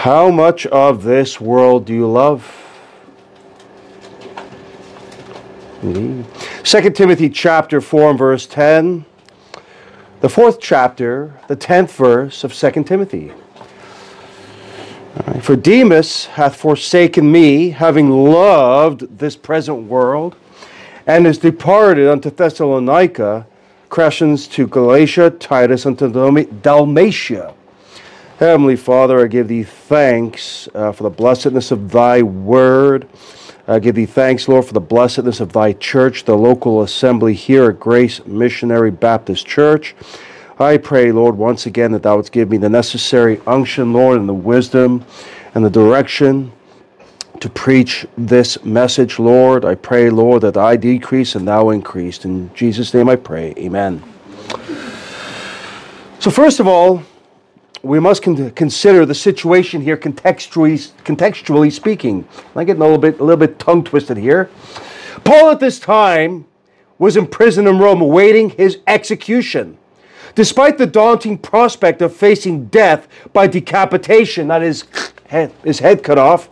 How 0.00 0.30
much 0.30 0.64
of 0.68 1.02
this 1.02 1.42
world 1.42 1.84
do 1.84 1.92
you 1.92 2.06
love? 2.10 2.42
Second 6.64 6.96
Timothy 6.96 7.28
chapter 7.28 7.82
4 7.82 8.08
and 8.08 8.18
verse 8.18 8.46
10. 8.46 9.04
The 10.22 10.28
fourth 10.30 10.58
chapter, 10.58 11.38
the 11.48 11.56
tenth 11.56 11.94
verse 11.94 12.44
of 12.44 12.54
Second 12.54 12.84
Timothy. 12.84 13.30
For 15.42 15.54
Demas 15.54 16.24
hath 16.24 16.56
forsaken 16.56 17.30
me, 17.30 17.68
having 17.68 18.08
loved 18.08 19.18
this 19.18 19.36
present 19.36 19.82
world, 19.82 20.34
and 21.06 21.26
is 21.26 21.36
departed 21.36 22.08
unto 22.08 22.30
Thessalonica, 22.30 23.46
Crescens 23.90 24.50
to 24.52 24.66
Galatia, 24.66 25.28
Titus 25.28 25.84
unto 25.84 26.10
Dalmatia. 26.10 27.52
Heavenly 28.40 28.76
Father, 28.76 29.22
I 29.22 29.26
give 29.26 29.48
thee 29.48 29.64
thanks 29.64 30.66
uh, 30.74 30.92
for 30.92 31.02
the 31.02 31.10
blessedness 31.10 31.70
of 31.70 31.90
thy 31.90 32.22
word. 32.22 33.06
I 33.68 33.78
give 33.80 33.96
thee 33.96 34.06
thanks, 34.06 34.48
Lord, 34.48 34.64
for 34.64 34.72
the 34.72 34.80
blessedness 34.80 35.40
of 35.40 35.52
thy 35.52 35.74
church, 35.74 36.24
the 36.24 36.34
local 36.34 36.80
assembly 36.80 37.34
here 37.34 37.68
at 37.68 37.78
Grace 37.78 38.24
Missionary 38.24 38.90
Baptist 38.90 39.46
Church. 39.46 39.94
I 40.58 40.78
pray, 40.78 41.12
Lord, 41.12 41.36
once 41.36 41.66
again 41.66 41.92
that 41.92 42.02
thou 42.02 42.16
wouldst 42.16 42.32
give 42.32 42.48
me 42.48 42.56
the 42.56 42.70
necessary 42.70 43.42
unction, 43.46 43.92
Lord, 43.92 44.18
and 44.18 44.26
the 44.26 44.32
wisdom 44.32 45.04
and 45.54 45.62
the 45.62 45.68
direction 45.68 46.50
to 47.40 47.50
preach 47.50 48.06
this 48.16 48.64
message, 48.64 49.18
Lord. 49.18 49.66
I 49.66 49.74
pray, 49.74 50.08
Lord, 50.08 50.40
that 50.40 50.56
I 50.56 50.76
decrease 50.76 51.34
and 51.34 51.46
thou 51.46 51.68
increase. 51.68 52.24
In 52.24 52.50
Jesus' 52.54 52.94
name 52.94 53.10
I 53.10 53.16
pray. 53.16 53.52
Amen. 53.58 54.02
So, 56.20 56.30
first 56.30 56.58
of 56.58 56.66
all, 56.66 57.02
we 57.82 57.98
must 57.98 58.22
con- 58.22 58.50
consider 58.50 59.06
the 59.06 59.14
situation 59.14 59.80
here 59.80 59.96
contextually, 59.96 60.92
contextually 61.04 61.72
speaking. 61.72 62.26
I'm 62.54 62.66
getting 62.66 62.82
a 62.82 62.84
little 62.84 62.98
bit, 62.98 63.20
a 63.20 63.24
little 63.24 63.38
bit 63.38 63.58
tongue 63.58 63.84
twisted 63.84 64.16
here. 64.16 64.50
Paul 65.24 65.50
at 65.50 65.60
this 65.60 65.78
time 65.78 66.46
was 66.98 67.16
in 67.16 67.26
prison 67.26 67.66
in 67.66 67.78
Rome 67.78 68.02
awaiting 68.02 68.50
his 68.50 68.78
execution. 68.86 69.78
Despite 70.34 70.78
the 70.78 70.86
daunting 70.86 71.38
prospect 71.38 72.02
of 72.02 72.14
facing 72.14 72.66
death 72.66 73.08
by 73.32 73.46
decapitation, 73.46 74.48
that 74.48 74.62
is, 74.62 74.84
his 75.64 75.78
head 75.78 76.02
cut 76.02 76.18
off, 76.18 76.48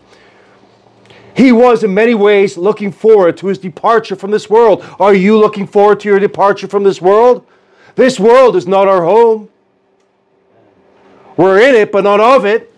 he 1.37 1.53
was 1.53 1.85
in 1.85 1.95
many 1.95 2.15
ways 2.15 2.57
looking 2.57 2.91
forward 2.91 3.37
to 3.37 3.47
his 3.47 3.59
departure 3.59 4.17
from 4.17 4.33
this 4.33 4.51
world. 4.51 4.85
Are 4.99 5.15
you 5.15 5.39
looking 5.39 5.69
forward 5.69 6.01
to 6.01 6.09
your 6.09 6.19
departure 6.19 6.67
from 6.67 6.83
this 6.83 7.01
world? 7.01 7.47
This 7.95 8.19
world 8.19 8.57
is 8.57 8.67
not 8.67 8.89
our 8.89 9.05
home. 9.05 9.49
We're 11.39 11.61
in 11.61 11.77
it, 11.77 11.93
but 11.93 12.03
not 12.03 12.19
of 12.19 12.45
it. 12.45 12.75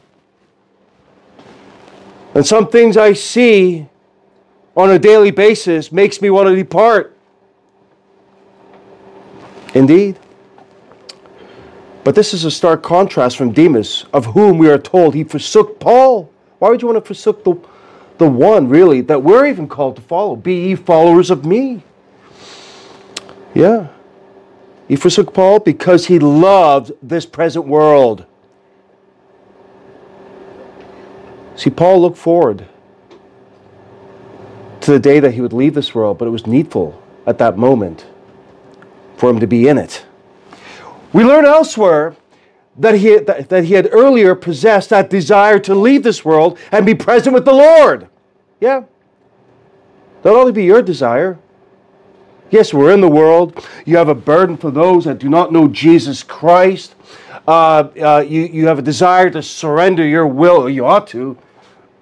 And 2.34 2.46
some 2.46 2.68
things 2.68 2.98
I 2.98 3.14
see 3.14 3.88
on 4.76 4.90
a 4.90 4.98
daily 4.98 5.30
basis 5.30 5.90
makes 5.90 6.20
me 6.20 6.28
want 6.28 6.48
to 6.48 6.54
depart. 6.54 7.16
Indeed. 9.74 10.18
But 12.04 12.14
this 12.14 12.34
is 12.34 12.44
a 12.44 12.50
stark 12.50 12.82
contrast 12.82 13.38
from 13.38 13.52
Demas, 13.52 14.04
of 14.12 14.26
whom 14.26 14.58
we 14.58 14.68
are 14.68 14.78
told 14.78 15.14
he 15.14 15.24
forsook 15.24 15.80
Paul. 15.80 16.30
Why 16.58 16.68
would 16.68 16.82
you 16.82 16.88
want 16.88 17.02
to 17.02 17.06
forsook 17.06 17.44
the, 17.44 17.54
the 18.18 18.28
one, 18.28 18.68
really, 18.68 19.00
that 19.02 19.22
we're 19.22 19.46
even 19.46 19.68
called 19.68 19.96
to 19.96 20.02
follow? 20.02 20.36
Be 20.36 20.68
ye 20.68 20.74
followers 20.74 21.30
of 21.30 21.46
me. 21.46 21.82
Yeah. 23.54 23.88
He 24.86 24.96
forsook 24.96 25.32
Paul 25.32 25.60
because 25.60 26.06
he 26.06 26.18
loved 26.18 26.92
this 27.02 27.24
present 27.24 27.66
world. 27.66 28.26
See, 31.60 31.68
Paul 31.68 32.00
looked 32.00 32.16
forward 32.16 32.64
to 34.80 34.90
the 34.90 34.98
day 34.98 35.20
that 35.20 35.34
he 35.34 35.42
would 35.42 35.52
leave 35.52 35.74
this 35.74 35.94
world, 35.94 36.16
but 36.16 36.24
it 36.24 36.30
was 36.30 36.46
needful 36.46 36.98
at 37.26 37.36
that 37.36 37.58
moment 37.58 38.06
for 39.18 39.28
him 39.28 39.38
to 39.40 39.46
be 39.46 39.68
in 39.68 39.76
it. 39.76 40.06
We 41.12 41.22
learn 41.22 41.44
elsewhere 41.44 42.16
that 42.78 42.94
he, 42.94 43.18
that, 43.18 43.50
that 43.50 43.64
he 43.64 43.74
had 43.74 43.90
earlier 43.92 44.34
possessed 44.34 44.88
that 44.88 45.10
desire 45.10 45.58
to 45.58 45.74
leave 45.74 46.02
this 46.02 46.24
world 46.24 46.58
and 46.72 46.86
be 46.86 46.94
present 46.94 47.34
with 47.34 47.44
the 47.44 47.52
Lord. 47.52 48.08
Yeah. 48.58 48.84
That'll 50.22 50.38
only 50.38 50.52
be 50.52 50.64
your 50.64 50.80
desire. 50.80 51.38
Yes, 52.50 52.72
we're 52.72 52.94
in 52.94 53.02
the 53.02 53.08
world. 53.08 53.68
You 53.84 53.98
have 53.98 54.08
a 54.08 54.14
burden 54.14 54.56
for 54.56 54.70
those 54.70 55.04
that 55.04 55.18
do 55.18 55.28
not 55.28 55.52
know 55.52 55.68
Jesus 55.68 56.22
Christ. 56.22 56.94
Uh, 57.46 57.90
uh, 58.00 58.24
you, 58.26 58.44
you 58.44 58.66
have 58.66 58.78
a 58.78 58.82
desire 58.82 59.28
to 59.28 59.42
surrender 59.42 60.06
your 60.06 60.26
will, 60.26 60.66
you 60.66 60.86
ought 60.86 61.06
to, 61.08 61.36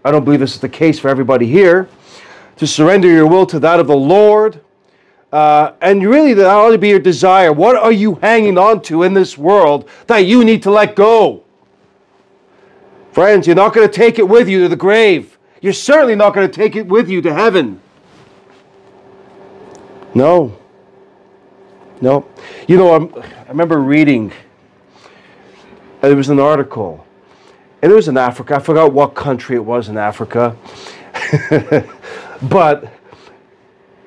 I 0.09 0.11
don't 0.11 0.25
believe 0.25 0.41
this 0.41 0.55
is 0.55 0.61
the 0.61 0.71
case 0.71 0.99
for 0.99 1.11
everybody 1.11 1.47
here, 1.47 1.87
to 2.57 2.67
surrender 2.67 3.09
your 3.09 3.27
will 3.27 3.45
to 3.45 3.59
that 3.59 3.79
of 3.79 3.89
the 3.89 3.97
Lord. 3.97 4.63
Uh, 5.31 5.73
and 5.83 6.03
really, 6.03 6.33
that 6.33 6.47
ought 6.47 6.71
to 6.71 6.79
be 6.79 6.89
your 6.89 6.99
desire. 6.99 7.53
What 7.53 7.77
are 7.77 7.93
you 7.93 8.15
hanging 8.15 8.57
on 8.57 8.81
to 8.85 9.03
in 9.03 9.13
this 9.13 9.37
world 9.37 9.87
that 10.07 10.21
you 10.21 10.47
need 10.47 10.63
to 10.63 10.71
let 10.71 10.97
go? 10.97 11.45
Friends, 13.13 13.47
you're 13.47 13.55
not 13.55 13.75
going 13.75 13.87
to 13.87 13.93
take 13.93 14.19
it 14.19 14.27
with 14.27 14.49
you 14.49 14.63
to 14.63 14.69
the 14.71 14.77
grave. 14.77 15.37
You're 15.61 15.75
certainly 15.75 16.15
not 16.15 16.33
going 16.33 16.51
to 16.51 16.57
take 16.57 16.75
it 16.75 16.87
with 16.87 17.11
you 17.11 17.21
to 17.21 17.35
heaven. 17.35 17.79
No. 20.15 20.57
No. 22.01 22.27
You 22.67 22.79
know, 22.79 22.95
I'm, 22.95 23.15
i 23.15 23.49
remember 23.51 23.79
reading, 23.79 24.33
there 26.01 26.17
was 26.17 26.31
an 26.31 26.41
article 26.41 27.05
and 27.83 27.93
it 27.93 27.95
was 27.95 28.09
in 28.09 28.17
Africa. 28.17 28.57
I 28.57 28.59
forgot 28.59 28.93
what 28.93 29.15
country 29.15 29.57
it 29.57 29.65
was 29.65 29.89
in 29.89 29.97
Africa. 29.97 30.57
but 32.43 32.93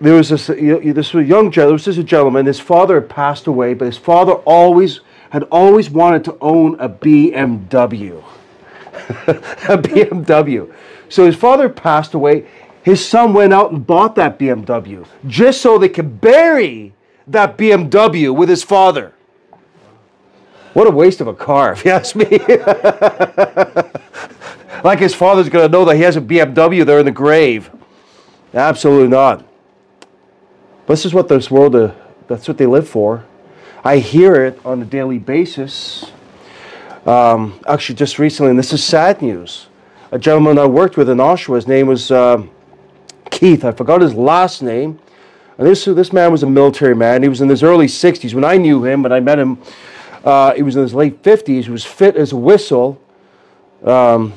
there 0.02 0.16
was 0.16 0.30
this, 0.30 0.48
this 0.48 1.14
young 1.14 1.52
gentleman, 1.52 1.78
this 1.78 1.88
is 1.88 1.98
a 1.98 2.04
gentleman, 2.04 2.46
his 2.46 2.60
father 2.60 2.96
had 2.96 3.10
passed 3.10 3.48
away, 3.48 3.74
but 3.74 3.86
his 3.86 3.98
father 3.98 4.34
always 4.34 5.02
had 5.30 5.44
always 5.44 5.90
wanted 5.90 6.26
to 6.26 6.38
own 6.42 6.78
a 6.80 6.90
BMW. 6.90 8.22
a 9.28 9.78
BMW. 9.78 10.74
So 11.08 11.26
his 11.26 11.38
father 11.38 11.70
passed 11.70 12.14
away. 12.14 12.48
His 12.84 13.06
son 13.06 13.34
went 13.34 13.54
out 13.54 13.72
and 13.72 13.86
bought 13.86 14.16
that 14.16 14.38
BMW 14.38 15.06
just 15.28 15.62
so 15.62 15.78
they 15.78 15.88
could 15.88 16.20
bury 16.20 16.94
that 17.28 17.58
BMW 17.58 18.36
with 18.36 18.50
his 18.50 18.64
father. 18.64 19.14
What 20.74 20.88
a 20.88 20.92
waste 20.92 21.20
of 21.20 21.28
a 21.28 21.34
car, 21.34 21.74
if 21.74 21.84
you 21.84 21.92
ask 21.92 22.16
me. 22.16 22.26
like 24.84 25.00
his 25.00 25.14
father's 25.14 25.50
going 25.50 25.70
to 25.70 25.72
know 25.72 25.84
that 25.86 25.98
he 25.98 26.04
has 26.04 26.16
a 26.16 26.22
BMW 26.22 26.86
there 26.86 27.00
in 27.00 27.06
the 27.06 27.12
grave. 27.12 27.70
Absolutely 28.54 29.10
not. 29.10 29.46
This 30.88 31.06
is 31.06 31.14
what 31.14 31.28
this 31.28 31.52
world, 31.52 31.76
uh, 31.76 31.92
that's 32.28 32.48
what 32.48 32.58
they 32.58 32.66
live 32.66 32.88
for. 32.88 33.26
I 33.84 33.98
hear 33.98 34.46
it 34.46 34.60
on 34.66 34.82
a 34.82 34.86
daily 34.86 35.20
basis. 35.20 36.12
Um, 37.06 37.60
actually, 37.68 37.96
just 37.96 38.20
recently, 38.20 38.52
and 38.52 38.60
this 38.60 38.72
is 38.72 38.84
sad 38.84 39.22
news. 39.22 39.68
A 40.12 40.20
gentleman 40.20 40.58
I 40.58 40.66
worked 40.66 40.98
with 40.98 41.10
in 41.10 41.18
Oshawa, 41.18 41.56
his 41.56 41.68
name 41.68 41.88
was 41.88 42.12
uh, 42.12 42.44
Keith. 43.30 43.66
I 43.66 43.72
forgot 43.72 44.02
his 44.02 44.14
last 44.14 44.62
name. 44.62 45.00
And 45.58 45.68
this, 45.68 45.86
this 45.86 46.14
man 46.14 46.32
was 46.32 46.44
a 46.44 46.48
military 46.48 46.96
man. 46.96 47.24
He 47.24 47.30
was 47.30 47.42
in 47.42 47.50
his 47.50 47.62
early 47.62 47.88
60s. 47.88 48.34
When 48.34 48.46
I 48.46 48.58
knew 48.58 48.86
him, 48.86 49.04
when 49.04 49.12
I 49.12 49.20
met 49.20 49.38
him 49.38 49.58
uh, 50.24 50.54
he 50.54 50.64
was 50.64 50.76
in 50.76 50.84
his 50.84 50.94
late 50.94 51.24
50s. 51.24 51.64
He 51.64 51.72
was 51.72 51.86
fit 51.86 52.16
as 52.16 52.32
a 52.32 52.38
whistle. 52.38 53.02
Um, 53.84 54.34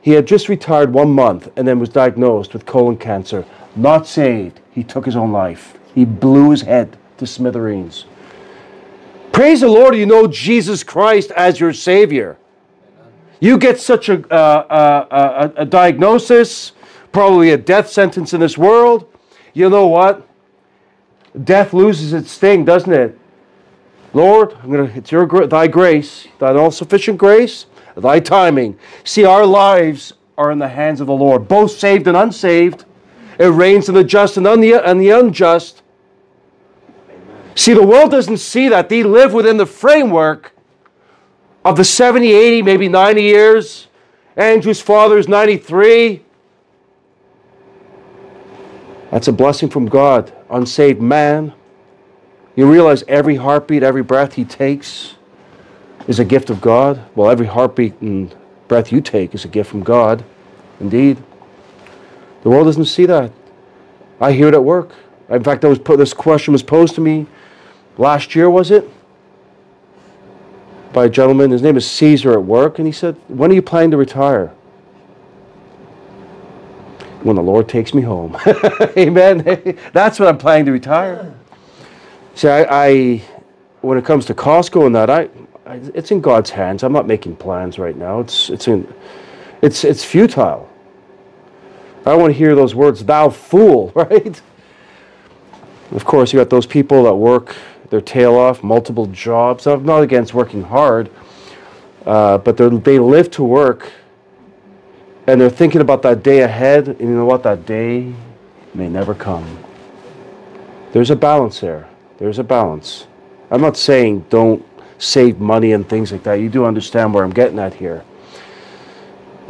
he 0.00 0.12
had 0.12 0.26
just 0.26 0.48
retired 0.48 0.92
one 0.92 1.10
month 1.10 1.50
and 1.56 1.66
then 1.66 1.78
was 1.78 1.88
diagnosed 1.88 2.52
with 2.52 2.66
colon 2.66 2.96
cancer. 2.96 3.44
Not 3.76 4.06
saved. 4.06 4.60
He 4.72 4.82
took 4.82 5.04
his 5.04 5.16
own 5.16 5.32
life. 5.32 5.78
He 5.94 6.04
blew 6.04 6.50
his 6.50 6.62
head 6.62 6.96
to 7.18 7.26
smithereens. 7.26 8.06
Praise 9.32 9.60
the 9.60 9.68
Lord, 9.68 9.94
you 9.94 10.06
know 10.06 10.26
Jesus 10.26 10.82
Christ 10.82 11.30
as 11.32 11.60
your 11.60 11.72
Savior. 11.72 12.36
You 13.40 13.58
get 13.58 13.80
such 13.80 14.08
a, 14.08 14.26
uh, 14.32 14.34
uh, 14.34 15.50
a, 15.56 15.62
a 15.62 15.64
diagnosis, 15.64 16.72
probably 17.12 17.50
a 17.50 17.56
death 17.56 17.88
sentence 17.88 18.32
in 18.32 18.40
this 18.40 18.58
world. 18.58 19.12
You 19.54 19.70
know 19.70 19.86
what? 19.86 20.26
Death 21.44 21.72
loses 21.72 22.12
its 22.12 22.32
sting, 22.32 22.64
doesn't 22.64 22.92
it? 22.92 23.18
Lord, 24.14 24.56
I'm 24.62 24.70
gonna, 24.70 24.92
it's 24.94 25.12
your 25.12 25.26
thy 25.46 25.66
grace, 25.66 26.26
thy 26.38 26.54
all 26.54 26.70
sufficient 26.70 27.18
grace, 27.18 27.66
thy 27.96 28.20
timing. 28.20 28.78
See, 29.04 29.24
our 29.24 29.44
lives 29.44 30.14
are 30.36 30.50
in 30.50 30.58
the 30.58 30.68
hands 30.68 31.00
of 31.00 31.06
the 31.08 31.12
Lord, 31.12 31.48
both 31.48 31.72
saved 31.72 32.06
and 32.06 32.16
unsaved. 32.16 32.84
It 33.38 33.46
reigns 33.46 33.88
in 33.88 33.94
the 33.94 34.04
just 34.04 34.36
and, 34.36 34.46
on 34.46 34.60
the, 34.60 34.74
and 34.74 35.00
the 35.00 35.10
unjust. 35.10 35.82
See, 37.54 37.74
the 37.74 37.86
world 37.86 38.10
doesn't 38.10 38.38
see 38.38 38.68
that. 38.68 38.88
They 38.88 39.02
live 39.02 39.32
within 39.32 39.56
the 39.56 39.66
framework 39.66 40.52
of 41.64 41.76
the 41.76 41.84
70, 41.84 42.32
80, 42.32 42.62
maybe 42.62 42.88
90 42.88 43.22
years. 43.22 43.88
Andrew's 44.36 44.80
father 44.80 45.18
is 45.18 45.28
93. 45.28 46.22
That's 49.10 49.28
a 49.28 49.32
blessing 49.32 49.68
from 49.68 49.86
God. 49.86 50.32
Unsaved 50.50 51.02
man 51.02 51.52
you 52.58 52.68
realize 52.68 53.04
every 53.06 53.36
heartbeat, 53.36 53.84
every 53.84 54.02
breath 54.02 54.34
he 54.34 54.44
takes 54.44 55.14
is 56.08 56.18
a 56.18 56.24
gift 56.24 56.50
of 56.50 56.60
God? 56.60 57.00
Well, 57.14 57.30
every 57.30 57.46
heartbeat 57.46 58.00
and 58.00 58.34
breath 58.66 58.90
you 58.90 59.00
take 59.00 59.32
is 59.32 59.44
a 59.44 59.48
gift 59.48 59.70
from 59.70 59.84
God. 59.84 60.24
Indeed. 60.80 61.22
The 62.42 62.50
world 62.50 62.66
doesn't 62.66 62.86
see 62.86 63.06
that. 63.06 63.30
I 64.20 64.32
hear 64.32 64.48
it 64.48 64.54
at 64.54 64.64
work. 64.64 64.90
In 65.28 65.44
fact, 65.44 65.62
was 65.62 65.78
put, 65.78 65.98
this 65.98 66.12
question 66.12 66.50
was 66.50 66.64
posed 66.64 66.96
to 66.96 67.00
me 67.00 67.28
last 67.96 68.34
year, 68.34 68.50
was 68.50 68.72
it? 68.72 68.90
By 70.92 71.04
a 71.04 71.08
gentleman. 71.08 71.52
His 71.52 71.62
name 71.62 71.76
is 71.76 71.88
Caesar 71.88 72.32
at 72.32 72.42
work. 72.42 72.80
And 72.80 72.88
he 72.88 72.92
said, 72.92 73.14
When 73.28 73.52
are 73.52 73.54
you 73.54 73.62
planning 73.62 73.92
to 73.92 73.96
retire? 73.96 74.48
When 77.22 77.36
the 77.36 77.42
Lord 77.42 77.68
takes 77.68 77.94
me 77.94 78.02
home. 78.02 78.36
Amen. 78.96 79.78
That's 79.92 80.18
when 80.18 80.28
I'm 80.28 80.38
planning 80.38 80.66
to 80.66 80.72
retire. 80.72 81.37
See, 82.38 82.46
I, 82.46 82.86
I, 82.86 83.22
when 83.80 83.98
it 83.98 84.04
comes 84.04 84.24
to 84.26 84.32
Costco 84.32 84.86
and 84.86 84.94
that, 84.94 85.10
I, 85.10 85.28
I, 85.66 85.80
it's 85.92 86.12
in 86.12 86.20
God's 86.20 86.50
hands. 86.50 86.84
I'm 86.84 86.92
not 86.92 87.04
making 87.04 87.34
plans 87.34 87.80
right 87.80 87.96
now. 87.96 88.20
It's, 88.20 88.48
it's, 88.48 88.68
in, 88.68 88.86
it's, 89.60 89.82
it's 89.82 90.04
futile. 90.04 90.70
I 92.06 92.10
don't 92.10 92.20
want 92.20 92.32
to 92.32 92.38
hear 92.38 92.54
those 92.54 92.76
words, 92.76 93.04
thou 93.04 93.28
fool, 93.28 93.90
right? 93.96 94.40
Of 95.90 96.04
course, 96.04 96.32
you 96.32 96.38
got 96.38 96.48
those 96.48 96.64
people 96.64 97.02
that 97.02 97.14
work 97.16 97.56
their 97.90 98.00
tail 98.00 98.36
off, 98.36 98.62
multiple 98.62 99.06
jobs. 99.06 99.66
I'm 99.66 99.84
not 99.84 100.04
against 100.04 100.32
working 100.32 100.62
hard, 100.62 101.10
uh, 102.06 102.38
but 102.38 102.56
they 102.56 103.00
live 103.00 103.32
to 103.32 103.42
work 103.42 103.90
and 105.26 105.40
they're 105.40 105.50
thinking 105.50 105.80
about 105.80 106.02
that 106.02 106.22
day 106.22 106.42
ahead, 106.42 106.86
and 106.86 107.00
you 107.00 107.16
know 107.16 107.24
what? 107.24 107.42
That 107.42 107.66
day 107.66 108.14
may 108.74 108.88
never 108.88 109.12
come. 109.12 109.58
There's 110.92 111.10
a 111.10 111.16
balance 111.16 111.58
there. 111.58 111.88
There's 112.18 112.38
a 112.38 112.44
balance. 112.44 113.06
I'm 113.50 113.60
not 113.60 113.76
saying 113.76 114.26
don't 114.28 114.64
save 114.98 115.38
money 115.38 115.72
and 115.72 115.88
things 115.88 116.12
like 116.12 116.24
that. 116.24 116.34
You 116.34 116.48
do 116.48 116.64
understand 116.64 117.14
where 117.14 117.24
I'm 117.24 117.30
getting 117.30 117.58
at 117.58 117.74
here. 117.74 118.04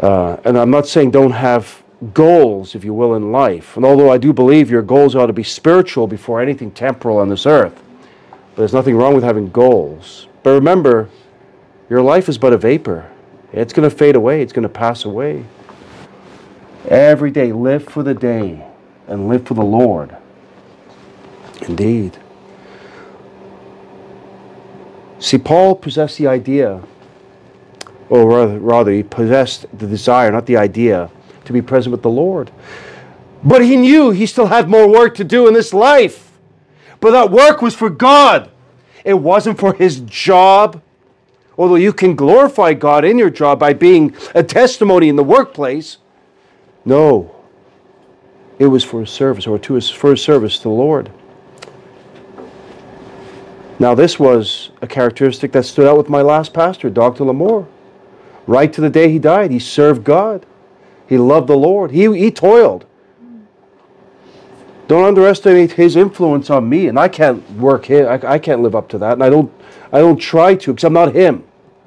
Uh, 0.00 0.36
and 0.44 0.56
I'm 0.56 0.70
not 0.70 0.86
saying 0.86 1.10
don't 1.10 1.32
have 1.32 1.82
goals, 2.14 2.74
if 2.74 2.84
you 2.84 2.94
will, 2.94 3.14
in 3.14 3.32
life. 3.32 3.76
And 3.76 3.84
although 3.84 4.10
I 4.10 4.18
do 4.18 4.32
believe 4.32 4.70
your 4.70 4.82
goals 4.82 5.16
ought 5.16 5.26
to 5.26 5.32
be 5.32 5.42
spiritual 5.42 6.06
before 6.06 6.40
anything 6.40 6.70
temporal 6.70 7.18
on 7.18 7.28
this 7.28 7.46
earth, 7.46 7.82
but 8.54 8.56
there's 8.56 8.74
nothing 8.74 8.96
wrong 8.96 9.14
with 9.14 9.24
having 9.24 9.50
goals. 9.50 10.28
But 10.42 10.50
remember, 10.50 11.08
your 11.90 12.02
life 12.02 12.28
is 12.28 12.38
but 12.38 12.52
a 12.52 12.58
vapor. 12.58 13.10
It's 13.52 13.72
going 13.72 13.88
to 13.88 13.94
fade 13.94 14.14
away, 14.14 14.42
it's 14.42 14.52
going 14.52 14.62
to 14.64 14.68
pass 14.68 15.04
away. 15.04 15.44
Every 16.86 17.30
day, 17.30 17.52
live 17.52 17.84
for 17.84 18.02
the 18.02 18.14
day 18.14 18.64
and 19.08 19.28
live 19.28 19.46
for 19.46 19.54
the 19.54 19.64
Lord. 19.64 20.14
Indeed. 21.62 22.18
See, 25.20 25.38
Paul 25.38 25.74
possessed 25.74 26.18
the 26.18 26.26
idea, 26.26 26.82
or 28.08 28.28
rather, 28.28 28.58
rather, 28.58 28.92
he 28.92 29.02
possessed 29.02 29.66
the 29.76 29.86
desire, 29.86 30.30
not 30.30 30.46
the 30.46 30.56
idea, 30.56 31.10
to 31.44 31.52
be 31.52 31.60
present 31.60 31.92
with 31.92 32.02
the 32.02 32.10
Lord. 32.10 32.50
But 33.42 33.64
he 33.64 33.76
knew 33.76 34.10
he 34.10 34.26
still 34.26 34.46
had 34.46 34.68
more 34.68 34.88
work 34.88 35.14
to 35.16 35.24
do 35.24 35.46
in 35.48 35.54
this 35.54 35.72
life. 35.74 36.32
But 37.00 37.12
that 37.12 37.30
work 37.30 37.62
was 37.62 37.74
for 37.74 37.90
God. 37.90 38.50
It 39.04 39.14
wasn't 39.14 39.58
for 39.58 39.74
his 39.74 40.00
job. 40.00 40.82
Although 41.56 41.76
you 41.76 41.92
can 41.92 42.14
glorify 42.14 42.74
God 42.74 43.04
in 43.04 43.18
your 43.18 43.30
job 43.30 43.58
by 43.58 43.72
being 43.72 44.14
a 44.34 44.42
testimony 44.42 45.08
in 45.08 45.16
the 45.16 45.24
workplace. 45.24 45.98
No. 46.84 47.34
It 48.58 48.66
was 48.66 48.84
for 48.84 49.04
service, 49.06 49.46
or 49.46 49.58
to 49.60 49.74
his, 49.74 49.90
his 49.90 50.22
service 50.22 50.56
to 50.58 50.64
the 50.64 50.68
Lord. 50.70 51.10
Now, 53.78 53.94
this 53.94 54.18
was 54.18 54.70
a 54.82 54.86
characteristic 54.86 55.52
that 55.52 55.64
stood 55.64 55.86
out 55.86 55.96
with 55.96 56.08
my 56.08 56.22
last 56.22 56.52
pastor, 56.52 56.90
Dr. 56.90 57.24
Lamore. 57.24 57.66
Right 58.46 58.72
to 58.72 58.80
the 58.80 58.90
day 58.90 59.10
he 59.10 59.18
died, 59.18 59.50
he 59.50 59.58
served 59.58 60.04
God. 60.04 60.44
He 61.06 61.16
loved 61.16 61.46
the 61.46 61.56
Lord. 61.56 61.92
He, 61.92 62.12
he 62.18 62.30
toiled. 62.30 62.86
Don't 64.88 65.04
underestimate 65.04 65.72
his 65.72 65.96
influence 65.96 66.48
on 66.48 66.68
me, 66.68 66.88
and 66.88 66.98
I 66.98 67.08
can't 67.08 67.48
work 67.52 67.84
here. 67.84 68.08
I, 68.08 68.34
I 68.34 68.38
can't 68.38 68.62
live 68.62 68.74
up 68.74 68.88
to 68.88 68.98
that, 68.98 69.12
and 69.12 69.22
I 69.22 69.28
don't. 69.28 69.52
I 69.92 70.00
don't 70.00 70.18
try 70.18 70.54
to 70.54 70.72
because 70.72 70.84
I'm 70.84 70.92
not 70.92 71.14
him. 71.14 71.44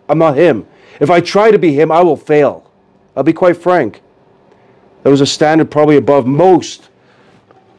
I'm 0.08 0.18
not 0.18 0.36
him. 0.36 0.68
If 1.00 1.10
I 1.10 1.20
try 1.20 1.52
to 1.52 1.60
be 1.60 1.74
him, 1.74 1.92
I 1.92 2.02
will 2.02 2.18
fail. 2.18 2.72
I'll 3.16 3.24
be 3.24 3.34
quite 3.34 3.58
frank. 3.58 4.02
That 5.04 5.10
was 5.10 5.22
a 5.22 5.26
standard 5.26 5.72
probably 5.72 5.98
above 5.98 6.26
most 6.28 6.90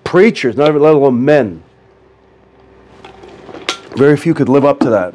preachers, 0.04 0.56
not 0.56 0.74
let 0.74 0.94
alone 0.94 1.24
men. 1.24 1.62
Very 3.96 4.16
few 4.16 4.34
could 4.34 4.48
live 4.48 4.64
up 4.64 4.80
to 4.80 4.90
that. 4.90 5.14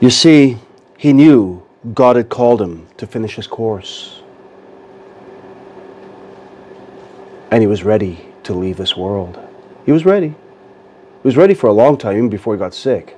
You 0.00 0.10
see, 0.10 0.58
he 0.96 1.12
knew 1.12 1.62
God 1.94 2.16
had 2.16 2.28
called 2.28 2.62
him 2.62 2.86
to 2.96 3.06
finish 3.06 3.36
his 3.36 3.46
course. 3.46 4.22
And 7.50 7.62
he 7.62 7.66
was 7.66 7.82
ready 7.82 8.26
to 8.44 8.54
leave 8.54 8.76
this 8.76 8.96
world. 8.96 9.38
He 9.84 9.92
was 9.92 10.04
ready. 10.04 10.28
He 10.28 11.24
was 11.24 11.36
ready 11.36 11.54
for 11.54 11.66
a 11.66 11.72
long 11.72 11.96
time, 11.98 12.16
even 12.16 12.28
before 12.28 12.54
he 12.54 12.58
got 12.58 12.74
sick. 12.74 13.16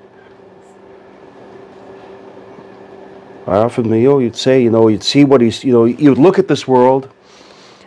I 3.46 3.56
often, 3.56 3.92
you 3.92 4.08
know, 4.08 4.18
you'd 4.18 4.36
say, 4.36 4.62
you 4.62 4.70
know, 4.70 4.88
you'd 4.88 5.02
see 5.02 5.24
what 5.24 5.40
he's, 5.40 5.64
you 5.64 5.72
know, 5.72 5.84
you'd 5.84 6.18
look 6.18 6.38
at 6.38 6.46
this 6.46 6.68
world, 6.68 7.12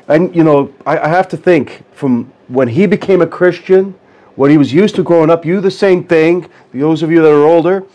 and 0.08 0.36
you 0.36 0.44
know, 0.44 0.74
I, 0.86 1.00
I 1.00 1.08
have 1.08 1.28
to 1.30 1.38
think 1.38 1.84
from 1.94 2.32
when 2.48 2.68
he 2.68 2.86
became 2.86 3.22
a 3.22 3.28
Christian, 3.28 3.96
what 4.36 4.50
he 4.50 4.58
was 4.58 4.74
used 4.74 4.96
to 4.96 5.04
growing 5.04 5.30
up. 5.30 5.46
You 5.46 5.62
the 5.62 5.72
same 5.72 6.04
thing. 6.04 6.50
Those 6.74 7.04
of 7.04 7.12
you 7.12 7.22
that 7.22 7.32
are 7.32 7.46
older, 7.46 7.86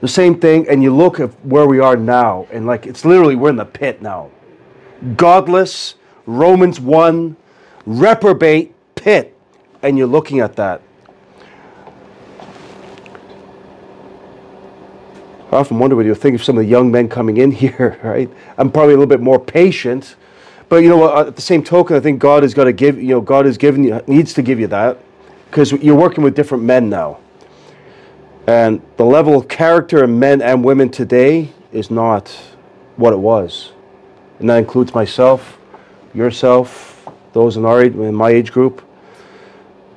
the 0.00 0.08
same 0.08 0.38
thing. 0.38 0.68
And 0.68 0.82
you 0.82 0.94
look 0.94 1.20
at 1.20 1.30
where 1.44 1.66
we 1.66 1.80
are 1.80 1.96
now, 1.96 2.46
and 2.50 2.66
like 2.66 2.86
it's 2.86 3.04
literally 3.04 3.36
we're 3.36 3.50
in 3.50 3.56
the 3.56 3.64
pit 3.64 4.02
now. 4.02 4.30
Godless, 5.16 5.96
Romans 6.26 6.80
one, 6.80 7.36
reprobate 7.86 8.74
pit, 8.94 9.36
and 9.82 9.98
you're 9.98 10.06
looking 10.06 10.40
at 10.40 10.56
that. 10.56 10.82
I 15.52 15.56
often 15.56 15.78
wonder 15.78 15.94
what 15.96 16.06
you 16.06 16.14
think 16.14 16.34
of 16.34 16.42
some 16.42 16.56
of 16.56 16.64
the 16.64 16.70
young 16.70 16.90
men 16.90 17.10
coming 17.10 17.36
in 17.36 17.50
here, 17.52 18.00
right? 18.02 18.30
I'm 18.56 18.72
probably 18.72 18.94
a 18.94 18.96
little 18.96 19.06
bit 19.06 19.20
more 19.20 19.38
patient, 19.38 20.16
but 20.72 20.82
you 20.82 20.88
know 20.88 20.96
what? 20.96 21.28
At 21.28 21.36
the 21.36 21.42
same 21.42 21.62
token, 21.62 21.96
I 21.96 22.00
think 22.00 22.18
God 22.18 22.44
has 22.44 22.54
got 22.54 22.64
to 22.64 22.72
give. 22.72 22.96
You 22.96 23.08
know, 23.08 23.20
God 23.20 23.44
has 23.44 23.58
given 23.58 23.84
you 23.84 24.00
needs 24.06 24.32
to 24.32 24.40
give 24.40 24.58
you 24.58 24.68
that 24.68 24.96
because 25.50 25.70
you're 25.70 25.94
working 25.94 26.24
with 26.24 26.34
different 26.34 26.64
men 26.64 26.88
now, 26.88 27.18
and 28.46 28.80
the 28.96 29.04
level 29.04 29.36
of 29.36 29.48
character 29.48 30.02
in 30.02 30.18
men 30.18 30.40
and 30.40 30.64
women 30.64 30.88
today 30.88 31.50
is 31.72 31.90
not 31.90 32.30
what 32.96 33.12
it 33.12 33.18
was, 33.18 33.72
and 34.38 34.48
that 34.48 34.56
includes 34.56 34.94
myself, 34.94 35.58
yourself, 36.14 37.06
those 37.34 37.58
in 37.58 37.66
our 37.66 37.82
in 37.82 38.14
my 38.14 38.30
age 38.30 38.50
group. 38.50 38.82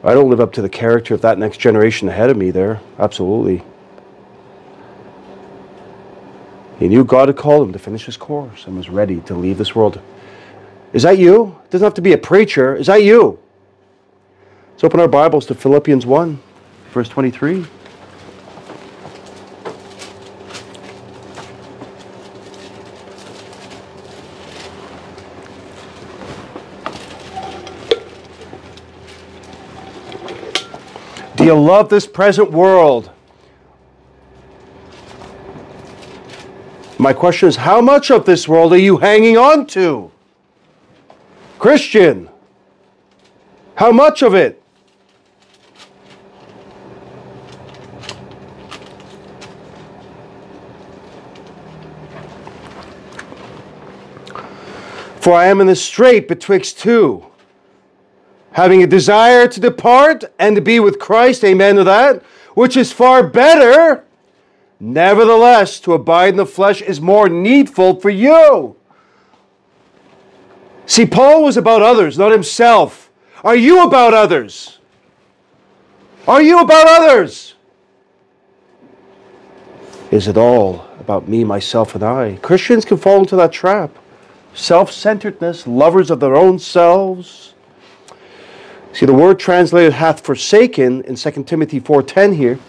I 0.04 0.14
don't 0.14 0.30
live 0.30 0.42
up 0.42 0.52
to 0.56 0.62
the 0.62 0.68
character 0.68 1.14
of 1.14 1.22
that 1.22 1.40
next 1.40 1.58
generation 1.58 2.10
ahead 2.10 2.30
of 2.30 2.36
me. 2.36 2.52
There, 2.52 2.82
absolutely. 3.00 3.64
He 6.80 6.90
knew 6.90 7.06
God 7.06 7.30
had 7.30 7.38
called 7.38 7.68
him 7.68 7.72
to 7.72 7.80
finish 7.80 8.04
his 8.06 8.18
course 8.18 8.68
and 8.68 8.76
was 8.76 8.90
ready 8.90 9.22
to 9.22 9.36
leave 9.36 9.58
this 9.58 9.74
world. 9.74 10.02
Is 10.96 11.04
that 11.04 11.18
you? 11.18 11.60
It 11.66 11.72
doesn't 11.72 11.86
have 11.86 11.94
to 11.96 12.02
be 12.02 12.14
a 12.14 12.18
preacher. 12.18 12.74
Is 12.74 12.88
that 12.88 13.04
you? 13.04 13.38
Let's 14.72 14.86
open 14.86 15.02
our 15.02 15.10
Bibles 15.10 15.46
to 15.48 15.54
Philippians 15.54 16.06
1, 16.06 16.42
verse 16.94 17.10
23. 17.10 17.66
Do 31.36 31.44
you 31.44 31.56
love 31.56 31.90
this 31.90 32.08
present 32.08 32.54
world? 32.54 33.12
My 36.98 37.12
question 37.12 37.50
is 37.50 37.58
how 37.58 37.82
much 37.82 38.10
of 38.10 38.26
this 38.26 38.48
world 38.48 38.72
are 38.72 38.78
you 38.78 38.96
hanging 38.96 39.38
on 39.38 39.68
to? 39.68 40.14
Christian, 41.66 42.30
how 43.74 43.92
much 43.92 44.22
of 44.22 44.36
it? 44.36 44.62
For 55.16 55.34
I 55.34 55.48
am 55.48 55.60
in 55.60 55.66
the 55.66 55.76
strait 55.76 56.28
betwixt 56.28 56.78
two, 56.78 57.26
having 58.52 58.84
a 58.84 58.86
desire 58.86 59.48
to 59.48 59.60
depart 59.60 60.24
and 60.38 60.56
to 60.56 60.62
be 60.62 60.80
with 60.80 61.00
Christ, 61.00 61.44
amen 61.44 61.78
to 61.78 61.84
that, 61.86 62.22
which 62.54 62.78
is 62.78 62.92
far 62.92 63.28
better 63.28 64.06
Nevertheless, 64.78 65.80
to 65.80 65.94
abide 65.94 66.30
in 66.30 66.36
the 66.36 66.46
flesh 66.46 66.82
is 66.82 67.00
more 67.00 67.30
needful 67.30 68.00
for 68.00 68.10
you. 68.10 68.76
See, 70.86 71.06
Paul 71.06 71.44
was 71.44 71.58
about 71.58 71.82
others, 71.82 72.18
not 72.18 72.32
himself. 72.32 73.10
Are 73.44 73.56
you 73.56 73.84
about 73.84 74.14
others? 74.14 74.80
Are 76.28 76.42
you 76.42 76.60
about 76.60 76.88
others? 76.88 77.56
Is 80.12 80.28
it 80.28 80.38
all 80.38 80.86
about 81.00 81.28
me, 81.28 81.44
myself, 81.44 81.94
and 81.94 82.04
I. 82.04 82.40
Christians 82.42 82.84
can 82.84 82.98
fall 82.98 83.20
into 83.20 83.36
that 83.36 83.52
trap. 83.52 83.96
Self 84.56 84.92
centeredness, 84.92 85.68
lovers 85.68 86.10
of 86.10 86.20
their 86.20 86.36
own 86.36 86.58
selves. 86.58 87.54
See, 88.92 89.06
the 89.06 89.14
word 89.14 89.38
translated 89.38 89.94
hath 89.94 90.22
forsaken 90.22 91.04
in 91.04 91.16
2 91.16 91.44
Timothy 91.44 91.82
4.10 91.82 92.36
here 92.36 92.60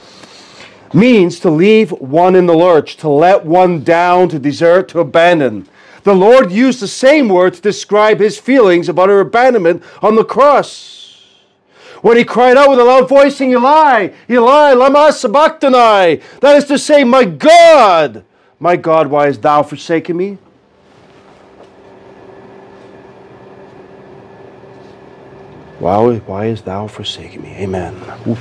means 0.92 1.40
to 1.40 1.50
leave 1.50 1.92
one 1.92 2.34
in 2.34 2.46
the 2.46 2.56
lurch, 2.56 2.96
to 2.98 3.08
let 3.08 3.44
one 3.44 3.84
down, 3.84 4.28
to 4.30 4.38
desert, 4.38 4.88
to 4.88 5.00
abandon. 5.00 5.68
The 6.06 6.14
Lord 6.14 6.52
used 6.52 6.78
the 6.78 6.86
same 6.86 7.28
word 7.28 7.54
to 7.54 7.60
describe 7.60 8.20
his 8.20 8.38
feelings 8.38 8.88
about 8.88 9.08
her 9.08 9.18
abandonment 9.18 9.82
on 10.00 10.14
the 10.14 10.22
cross. 10.22 11.20
When 12.00 12.16
he 12.16 12.22
cried 12.22 12.56
out 12.56 12.70
with 12.70 12.78
a 12.78 12.84
loud 12.84 13.08
voice, 13.08 13.40
Eli, 13.40 14.10
Eli, 14.30 14.72
lama 14.74 15.10
sabachthani. 15.10 16.22
That 16.40 16.56
is 16.58 16.64
to 16.66 16.78
say, 16.78 17.02
My 17.02 17.24
God, 17.24 18.24
my 18.60 18.76
God, 18.76 19.08
why 19.08 19.26
hast 19.26 19.42
thou 19.42 19.64
forsaken 19.64 20.16
me? 20.16 20.38
Why, 25.80 26.18
why 26.18 26.46
hast 26.46 26.66
thou 26.66 26.86
forsaken 26.86 27.42
me? 27.42 27.48
Amen. 27.56 27.96
Oof. 28.28 28.38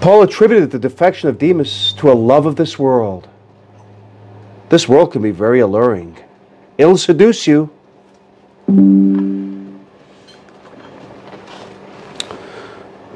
Paul 0.00 0.22
attributed 0.22 0.70
the 0.70 0.78
defection 0.78 1.28
of 1.28 1.38
Demas 1.38 1.92
to 1.94 2.12
a 2.12 2.14
love 2.14 2.46
of 2.46 2.54
this 2.54 2.78
world. 2.78 3.26
This 4.68 4.88
world 4.88 5.12
can 5.12 5.22
be 5.22 5.30
very 5.30 5.60
alluring. 5.60 6.16
It'll 6.78 6.96
seduce 6.96 7.46
you. 7.46 7.70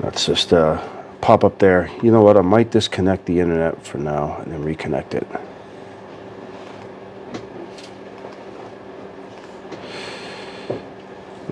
Let's 0.03 0.27
just 0.27 0.53
uh, 0.53 0.81
pop 1.21 1.45
up 1.45 1.59
there. 1.59 1.91
You 2.03 2.13
know 2.13 2.23
what? 2.23 2.37
I 2.37 2.43
might 2.43 2.71
disconnect 2.71 3.27
the 3.27 3.41
internet 3.41 3.85
for 3.85 3.99
now 3.99 4.37
and 4.39 4.53
then 4.53 4.63
reconnect 4.63 5.15
it. 5.15 5.27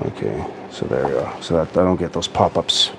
Okay, 0.03 0.47
so 0.71 0.87
there 0.87 1.05
we 1.05 1.11
go. 1.11 1.37
So 1.41 1.57
that 1.57 1.77
I 1.77 1.85
don't 1.85 1.99
get 1.99 2.13
those 2.13 2.29
pop-ups. 2.29 2.91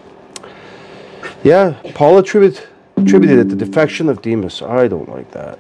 Yeah, 1.44 1.80
Paul 1.94 2.18
attributed 2.18 2.68
attributed 2.98 3.50
the 3.50 3.56
defection 3.56 4.10
of 4.10 4.22
Demas. 4.22 4.62
I 4.62 4.88
don't 4.88 5.08
like 5.08 5.32
that. 5.32 5.60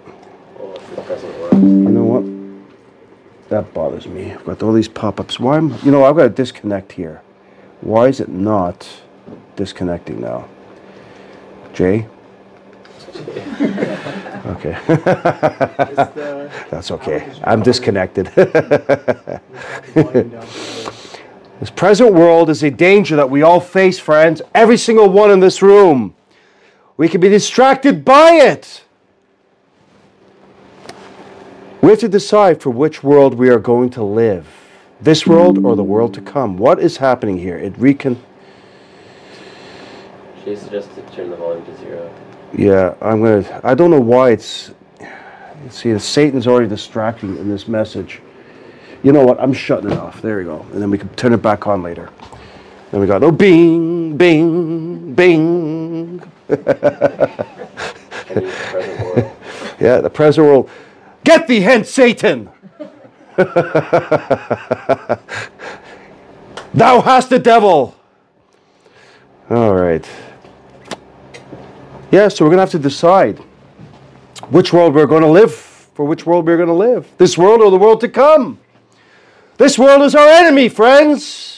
You 0.97 1.89
know 1.89 2.03
what? 2.03 3.49
That 3.49 3.73
bothers 3.73 4.07
me. 4.07 4.33
I've 4.33 4.45
got 4.45 4.63
all 4.63 4.73
these 4.73 4.87
pop-ups. 4.87 5.39
Why 5.39 5.57
am 5.57 5.75
you 5.83 5.91
know 5.91 6.03
I've 6.03 6.15
got 6.15 6.23
to 6.23 6.29
disconnect 6.29 6.91
here. 6.91 7.21
Why 7.81 8.07
is 8.07 8.19
it 8.19 8.29
not 8.29 8.87
disconnecting 9.55 10.19
now? 10.19 10.47
Jay? 11.73 12.07
okay. 14.45 14.77
That's 16.69 16.91
okay. 16.91 17.31
I'm 17.43 17.61
disconnected. 17.61 18.31
This 21.59 21.71
present 21.71 22.13
world 22.13 22.51
is 22.51 22.61
a 22.61 22.69
danger 22.69 23.15
that 23.15 23.31
we 23.31 23.41
all 23.41 23.59
face, 23.59 23.97
friends. 23.97 24.43
Every 24.53 24.77
single 24.77 25.09
one 25.09 25.31
in 25.31 25.39
this 25.39 25.63
room. 25.63 26.13
We 26.97 27.09
can 27.09 27.19
be 27.19 27.29
distracted 27.29 28.05
by 28.05 28.33
it. 28.33 28.83
We 31.81 31.89
have 31.89 31.99
to 31.99 32.09
decide 32.09 32.61
for 32.61 32.69
which 32.69 33.03
world 33.03 33.33
we 33.35 33.49
are 33.49 33.59
going 33.59 33.89
to 33.91 34.03
live 34.03 34.47
this 34.99 35.27
world 35.27 35.63
or 35.63 35.75
the 35.75 35.83
world 35.83 36.13
to 36.15 36.21
come. 36.21 36.57
What 36.57 36.79
is 36.79 36.97
happening 36.97 37.37
here? 37.37 37.57
It 37.57 37.77
recon. 37.77 38.21
She 40.43 40.55
suggested 40.55 41.11
turn 41.13 41.29
the 41.29 41.35
volume 41.35 41.65
to 41.65 41.77
zero. 41.77 42.13
Yeah, 42.53 42.95
I'm 43.01 43.21
gonna. 43.21 43.61
I 43.63 43.75
don't 43.75 43.91
know 43.91 43.99
why 43.99 44.31
it's. 44.31 44.71
See, 45.69 45.97
Satan's 45.99 46.47
already 46.47 46.67
distracting 46.67 47.37
in 47.37 47.49
this 47.49 47.67
message 47.67 48.21
you 49.03 49.11
know 49.11 49.23
what, 49.23 49.39
I'm 49.39 49.53
shutting 49.53 49.91
it 49.91 49.97
off. 49.97 50.21
There 50.21 50.37
we 50.37 50.43
go. 50.43 50.65
And 50.73 50.81
then 50.81 50.89
we 50.89 50.97
can 50.97 51.09
turn 51.15 51.33
it 51.33 51.41
back 51.41 51.67
on 51.67 51.83
later. 51.83 52.09
Then 52.91 53.01
we 53.01 53.07
got, 53.07 53.23
oh, 53.23 53.31
bing, 53.31 54.17
bing, 54.17 55.13
bing. 55.13 56.19
yeah, 59.79 60.01
the 60.01 60.09
present 60.11 60.47
world. 60.47 60.69
Get 61.27 61.45
thee 61.45 61.59
hence, 61.59 61.89
Satan! 61.89 62.49
Thou 63.35 63.43
hast 67.01 67.29
the 67.29 67.37
devil! 67.37 67.93
All 69.49 69.75
right. 69.75 70.09
Yeah, 72.11 72.29
so 72.29 72.45
we're 72.45 72.51
going 72.51 72.59
to 72.59 72.61
have 72.61 72.71
to 72.71 72.79
decide 72.79 73.39
which 74.51 74.71
world 74.71 74.95
we're 74.95 75.05
going 75.05 75.21
to 75.21 75.27
live, 75.27 75.53
for 75.53 76.05
which 76.05 76.25
world 76.25 76.45
we're 76.45 76.55
going 76.55 76.69
to 76.69 76.73
live. 76.73 77.11
This 77.17 77.37
world 77.37 77.59
or 77.59 77.71
the 77.71 77.77
world 77.77 77.99
to 77.99 78.07
come. 78.07 78.57
This 79.57 79.77
world 79.77 80.03
is 80.03 80.15
our 80.15 80.29
enemy, 80.29 80.69
friends. 80.69 81.56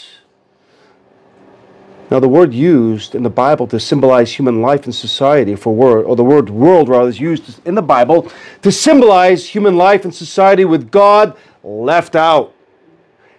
Now, 2.12 2.20
the 2.20 2.28
word 2.28 2.54
used 2.56 3.14
in 3.14 3.22
the 3.22 3.30
Bible 3.30 3.68
to 3.68 3.80
symbolize 3.80 4.34
human 4.34 4.62
life 4.64 4.86
and 4.86 4.96
society 4.96 5.56
for 5.56 5.76
word, 5.76 6.06
or 6.06 6.16
the 6.16 6.24
word 6.24 6.50
world 6.50 6.90
rather, 6.90 7.08
is 7.08 7.20
used 7.20 7.66
in 7.68 7.76
the 7.76 7.84
Bible 7.84 8.32
to 8.64 8.72
symbolize 8.72 9.48
human 9.48 9.78
life 9.78 10.06
and 10.06 10.16
society 10.16 10.66
with 10.66 10.90
God 10.90 11.38
left 11.64 12.16
out. 12.16 12.56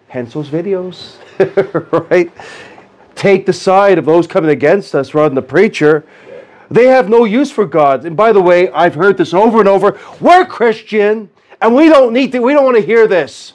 Hence 0.06 0.34
those 0.34 0.50
videos, 0.50 1.16
right? 2.10 2.30
Take 3.16 3.44
the 3.44 3.52
side 3.52 3.98
of 3.98 4.04
those 4.04 4.28
coming 4.28 4.50
against 4.50 4.94
us 4.94 5.14
rather 5.14 5.30
than 5.30 5.34
the 5.34 5.42
preacher. 5.42 6.06
They 6.70 6.86
have 6.86 7.08
no 7.08 7.24
use 7.24 7.50
for 7.50 7.66
God. 7.66 8.04
And 8.04 8.16
by 8.16 8.30
the 8.30 8.40
way, 8.40 8.70
I've 8.70 8.94
heard 8.94 9.16
this 9.16 9.34
over 9.34 9.58
and 9.58 9.68
over. 9.68 9.98
We're 10.20 10.46
Christian, 10.46 11.28
and 11.60 11.74
we 11.74 11.88
don't 11.88 12.12
need 12.12 12.30
to, 12.32 12.38
we 12.38 12.52
don't 12.52 12.64
want 12.64 12.76
to 12.76 12.84
hear 12.84 13.08
this. 13.08 13.54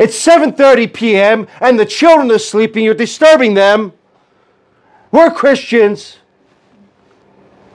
It's 0.00 0.16
7:30 0.26 0.94
p.m. 0.94 1.46
and 1.60 1.78
the 1.78 1.84
children 1.84 2.30
are 2.30 2.38
sleeping. 2.38 2.84
You're 2.84 2.94
disturbing 2.94 3.52
them. 3.52 3.92
We're 5.12 5.30
Christians. 5.30 6.20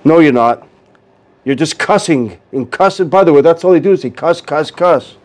No, 0.03 0.17
you're 0.17 0.33
not. 0.33 0.67
You're 1.43 1.53
just 1.53 1.77
cussing 1.77 2.39
and 2.51 2.71
cussing. 2.71 3.09
By 3.09 3.23
the 3.25 3.31
way, 3.31 3.41
that's 3.41 3.63
all 3.63 3.73
they 3.73 3.79
do 3.79 3.91
is 3.91 4.01
they 4.01 4.09
cuss, 4.09 4.41
cuss, 4.41 4.71
cuss. 4.71 5.17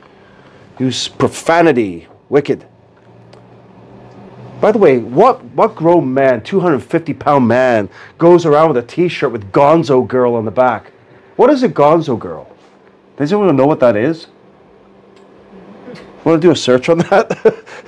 Use 0.78 1.08
profanity, 1.08 2.06
wicked. 2.28 2.66
By 4.60 4.70
the 4.70 4.78
way, 4.78 4.98
what, 4.98 5.42
what 5.54 5.74
grown 5.74 6.12
man, 6.12 6.42
250 6.42 7.14
pound 7.14 7.48
man, 7.48 7.88
goes 8.18 8.44
around 8.44 8.74
with 8.74 8.76
a 8.76 8.86
t 8.86 9.08
shirt 9.08 9.32
with 9.32 9.50
Gonzo 9.52 10.06
Girl 10.06 10.34
on 10.34 10.44
the 10.44 10.50
back? 10.50 10.92
What 11.36 11.48
is 11.48 11.62
a 11.62 11.68
Gonzo 11.70 12.18
Girl? 12.18 12.54
Does 13.16 13.32
anyone 13.32 13.56
know 13.56 13.66
what 13.66 13.80
that 13.80 13.96
is? 13.96 14.26
Want 16.24 16.40
to 16.42 16.48
do 16.48 16.52
a 16.52 16.56
search 16.56 16.88
on 16.88 16.98
that? 16.98 17.28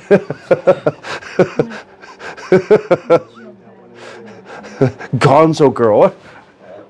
Gonzo 5.16 5.72
Girl. 5.72 6.04
It 6.06 6.14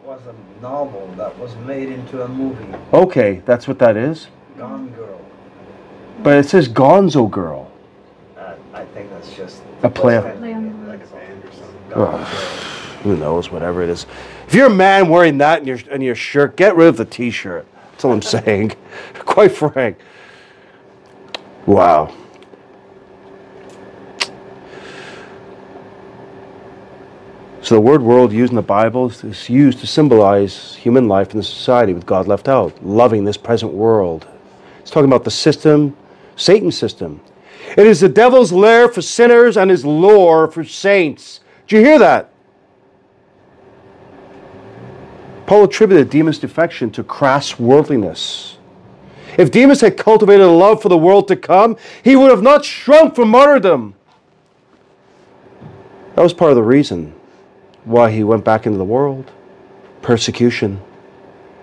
was 0.05 0.21
a 0.27 0.63
novel 0.63 1.13
that 1.17 1.37
was 1.39 1.55
made 1.67 1.89
into 1.89 2.23
a 2.23 2.29
movie. 2.29 2.65
Okay, 2.93 3.43
that's 3.45 3.69
what 3.69 3.79
that 3.81 3.97
is. 3.97 4.29
Gone 4.57 4.89
Girl. 4.91 5.21
But 6.23 6.39
it 6.39 6.49
says 6.49 6.69
Gonzo 6.69 7.31
Girl. 7.31 7.71
Uh, 8.39 8.55
I 8.73 8.85
think 8.87 9.11
that's 9.11 9.33
just 9.35 9.63
A 9.83 9.91
play- 9.91 10.19
Like 10.19 10.33
a 10.33 10.37
band 10.41 11.45
or 11.45 11.53
something. 11.53 11.77
Gone 11.91 12.15
Ugh. 12.15 12.21
Girl. 12.21 12.25
Who 13.03 13.17
knows? 13.17 13.51
Whatever 13.51 13.83
it 13.83 13.89
is. 13.89 14.07
If 14.47 14.55
you're 14.55 14.69
a 14.69 14.71
man 14.71 15.09
wearing 15.09 15.39
that 15.39 15.61
in 15.63 15.67
your 15.67 15.79
in 15.91 16.01
your 16.03 16.15
shirt, 16.15 16.57
get 16.57 16.77
rid 16.77 16.87
of 16.87 16.97
the 16.97 17.05
T-shirt. 17.05 17.67
That's 17.91 18.05
all 18.05 18.13
I'm 18.13 18.23
saying. 18.47 18.75
Quite 19.15 19.51
frank. 19.53 19.99
Wow. 21.67 22.15
So 27.63 27.77
the 27.77 27.81
word 27.81 28.03
world 28.03 28.33
used 28.33 28.51
in 28.51 28.57
the 28.57 28.63
Bible 28.63 29.09
is 29.09 29.49
used 29.49 29.79
to 29.79 29.87
symbolize 29.87 30.75
human 30.75 31.07
life 31.07 31.31
in 31.31 31.37
the 31.37 31.45
society 31.45 31.95
with 31.95 32.05
God 32.05 32.27
left 32.27 32.49
out, 32.49 32.85
loving 32.85 33.25
this 33.25 33.37
present 33.37 33.73
world. 33.73 34.27
It's 34.81 34.91
talking 34.91 35.09
about 35.09 35.23
the 35.23 35.31
system, 35.31 35.97
Satan's 36.35 36.77
system. 36.77 37.21
It 37.77 37.87
is 37.87 38.01
the 38.01 38.09
devil's 38.09 38.53
lair 38.53 38.89
for 38.89 39.01
sinners 39.01 39.57
and 39.57 39.71
his 39.71 39.85
lure 39.85 40.49
for 40.49 40.65
saints. 40.65 41.41
Did 41.69 41.77
you 41.77 41.85
hear 41.85 41.99
that? 42.01 42.33
Paul 45.47 45.65
attributed 45.65 46.11
Demas' 46.11 46.39
defection 46.39 46.91
to 46.91 47.05
crass 47.05 47.61
worldliness. 47.61 48.59
If 49.39 49.51
Demas 49.51 49.81
had 49.81 49.97
cultivated 49.97 50.45
a 50.45 50.51
love 50.51 50.83
for 50.83 50.89
the 50.89 50.99
world 50.99 51.29
to 51.29 51.37
come, 51.37 51.77
he 52.03 52.17
would 52.17 52.31
have 52.31 52.43
not 52.43 52.65
shrunk 52.65 53.15
from 53.15 53.31
martyrdom. 53.31 53.95
That 56.15 56.23
was 56.23 56.35
part 56.35 56.51
of 56.51 56.57
the 56.57 56.63
reason 56.63 57.15
why 57.85 58.11
he 58.11 58.23
went 58.23 58.45
back 58.45 58.67
into 58.67 58.79
the 58.79 58.85
world 58.85 59.31
persecution. 60.03 60.81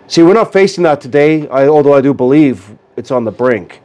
See, 0.08 0.24
we're 0.24 0.34
not 0.34 0.52
facing 0.52 0.84
that 0.86 1.02
today, 1.02 1.48
I, 1.50 1.68
although 1.68 1.94
I 1.94 2.02
do 2.02 2.14
believe 2.14 2.76
it's 2.96 3.12
on 3.12 3.26
the 3.26 3.32
brink. 3.32 3.82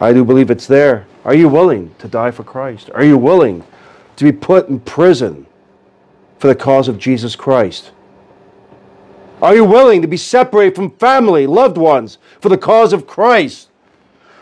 I 0.00 0.12
do 0.12 0.24
believe 0.24 0.50
it's 0.50 0.66
there. 0.66 1.06
Are 1.24 1.34
you 1.34 1.48
willing 1.48 1.94
to 1.98 2.08
die 2.08 2.30
for 2.30 2.42
Christ? 2.42 2.90
Are 2.94 3.04
you 3.04 3.18
willing 3.18 3.62
to 4.16 4.24
be 4.24 4.32
put 4.32 4.68
in 4.68 4.80
prison 4.80 5.46
for 6.38 6.46
the 6.46 6.54
cause 6.54 6.88
of 6.88 6.98
Jesus 6.98 7.36
Christ? 7.36 7.90
Are 9.42 9.54
you 9.54 9.64
willing 9.64 10.02
to 10.02 10.08
be 10.08 10.16
separated 10.16 10.74
from 10.74 10.90
family, 10.90 11.46
loved 11.46 11.78
ones, 11.78 12.18
for 12.40 12.48
the 12.48 12.58
cause 12.58 12.92
of 12.92 13.06
Christ? 13.06 13.68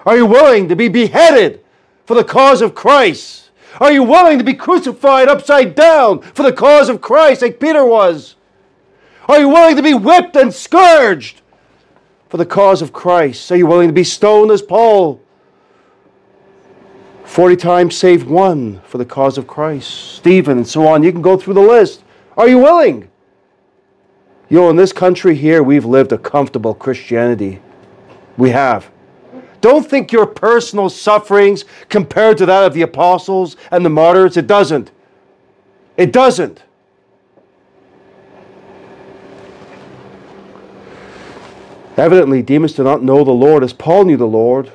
Are 0.04 0.16
you 0.16 0.26
willing 0.26 0.68
to 0.68 0.76
be 0.76 0.88
beheaded 0.88 1.64
for 2.06 2.14
the 2.14 2.24
cause 2.24 2.62
of 2.62 2.74
Christ? 2.74 3.50
Are 3.80 3.92
you 3.92 4.02
willing 4.02 4.38
to 4.38 4.44
be 4.44 4.54
crucified 4.54 5.28
upside 5.28 5.74
down 5.74 6.20
for 6.20 6.42
the 6.42 6.52
cause 6.52 6.88
of 6.88 7.00
Christ, 7.00 7.42
like 7.42 7.60
Peter 7.60 7.84
was? 7.84 8.34
Are 9.28 9.38
you 9.38 9.48
willing 9.48 9.76
to 9.76 9.82
be 9.82 9.94
whipped 9.94 10.34
and 10.36 10.52
scourged 10.52 11.42
for 12.28 12.38
the 12.38 12.46
cause 12.46 12.82
of 12.82 12.92
Christ? 12.92 13.52
Are 13.52 13.56
you 13.56 13.66
willing 13.66 13.88
to 13.88 13.94
be 13.94 14.04
stoned 14.04 14.50
as 14.50 14.62
Paul? 14.62 15.20
40 17.24 17.56
times 17.56 17.96
save 17.96 18.28
one 18.28 18.80
for 18.80 18.96
the 18.96 19.04
cause 19.04 19.36
of 19.36 19.46
Christ. 19.46 20.16
Stephen, 20.16 20.56
and 20.56 20.66
so 20.66 20.88
on. 20.88 21.02
You 21.02 21.12
can 21.12 21.20
go 21.20 21.36
through 21.36 21.54
the 21.54 21.60
list. 21.60 22.02
Are 22.38 22.48
you 22.48 22.58
willing? 22.58 23.10
You 24.48 24.58
know, 24.58 24.70
in 24.70 24.76
this 24.76 24.92
country 24.92 25.34
here, 25.34 25.62
we've 25.62 25.84
lived 25.84 26.12
a 26.12 26.18
comfortable 26.18 26.74
Christianity. 26.74 27.60
We 28.36 28.50
have. 28.50 28.90
Don't 29.60 29.88
think 29.88 30.12
your 30.12 30.26
personal 30.26 30.88
sufferings 30.88 31.64
compared 31.88 32.38
to 32.38 32.46
that 32.46 32.64
of 32.64 32.74
the 32.74 32.82
apostles 32.82 33.56
and 33.70 33.84
the 33.84 33.90
martyrs. 33.90 34.36
It 34.36 34.46
doesn't. 34.46 34.90
It 35.96 36.12
doesn't. 36.12 36.62
Evidently, 41.96 42.42
Demas 42.42 42.74
do 42.74 42.84
not 42.84 43.02
know 43.02 43.24
the 43.24 43.32
Lord 43.32 43.64
as 43.64 43.72
Paul 43.72 44.04
knew 44.04 44.16
the 44.16 44.24
Lord, 44.24 44.70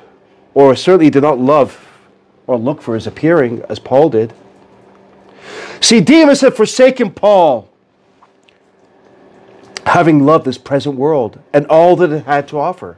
or 0.52 0.76
certainly 0.76 1.08
did 1.08 1.22
not 1.22 1.38
love 1.38 1.88
or 2.46 2.58
look 2.58 2.82
for 2.82 2.94
his 2.94 3.06
appearing 3.06 3.62
as 3.70 3.78
Paul 3.78 4.10
did. 4.10 4.34
See, 5.80 6.02
Demas 6.02 6.42
had 6.42 6.54
forsaken 6.54 7.10
Paul, 7.10 7.70
having 9.86 10.24
loved 10.24 10.44
this 10.44 10.58
present 10.58 10.96
world 10.96 11.38
and 11.52 11.66
all 11.66 11.96
that 11.96 12.10
it 12.10 12.24
had 12.24 12.48
to 12.48 12.58
offer. 12.58 12.96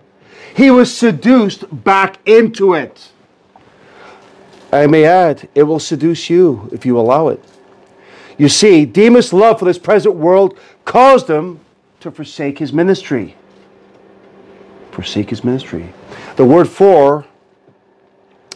He 0.55 0.71
was 0.71 0.97
seduced 0.97 1.65
back 1.85 2.19
into 2.27 2.75
it. 2.75 3.11
I 4.73 4.87
may 4.87 5.05
add, 5.05 5.49
it 5.55 5.65
will 5.65 5.79
seduce 5.79 6.29
you 6.29 6.69
if 6.73 6.87
you 6.87 6.99
allow 6.99 7.29
it. 7.29 7.43
You 8.39 8.49
see, 8.49 8.85
Demas' 8.85 9.33
love 9.33 9.59
for 9.59 9.65
this 9.65 9.79
present 9.79 10.17
world 10.17 10.59
caused 10.85 11.29
him 11.29 11.61
to 12.01 12.11
forsake 12.11 12.59
his 12.59 12.73
ministry. 12.73 13.37
Forsake 14.91 15.31
his 15.31 15.43
ministry. 15.45 15.93
The 16.37 16.45
word 16.45 16.69
for 16.69 17.27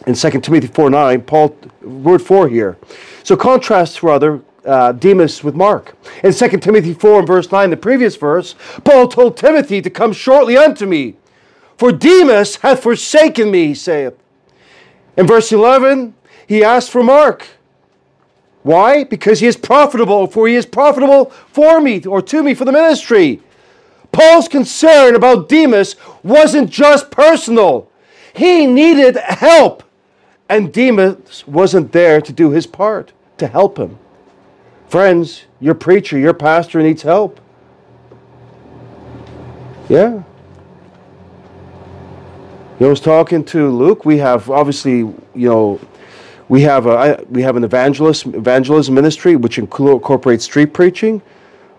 in 0.07 0.15
2 0.15 0.29
Timothy 0.41 0.67
4 0.67 0.89
9, 0.89 1.21
Paul, 1.21 1.55
word 1.81 2.21
for 2.21 2.47
here. 2.47 2.77
So 3.23 3.35
contrast 3.35 4.01
rather 4.01 4.41
uh, 4.65 4.91
Demas 4.91 5.43
with 5.43 5.55
Mark. 5.55 5.95
In 6.23 6.33
2 6.33 6.49
Timothy 6.59 6.93
4 6.93 7.19
and 7.19 7.27
verse 7.27 7.51
9, 7.51 7.69
the 7.69 7.77
previous 7.77 8.15
verse, 8.15 8.55
Paul 8.83 9.07
told 9.07 9.37
Timothy 9.37 9.81
to 9.81 9.89
come 9.89 10.13
shortly 10.13 10.57
unto 10.57 10.85
me, 10.85 11.15
for 11.77 11.91
Demas 11.91 12.57
hath 12.57 12.83
forsaken 12.83 13.49
me, 13.49 13.67
he 13.67 13.73
saith. 13.73 14.13
In 15.17 15.25
verse 15.27 15.51
11, 15.51 16.13
he 16.47 16.63
asked 16.63 16.91
for 16.91 17.03
Mark. 17.03 17.47
Why? 18.63 19.03
Because 19.03 19.39
he 19.39 19.47
is 19.47 19.57
profitable, 19.57 20.27
for 20.27 20.47
he 20.47 20.55
is 20.55 20.65
profitable 20.65 21.31
for 21.47 21.81
me 21.81 22.03
or 22.05 22.21
to 22.21 22.43
me 22.43 22.53
for 22.53 22.65
the 22.65 22.71
ministry. 22.71 23.41
Paul's 24.11 24.47
concern 24.47 25.15
about 25.15 25.49
Demas 25.49 25.95
wasn't 26.21 26.69
just 26.69 27.11
personal. 27.11 27.89
He 28.33 28.67
needed 28.67 29.17
help. 29.17 29.83
And 30.49 30.73
Demas 30.73 31.47
wasn't 31.47 31.93
there 31.93 32.19
to 32.21 32.33
do 32.33 32.51
his 32.51 32.67
part, 32.67 33.13
to 33.37 33.47
help 33.47 33.79
him. 33.79 33.97
Friends, 34.91 35.45
your 35.61 35.73
preacher, 35.73 36.19
your 36.19 36.33
pastor 36.33 36.81
needs 36.81 37.01
help. 37.01 37.39
Yeah. 39.87 40.09
You 40.09 40.25
know, 42.77 42.87
I 42.87 42.89
was 42.89 42.99
talking 42.99 43.45
to 43.45 43.69
Luke. 43.69 44.03
We 44.03 44.17
have 44.17 44.49
obviously, 44.49 44.97
you 44.97 45.15
know, 45.33 45.79
we 46.49 46.63
have 46.63 46.87
a 46.87 47.23
we 47.29 47.41
have 47.41 47.55
an 47.55 47.63
evangelist 47.63 48.25
evangelism 48.25 48.93
ministry 48.93 49.37
which 49.37 49.57
incorporates 49.57 50.43
street 50.43 50.73
preaching. 50.73 51.21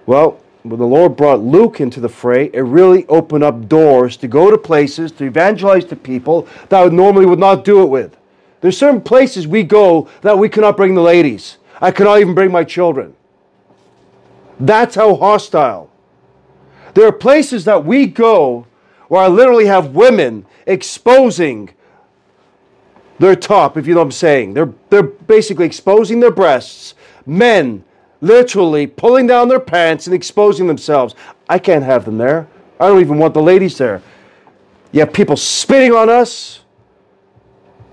Well, 0.06 0.40
when 0.62 0.78
the 0.78 0.86
Lord 0.86 1.14
brought 1.14 1.40
Luke 1.40 1.82
into 1.82 2.00
the 2.00 2.08
fray, 2.08 2.48
it 2.54 2.62
really 2.62 3.06
opened 3.08 3.44
up 3.44 3.68
doors 3.68 4.16
to 4.16 4.26
go 4.26 4.50
to 4.50 4.56
places 4.56 5.12
to 5.12 5.24
evangelize 5.24 5.84
to 5.84 5.96
people 5.96 6.48
that 6.70 6.82
would 6.82 6.94
normally 6.94 7.26
would 7.26 7.38
not 7.38 7.62
do 7.62 7.82
it 7.82 7.90
with. 7.90 8.16
There's 8.62 8.78
certain 8.78 9.02
places 9.02 9.46
we 9.46 9.64
go 9.64 10.08
that 10.22 10.38
we 10.38 10.48
cannot 10.48 10.78
bring 10.78 10.94
the 10.94 11.02
ladies. 11.02 11.58
I 11.82 11.90
cannot 11.90 12.20
even 12.20 12.34
bring 12.34 12.52
my 12.52 12.64
children. 12.64 13.14
That's 14.60 14.94
how 14.94 15.16
hostile. 15.16 15.90
There 16.94 17.06
are 17.06 17.12
places 17.12 17.64
that 17.64 17.84
we 17.84 18.06
go 18.06 18.66
where 19.08 19.22
I 19.22 19.26
literally 19.26 19.66
have 19.66 19.94
women 19.94 20.46
exposing 20.66 21.70
their 23.18 23.34
top, 23.34 23.76
if 23.76 23.86
you 23.86 23.94
know 23.94 24.00
what 24.00 24.06
I'm 24.06 24.12
saying. 24.12 24.54
They're, 24.54 24.72
they're 24.90 25.02
basically 25.02 25.66
exposing 25.66 26.20
their 26.20 26.30
breasts. 26.30 26.94
Men 27.26 27.84
literally 28.20 28.86
pulling 28.86 29.26
down 29.26 29.48
their 29.48 29.60
pants 29.60 30.06
and 30.06 30.14
exposing 30.14 30.68
themselves. 30.68 31.14
I 31.48 31.58
can't 31.58 31.84
have 31.84 32.04
them 32.04 32.18
there. 32.18 32.46
I 32.78 32.86
don't 32.86 33.00
even 33.00 33.18
want 33.18 33.34
the 33.34 33.42
ladies 33.42 33.76
there. 33.76 34.02
You 34.92 35.00
have 35.00 35.12
people 35.12 35.36
spitting 35.36 35.92
on 35.92 36.08
us, 36.08 36.60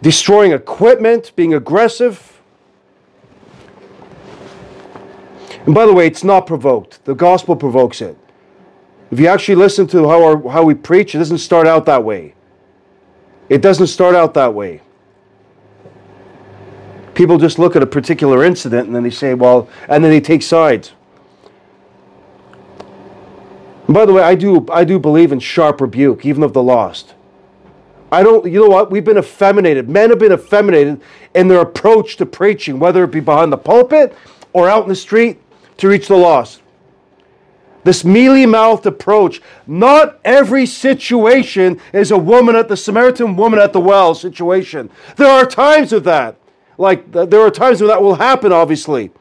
destroying 0.02 0.52
equipment, 0.52 1.32
being 1.36 1.54
aggressive. 1.54 2.39
And 5.70 5.76
by 5.76 5.86
the 5.86 5.94
way, 5.94 6.08
it's 6.08 6.24
not 6.24 6.48
provoked. 6.48 7.06
The 7.06 7.14
gospel 7.14 7.56
provokes 7.56 8.02
it. 8.02 8.18
If 9.12 9.20
you 9.20 9.28
actually 9.28 9.54
listen 9.54 9.86
to 9.90 10.10
how, 10.10 10.24
our, 10.24 10.50
how 10.50 10.64
we 10.64 10.74
preach, 10.74 11.14
it 11.14 11.20
doesn't 11.20 11.38
start 11.38 11.68
out 11.68 11.86
that 11.86 12.04
way. 12.04 12.34
It 13.50 13.62
doesn't 13.62 13.86
start 13.86 14.16
out 14.16 14.34
that 14.34 14.52
way. 14.52 14.82
People 17.14 17.38
just 17.38 17.60
look 17.60 17.76
at 17.76 17.84
a 17.84 17.86
particular 17.86 18.44
incident 18.44 18.88
and 18.88 18.96
then 18.96 19.04
they 19.04 19.12
say, 19.12 19.36
well, 19.36 19.70
and 19.88 20.04
then 20.04 20.10
they 20.10 20.20
take 20.20 20.42
sides. 20.42 20.94
By 23.88 24.08
the 24.08 24.14
way, 24.14 24.24
I 24.24 24.34
do, 24.34 24.66
I 24.72 24.84
do 24.84 24.98
believe 24.98 25.32
in 25.32 25.40
sharp 25.40 25.82
rebuke, 25.82 26.26
even 26.26 26.42
of 26.42 26.54
the 26.54 26.64
lost. 26.64 27.14
I 28.12 28.24
don't, 28.24 28.52
you 28.52 28.60
know 28.60 28.70
what? 28.70 28.90
We've 28.90 29.06
been 29.06 29.20
effeminated. 29.20 29.88
Men 29.88 30.10
have 30.10 30.18
been 30.18 30.32
effeminated 30.32 31.00
in 31.36 31.48
their 31.48 31.62
approach 31.62 32.18
to 32.18 32.26
preaching, 32.26 32.80
whether 32.80 33.04
it 33.04 33.12
be 33.12 33.20
behind 33.20 33.54
the 33.54 33.58
pulpit 33.58 34.18
or 34.52 34.68
out 34.68 34.82
in 34.82 34.90
the 34.90 34.96
street 34.96 35.40
to 35.80 35.88
reach 35.88 36.08
the 36.08 36.16
lost. 36.16 36.62
This 37.84 38.04
mealy 38.04 38.46
mouthed 38.46 38.86
approach. 38.86 39.42
Not 39.66 40.20
every 40.24 40.66
situation 40.66 41.80
is 41.94 42.12
a 42.12 42.18
woman 42.18 42.56
at 42.56 42.68
the 42.68 42.78
Samaritan 42.78 43.36
woman 43.36 43.60
at 43.60 43.74
the 43.74 43.80
well 43.80 44.14
situation. 44.14 44.90
There 45.16 45.30
are 45.30 45.46
times 45.46 45.94
of 45.94 46.04
that. 46.04 46.36
Like, 46.78 47.12
there 47.12 47.42
are 47.42 47.52
times 47.52 47.82
when 47.82 47.90
that 47.90 48.02
will 48.02 48.16
happen, 48.16 48.52
obviously. 48.52 49.12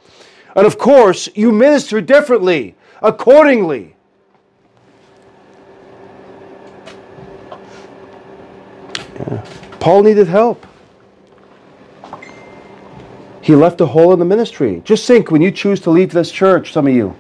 And 0.55 0.67
of 0.67 0.79
course, 0.79 1.29
you 1.35 1.53
minister 1.53 2.01
differently, 2.01 2.75
accordingly. 3.03 3.97
Yeah. 9.15 9.45
Paul 9.81 10.03
needed 10.03 10.29
help. 10.29 10.67
He 13.49 13.55
left 13.55 13.81
a 13.81 13.87
hole 13.87 14.13
in 14.13 14.19
the 14.19 14.27
ministry. 14.27 14.83
Just 14.85 15.07
think 15.07 15.31
when 15.31 15.41
you 15.41 15.51
choose 15.51 15.81
to 15.81 15.91
leave 15.91 16.13
this 16.13 16.31
church, 16.31 16.71
some 16.71 16.87
of 16.87 16.93
you, 16.93 17.17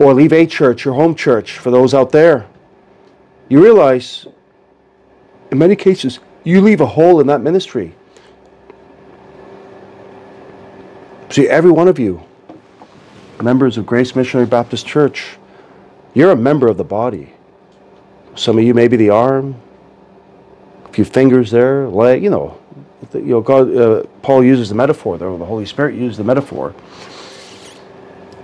or 0.00 0.12
leave 0.12 0.32
a 0.32 0.44
church, 0.44 0.84
your 0.84 0.94
home 0.94 1.14
church, 1.14 1.56
for 1.56 1.70
those 1.70 1.94
out 1.94 2.10
there, 2.10 2.48
you 3.48 3.62
realize 3.62 4.26
in 5.52 5.58
many 5.58 5.76
cases 5.76 6.18
you 6.42 6.60
leave 6.60 6.80
a 6.80 6.86
hole 6.86 7.20
in 7.20 7.28
that 7.28 7.42
ministry. 7.42 7.94
See, 11.30 11.46
every 11.48 11.70
one 11.70 11.86
of 11.86 12.00
you, 12.00 12.20
members 13.40 13.78
of 13.78 13.86
Grace 13.86 14.16
Missionary 14.16 14.48
Baptist 14.48 14.84
Church, 14.84 15.36
you're 16.12 16.32
a 16.32 16.36
member 16.36 16.66
of 16.66 16.76
the 16.76 16.82
body. 16.82 17.32
Some 18.34 18.58
of 18.58 18.64
you 18.64 18.74
maybe 18.74 18.96
the 18.96 19.10
arm, 19.10 19.62
a 20.86 20.88
few 20.88 21.04
fingers 21.04 21.52
there, 21.52 21.86
leg, 21.86 22.20
you 22.20 22.30
know. 22.30 22.58
You 23.14 23.22
know, 23.22 23.40
God, 23.40 23.74
uh, 23.74 24.02
Paul 24.22 24.44
uses 24.44 24.68
the 24.68 24.74
metaphor 24.74 25.16
there, 25.16 25.34
the 25.36 25.44
Holy 25.44 25.64
Spirit 25.64 25.94
uses 25.94 26.18
the 26.18 26.24
metaphor, 26.24 26.74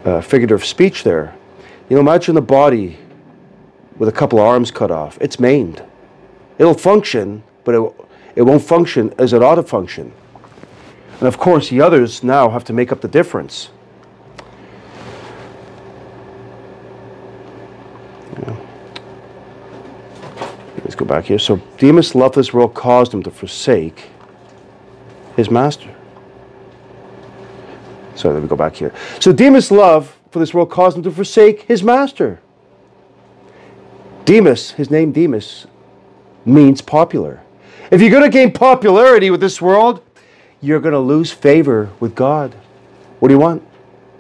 uh, 0.05 0.21
figurative 0.21 0.65
speech 0.65 1.03
there. 1.05 1.35
You 1.89 1.97
know, 1.97 2.01
imagine 2.01 2.35
the 2.35 2.41
body 2.41 2.99
with 3.99 4.09
a 4.09 4.13
couple 4.13 4.39
of 4.39 4.47
arms 4.47 4.71
cut 4.71 4.91
off. 4.91 5.19
It's 5.21 5.39
maimed. 5.39 5.83
It'll 6.59 6.75
function, 6.75 7.43
but 7.65 7.75
it, 7.75 8.07
it 8.37 8.43
won't 8.43 8.63
function 8.63 9.13
as 9.19 9.33
it 9.33 9.43
ought 9.43 9.57
to 9.57 9.63
function. 9.63 10.13
And 11.19 11.29
of 11.29 11.39
course, 11.39 11.69
the 11.69 11.81
others 11.81 12.23
now 12.23 12.49
have 12.49 12.65
to 12.65 12.73
make 12.73 12.91
up 12.91 13.01
the 13.01 13.09
difference. 13.09 13.71
Let's 20.95 21.01
go 21.01 21.07
back 21.07 21.25
here. 21.25 21.41
So 21.41 21.57
Demas 21.79 22.15
loved 22.15 22.37
this 22.37 22.53
world, 22.53 22.75
caused 22.75 23.13
him 23.13 23.23
to 23.25 23.31
forsake 23.31 24.11
his 25.37 25.51
master. 25.51 25.95
So 28.15 28.31
let 28.31 28.43
me 28.43 28.49
go 28.49 28.57
back 28.57 28.77
here. 28.77 28.93
So 29.21 29.33
Demas' 29.33 29.71
love 29.71 30.17
for 30.31 30.39
this 30.39 30.55
world 30.55 30.71
caused 30.71 30.97
him 30.97 31.03
to 31.05 31.11
forsake 31.11 31.63
his 31.63 31.83
master. 31.83 32.41
Demas, 34.25 34.73
his 34.73 34.91
name 34.91 35.13
Demas, 35.13 35.67
means 36.45 36.81
popular. 36.81 37.43
If 37.91 38.01
you're 38.01 38.11
going 38.11 38.23
to 38.23 38.31
gain 38.31 38.53
popularity 38.53 39.31
with 39.31 39.41
this 39.41 39.61
world, 39.61 40.03
you're 40.61 40.81
going 40.81 40.93
to 40.93 40.99
lose 41.01 41.31
favor 41.31 41.91
with 42.01 42.15
God. 42.15 42.55
What 43.21 43.29
do 43.29 43.35
you 43.35 43.41
want? 43.41 43.63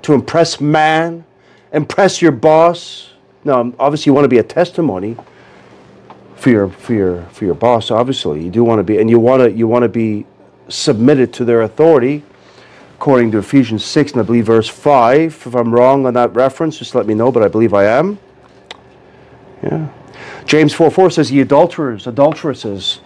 To 0.02 0.12
impress 0.12 0.60
man? 0.60 1.24
Impress 1.72 2.20
your 2.20 2.32
boss? 2.32 3.10
No, 3.44 3.74
obviously 3.78 4.10
you 4.10 4.14
want 4.14 4.24
to 4.24 4.28
be 4.28 4.38
a 4.38 4.42
testimony 4.44 5.16
for 6.36 6.50
your 6.50 6.68
for 6.68 6.92
your 6.92 7.22
for 7.26 7.44
your 7.44 7.54
boss. 7.54 7.90
Obviously, 7.90 8.44
you 8.44 8.50
do 8.50 8.64
want 8.64 8.78
to 8.78 8.82
be, 8.82 8.98
and 8.98 9.08
you 9.08 9.18
want 9.18 9.42
to 9.42 9.50
you 9.50 9.66
want 9.66 9.82
to 9.82 9.88
be 9.88 10.26
submitted 10.68 11.32
to 11.34 11.44
their 11.44 11.62
authority, 11.62 12.22
according 12.96 13.30
to 13.32 13.38
Ephesians 13.38 13.84
six 13.84 14.12
and 14.12 14.20
I 14.20 14.24
believe 14.24 14.46
verse 14.46 14.68
five. 14.68 15.34
If 15.46 15.54
I'm 15.54 15.72
wrong 15.72 16.06
on 16.06 16.14
that 16.14 16.34
reference, 16.34 16.78
just 16.78 16.94
let 16.94 17.06
me 17.06 17.14
know. 17.14 17.30
But 17.30 17.42
I 17.42 17.48
believe 17.48 17.74
I 17.74 17.84
am. 17.84 18.18
Yeah. 19.62 19.88
James 20.44 20.72
4 20.74 20.90
4 20.90 21.10
says, 21.10 21.32
Ye 21.32 21.40
adulterers, 21.40 22.06
adulteresses, 22.06 23.00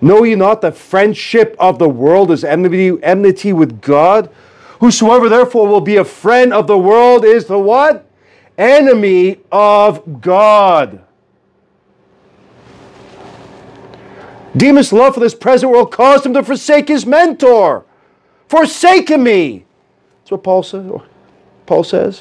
know 0.00 0.24
ye 0.24 0.34
not 0.34 0.60
that 0.62 0.76
friendship 0.76 1.54
of 1.58 1.78
the 1.78 1.88
world 1.88 2.30
is 2.30 2.44
enmity, 2.44 2.92
enmity 3.02 3.52
with 3.52 3.80
God? 3.80 4.30
Whosoever 4.80 5.28
therefore 5.28 5.68
will 5.68 5.80
be 5.80 5.96
a 5.96 6.04
friend 6.04 6.52
of 6.52 6.66
the 6.66 6.78
world 6.78 7.24
is 7.24 7.46
the 7.46 7.58
what? 7.58 8.04
Enemy 8.58 9.38
of 9.52 10.20
God. 10.20 11.04
Demas' 14.56 14.92
love 14.92 15.14
for 15.14 15.20
this 15.20 15.34
present 15.34 15.72
world 15.72 15.90
caused 15.90 16.26
him 16.26 16.34
to 16.34 16.42
forsake 16.42 16.88
his 16.88 17.06
mentor. 17.06 17.84
Forsaken 18.48 19.22
me. 19.22 19.64
That's 20.20 20.32
what 20.32 20.44
Paul 20.44 20.62
says. 20.62 20.90
Paul 21.66 21.84
says. 21.84 22.20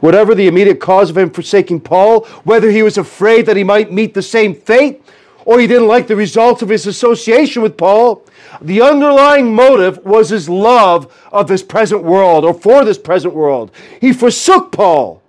Whatever 0.00 0.34
the 0.34 0.48
immediate 0.48 0.80
cause 0.80 1.10
of 1.10 1.18
him 1.18 1.30
forsaking 1.30 1.80
Paul, 1.80 2.24
whether 2.44 2.70
he 2.70 2.82
was 2.82 2.98
afraid 2.98 3.46
that 3.46 3.56
he 3.56 3.64
might 3.64 3.92
meet 3.92 4.14
the 4.14 4.22
same 4.22 4.54
fate, 4.54 5.02
or 5.44 5.60
he 5.60 5.66
didn't 5.66 5.88
like 5.88 6.08
the 6.08 6.16
results 6.16 6.62
of 6.62 6.68
his 6.68 6.86
association 6.86 7.62
with 7.62 7.76
Paul, 7.76 8.24
the 8.60 8.82
underlying 8.82 9.54
motive 9.54 10.04
was 10.04 10.28
his 10.30 10.48
love 10.48 11.12
of 11.30 11.48
this 11.48 11.62
present 11.62 12.02
world, 12.02 12.44
or 12.44 12.54
for 12.54 12.84
this 12.84 12.98
present 12.98 13.34
world. 13.34 13.70
He 14.00 14.12
forsook 14.12 14.72
Paul. 14.72 15.22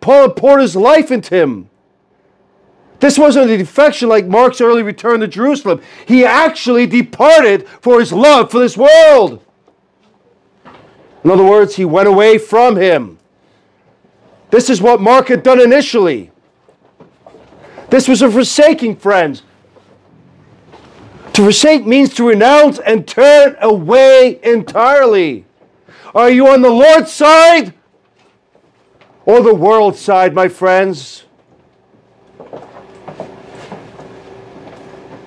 Paul 0.00 0.28
had 0.28 0.36
poured 0.36 0.60
his 0.60 0.76
life 0.76 1.10
into 1.10 1.34
him. 1.34 1.70
This 3.00 3.16
wasn't 3.16 3.50
a 3.50 3.56
defection 3.56 4.08
like 4.08 4.26
Mark's 4.26 4.60
early 4.60 4.82
return 4.82 5.20
to 5.20 5.28
Jerusalem. 5.28 5.80
He 6.06 6.24
actually 6.24 6.86
departed 6.86 7.68
for 7.68 8.00
his 8.00 8.12
love 8.12 8.50
for 8.50 8.58
this 8.58 8.76
world. 8.76 9.44
In 11.22 11.30
other 11.30 11.44
words, 11.44 11.76
he 11.76 11.84
went 11.84 12.08
away 12.08 12.38
from 12.38 12.76
him. 12.76 13.18
This 14.50 14.70
is 14.70 14.80
what 14.80 15.00
Mark 15.00 15.28
had 15.28 15.42
done 15.42 15.60
initially. 15.60 16.30
This 17.90 18.08
was 18.08 18.22
a 18.22 18.30
forsaking, 18.30 18.96
friends. 18.96 19.42
To 21.34 21.42
forsake 21.42 21.86
means 21.86 22.12
to 22.14 22.26
renounce 22.26 22.78
and 22.80 23.06
turn 23.06 23.56
away 23.60 24.40
entirely. 24.42 25.44
Are 26.14 26.30
you 26.30 26.48
on 26.48 26.62
the 26.62 26.70
Lord's 26.70 27.12
side 27.12 27.74
or 29.24 29.40
the 29.40 29.54
world's 29.54 30.00
side, 30.00 30.34
my 30.34 30.48
friends? 30.48 31.24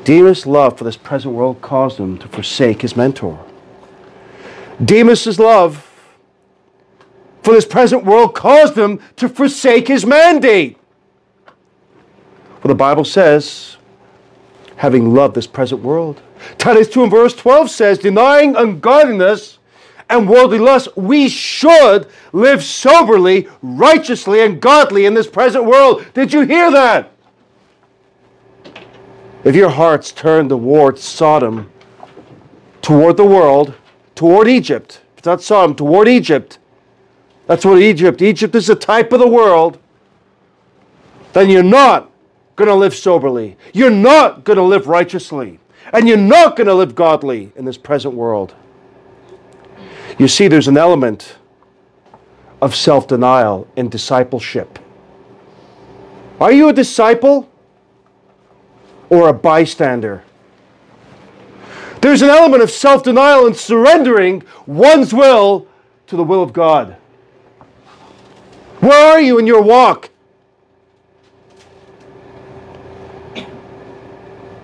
Demas' 0.03 0.45
love 0.45 0.77
for 0.77 0.83
this 0.83 0.97
present 0.97 1.33
world 1.33 1.61
caused 1.61 1.99
him 1.99 2.17
to 2.17 2.27
forsake 2.27 2.81
his 2.81 2.95
mentor. 2.95 3.43
Demas' 4.83 5.39
love 5.39 5.87
for 7.43 7.53
this 7.53 7.65
present 7.65 8.03
world 8.03 8.35
caused 8.35 8.77
him 8.77 8.99
to 9.15 9.29
forsake 9.29 9.87
his 9.87 10.05
mandate. 10.05 10.77
Well, 12.63 12.69
the 12.69 12.75
Bible 12.75 13.05
says, 13.05 13.77
having 14.75 15.13
loved 15.13 15.35
this 15.35 15.47
present 15.47 15.81
world. 15.81 16.21
Titus 16.57 16.87
2 16.89 17.03
and 17.03 17.11
verse 17.11 17.35
12 17.35 17.69
says, 17.69 17.99
denying 17.99 18.55
ungodliness 18.55 19.59
and 20.09 20.29
worldly 20.29 20.59
lust, 20.59 20.95
we 20.97 21.29
should 21.29 22.07
live 22.33 22.63
soberly, 22.63 23.47
righteously, 23.61 24.41
and 24.41 24.61
godly 24.61 25.05
in 25.05 25.13
this 25.13 25.27
present 25.27 25.65
world. 25.65 26.05
Did 26.13 26.33
you 26.33 26.41
hear 26.41 26.69
that? 26.71 27.11
If 29.43 29.55
your 29.55 29.69
heart's 29.69 30.11
turned 30.11 30.49
toward 30.49 30.99
Sodom, 30.99 31.71
toward 32.81 33.17
the 33.17 33.25
world, 33.25 33.73
toward 34.15 34.47
Egypt, 34.47 35.01
it's 35.17 35.25
not 35.25 35.41
Sodom, 35.41 35.75
toward 35.75 36.07
Egypt, 36.07 36.59
that's 37.47 37.65
what 37.65 37.79
Egypt, 37.79 38.21
Egypt 38.21 38.55
is 38.55 38.69
a 38.69 38.75
type 38.75 39.11
of 39.11 39.19
the 39.19 39.27
world, 39.27 39.79
then 41.33 41.49
you're 41.49 41.63
not 41.63 42.11
going 42.55 42.69
to 42.69 42.75
live 42.75 42.93
soberly. 42.93 43.57
You're 43.73 43.89
not 43.89 44.43
going 44.43 44.57
to 44.57 44.63
live 44.63 44.87
righteously. 44.87 45.59
And 45.93 46.07
you're 46.07 46.17
not 46.17 46.55
going 46.55 46.67
to 46.67 46.73
live 46.73 46.95
godly 46.95 47.51
in 47.55 47.65
this 47.65 47.77
present 47.77 48.13
world. 48.13 48.53
You 50.17 50.27
see, 50.27 50.47
there's 50.47 50.67
an 50.67 50.77
element 50.77 51.35
of 52.61 52.75
self 52.75 53.07
denial 53.07 53.67
in 53.75 53.89
discipleship. 53.89 54.77
Are 56.39 56.51
you 56.51 56.69
a 56.69 56.73
disciple? 56.73 57.50
Or 59.11 59.27
a 59.27 59.33
bystander. 59.33 60.23
There's 61.99 62.23
an 62.23 62.29
element 62.29 62.63
of 62.63 62.71
self 62.71 63.03
denial 63.03 63.45
and 63.45 63.55
surrendering 63.55 64.41
one's 64.65 65.13
will 65.13 65.67
to 66.07 66.15
the 66.15 66.23
will 66.23 66.41
of 66.41 66.53
God. 66.53 66.95
Where 68.79 69.11
are 69.11 69.21
you 69.21 69.37
in 69.37 69.45
your 69.45 69.61
walk? 69.61 70.09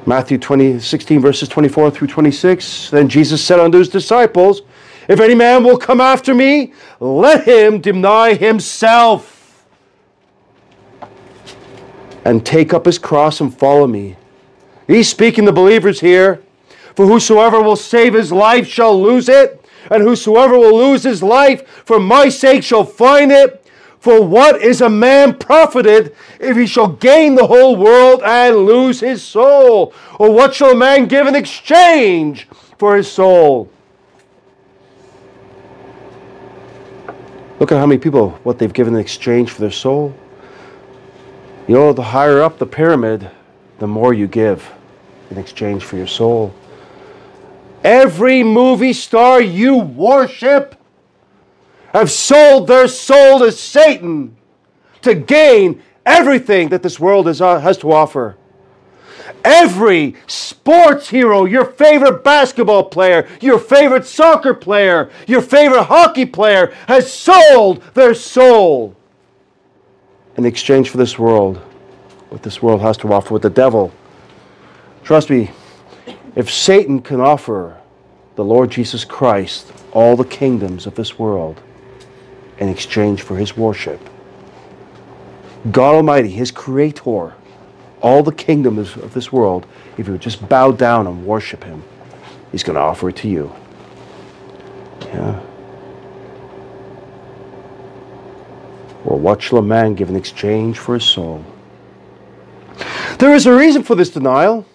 Matthew 0.07 0.37
20, 0.37 0.79
16, 0.79 1.19
verses 1.19 1.49
24 1.49 1.91
through 1.91 2.07
26. 2.07 2.91
Then 2.91 3.09
Jesus 3.09 3.43
said 3.43 3.59
unto 3.59 3.77
his 3.77 3.89
disciples, 3.89 4.61
If 5.09 5.19
any 5.19 5.35
man 5.35 5.65
will 5.65 5.77
come 5.77 5.99
after 5.99 6.33
me, 6.33 6.73
let 7.01 7.45
him 7.45 7.81
deny 7.81 8.33
himself 8.33 9.65
and 12.23 12.45
take 12.45 12.73
up 12.73 12.85
his 12.85 12.97
cross 12.97 13.41
and 13.41 13.53
follow 13.53 13.85
me. 13.85 14.15
He's 14.87 15.09
speaking 15.09 15.45
to 15.45 15.51
believers 15.51 15.99
here. 15.99 16.41
For 16.95 17.05
whosoever 17.05 17.61
will 17.61 17.75
save 17.75 18.15
his 18.15 18.31
life 18.31 18.65
shall 18.65 18.99
lose 18.99 19.29
it, 19.29 19.63
and 19.91 20.01
whosoever 20.01 20.57
will 20.57 20.75
lose 20.75 21.03
his 21.03 21.21
life 21.21 21.67
for 21.85 21.99
my 21.99 22.27
sake 22.29 22.63
shall 22.63 22.85
find 22.85 23.31
it. 23.31 23.63
For 23.99 24.23
what 24.23 24.61
is 24.61 24.81
a 24.81 24.89
man 24.89 25.37
profited 25.37 26.15
if 26.39 26.57
he 26.57 26.65
shall 26.65 26.87
gain 26.87 27.35
the 27.35 27.45
whole 27.45 27.75
world 27.75 28.23
and 28.23 28.65
lose 28.65 28.99
his 28.99 29.21
soul? 29.21 29.93
Or 30.17 30.31
what 30.31 30.55
shall 30.55 30.71
a 30.71 30.75
man 30.75 31.07
give 31.07 31.27
in 31.27 31.35
exchange 31.35 32.47
for 32.79 32.95
his 32.95 33.11
soul? 33.11 33.69
Look 37.59 37.71
at 37.71 37.77
how 37.77 37.85
many 37.85 37.99
people, 37.99 38.31
what 38.43 38.59
they've 38.59 38.73
given 38.73 38.95
in 38.95 38.99
exchange 38.99 39.51
for 39.51 39.61
their 39.61 39.71
soul. 39.71 40.15
You 41.67 41.75
know, 41.75 41.93
the 41.93 42.01
higher 42.01 42.41
up 42.41 42.59
the 42.59 42.65
pyramid, 42.65 43.29
the 43.79 43.87
more 43.87 44.13
you 44.13 44.27
give 44.27 44.73
in 45.29 45.37
exchange 45.37 45.83
for 45.83 45.97
your 45.97 46.07
soul. 46.07 46.53
Every 47.83 48.43
movie 48.43 48.93
star 48.93 49.41
you 49.41 49.77
worship 49.77 50.75
have 51.93 52.11
sold 52.11 52.67
their 52.67 52.87
soul 52.87 53.39
to 53.39 53.51
Satan 53.51 54.35
to 55.01 55.13
gain 55.13 55.81
everything 56.05 56.69
that 56.69 56.83
this 56.83 56.99
world 56.99 57.27
has, 57.27 57.41
uh, 57.41 57.59
has 57.59 57.77
to 57.79 57.91
offer. 57.91 58.35
Every 59.43 60.15
sports 60.25 61.09
hero, 61.09 61.45
your 61.45 61.65
favorite 61.65 62.23
basketball 62.23 62.85
player, 62.85 63.27
your 63.39 63.59
favorite 63.59 64.05
soccer 64.05 64.53
player, 64.53 65.09
your 65.27 65.41
favorite 65.41 65.83
hockey 65.83 66.25
player 66.25 66.73
has 66.87 67.11
sold 67.11 67.81
their 67.93 68.13
soul 68.13 68.95
in 70.37 70.45
exchange 70.45 70.89
for 70.89 70.97
this 70.97 71.17
world, 71.17 71.57
what 72.29 72.43
this 72.43 72.61
world 72.61 72.81
has 72.81 72.95
to 72.97 73.11
offer, 73.11 73.33
what 73.33 73.41
the 73.41 73.49
devil 73.49 73.91
Trust 75.07 75.29
me, 75.29 75.49
if 76.35 76.51
Satan 76.51 77.01
can 77.01 77.21
offer 77.21 77.77
the 78.35 78.43
Lord 78.43 78.69
Jesus 78.69 79.05
Christ 79.05 79.71
all 79.93 80.17
the 80.17 80.25
kingdoms 80.25 80.85
of 80.85 80.95
this 80.95 81.17
world 81.17 81.61
in 82.57 82.67
exchange 82.67 83.21
for 83.21 83.37
his 83.37 83.55
worship, 83.55 84.01
God 85.71 85.95
Almighty, 85.95 86.27
his 86.27 86.51
creator, 86.51 87.35
all 88.01 88.21
the 88.21 88.33
kingdoms 88.33 88.97
of 88.97 89.13
this 89.13 89.31
world, 89.31 89.65
if 89.97 90.07
you 90.07 90.11
would 90.11 90.21
just 90.21 90.45
bow 90.49 90.73
down 90.73 91.07
and 91.07 91.25
worship 91.25 91.63
him, 91.63 91.81
he's 92.51 92.63
going 92.63 92.75
to 92.75 92.81
offer 92.81 93.07
it 93.07 93.15
to 93.15 93.29
you. 93.29 93.55
Yeah. 95.05 95.39
Or 99.05 99.17
what 99.17 99.41
shall 99.41 99.59
a 99.59 99.63
man 99.63 99.95
give 99.95 100.09
in 100.09 100.17
exchange 100.17 100.77
for 100.77 100.95
his 100.95 101.05
soul? 101.05 101.45
There 103.19 103.33
is 103.33 103.45
a 103.45 103.55
reason 103.55 103.83
for 103.83 103.95
this 103.95 104.09
denial. 104.09 104.65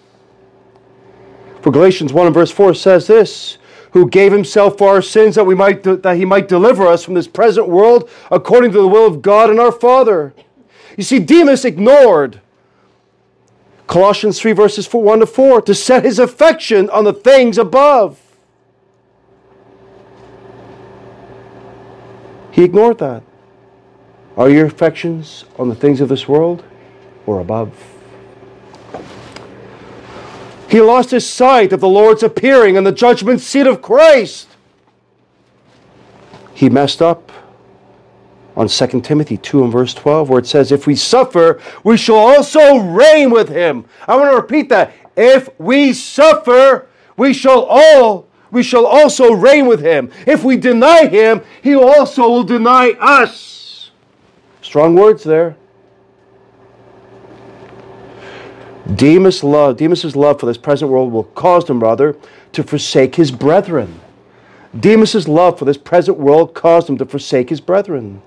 For 1.63 1.71
Galatians 1.71 2.11
1 2.11 2.27
and 2.27 2.33
verse 2.33 2.51
4 2.51 2.73
says 2.73 3.07
this, 3.07 3.57
who 3.93 4.09
gave 4.09 4.33
himself 4.33 4.77
for 4.77 4.89
our 4.89 5.01
sins 5.01 5.35
that 5.35 5.45
we 5.45 5.55
might 5.55 5.83
that 5.83 6.17
he 6.17 6.25
might 6.25 6.49
deliver 6.49 6.85
us 6.85 7.05
from 7.05 7.13
this 7.13 7.27
present 7.27 7.69
world 7.69 8.09
according 8.29 8.73
to 8.73 8.81
the 8.81 8.87
will 8.87 9.07
of 9.07 9.21
God 9.21 9.49
and 9.49 9.61
our 9.61 9.71
Father. 9.71 10.33
You 10.97 11.03
see, 11.03 11.19
Demas 11.19 11.63
ignored 11.63 12.41
Colossians 13.87 14.39
3, 14.41 14.51
verses 14.51 14.87
4, 14.87 15.01
1 15.01 15.19
to 15.19 15.25
4, 15.25 15.61
to 15.61 15.73
set 15.73 16.03
his 16.03 16.19
affection 16.19 16.89
on 16.89 17.05
the 17.05 17.13
things 17.13 17.57
above. 17.57 18.19
He 22.51 22.63
ignored 22.63 22.97
that. 22.99 23.23
Are 24.35 24.49
your 24.49 24.65
affections 24.65 25.45
on 25.57 25.69
the 25.69 25.75
things 25.75 26.01
of 26.01 26.09
this 26.09 26.27
world 26.27 26.63
or 27.25 27.39
above? 27.39 27.92
He 30.69 30.81
lost 30.81 31.11
his 31.11 31.27
sight 31.29 31.71
of 31.73 31.79
the 31.79 31.87
Lord's 31.87 32.23
appearing 32.23 32.77
and 32.77 32.85
the 32.85 32.91
judgment 32.91 33.41
seat 33.41 33.67
of 33.67 33.81
Christ. 33.81 34.47
He 36.53 36.69
messed 36.69 37.01
up 37.01 37.31
on 38.55 38.67
2 38.67 39.01
Timothy 39.01 39.37
2 39.37 39.63
and 39.63 39.71
verse 39.71 39.93
12, 39.93 40.29
where 40.29 40.39
it 40.39 40.45
says, 40.45 40.71
If 40.71 40.85
we 40.85 40.95
suffer, 40.95 41.59
we 41.83 41.97
shall 41.97 42.15
also 42.15 42.77
reign 42.77 43.31
with 43.31 43.49
him. 43.49 43.85
I 44.07 44.15
want 44.15 44.29
to 44.31 44.35
repeat 44.35 44.69
that. 44.69 44.93
If 45.15 45.49
we 45.59 45.93
suffer, 45.93 46.87
we 47.17 47.33
shall 47.33 47.63
all 47.63 48.27
we 48.53 48.61
shall 48.61 48.85
also 48.85 49.33
reign 49.33 49.65
with 49.65 49.81
him. 49.81 50.11
If 50.27 50.43
we 50.43 50.57
deny 50.57 51.07
him, 51.07 51.41
he 51.63 51.73
also 51.73 52.29
will 52.29 52.43
deny 52.43 52.91
us. 52.99 53.89
Strong 54.61 54.93
words 54.93 55.23
there. 55.23 55.57
Demas' 58.95 59.43
love, 59.43 59.77
Demas's 59.77 60.15
love 60.15 60.39
for 60.39 60.45
this 60.45 60.57
present 60.57 60.91
world 60.91 61.11
will 61.11 61.23
cause 61.23 61.69
him 61.69 61.81
rather 61.81 62.17
to 62.51 62.63
forsake 62.63 63.15
his 63.15 63.31
brethren. 63.31 64.01
Demas's 64.77 65.27
love 65.27 65.57
for 65.57 65.65
this 65.65 65.77
present 65.77 66.17
world 66.17 66.53
caused 66.53 66.89
him 66.89 66.97
to 66.97 67.05
forsake 67.05 67.49
his 67.49 67.61
brethren. 67.61 68.21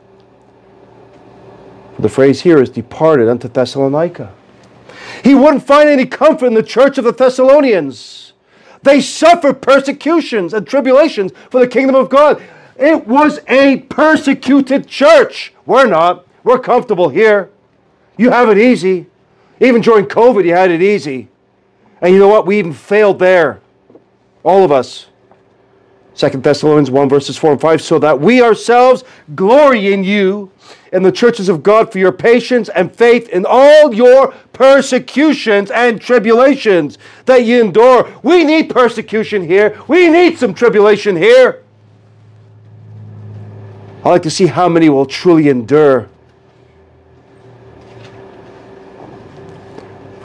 The 1.99 2.09
phrase 2.09 2.42
here 2.42 2.61
is 2.61 2.71
departed 2.71 3.29
unto 3.29 3.49
Thessalonica. 3.49 4.33
He 5.25 5.35
wouldn't 5.35 5.66
find 5.66 5.88
any 5.88 6.07
comfort 6.07 6.47
in 6.47 6.55
the 6.55 6.62
church 6.62 6.99
of 6.99 7.05
the 7.05 7.12
Thessalonians. 7.12 8.33
They 8.83 9.01
suffered 9.01 9.61
persecutions 9.62 10.55
and 10.55 10.66
tribulations 10.66 11.33
for 11.51 11.61
the 11.61 11.69
kingdom 11.69 11.97
of 11.97 12.09
God. 12.09 12.42
It 12.79 13.07
was 13.07 13.40
a 13.49 13.79
persecuted 13.88 14.87
church. 14.87 15.53
We're 15.64 15.87
not. 15.87 16.27
We're 16.45 16.59
comfortable 16.59 17.09
here. 17.09 17.51
You 18.16 18.31
have 18.31 18.49
it 18.49 18.59
easy. 18.59 19.07
Even 19.61 19.81
during 19.81 20.07
COVID, 20.07 20.45
you 20.45 20.53
had 20.53 20.71
it 20.71 20.83
easy. 20.83 21.29
And 22.01 22.12
you 22.12 22.19
know 22.19 22.29
what? 22.29 22.47
We 22.47 22.59
even 22.59 22.73
failed 22.73 23.19
there. 23.19 23.61
All 24.42 24.64
of 24.64 24.71
us. 24.71 25.07
Second 26.14 26.42
Thessalonians 26.42 26.90
1, 26.90 27.09
verses 27.09 27.37
4 27.37 27.53
and 27.53 27.61
5, 27.61 27.83
so 27.83 27.99
that 27.99 28.21
we 28.21 28.42
ourselves 28.42 29.05
glory 29.35 29.92
in 29.92 30.03
you 30.03 30.51
in 30.92 31.03
the 31.03 31.12
churches 31.12 31.51
of 31.51 31.62
God 31.62 31.92
for 31.92 31.99
your 31.99 32.12
patience 32.12 32.71
and 32.71 32.95
faith 32.95 33.29
in 33.29 33.45
all 33.47 33.95
your 33.95 34.33
persecutions 34.55 35.71
and 35.71 36.01
tribulations 36.01 36.97
that 37.27 37.45
you 37.45 37.62
endure. 37.62 38.11
We 38.23 38.45
need 38.45 38.71
persecution 38.71 39.47
here. 39.47 39.79
We 39.88 40.09
need 40.09 40.38
some 40.38 40.55
tribulation 40.55 41.16
here. 41.16 41.62
I 44.03 44.09
like 44.09 44.23
to 44.23 44.31
see 44.31 44.47
how 44.47 44.69
many 44.69 44.88
will 44.88 45.05
truly 45.05 45.49
endure. 45.49 46.09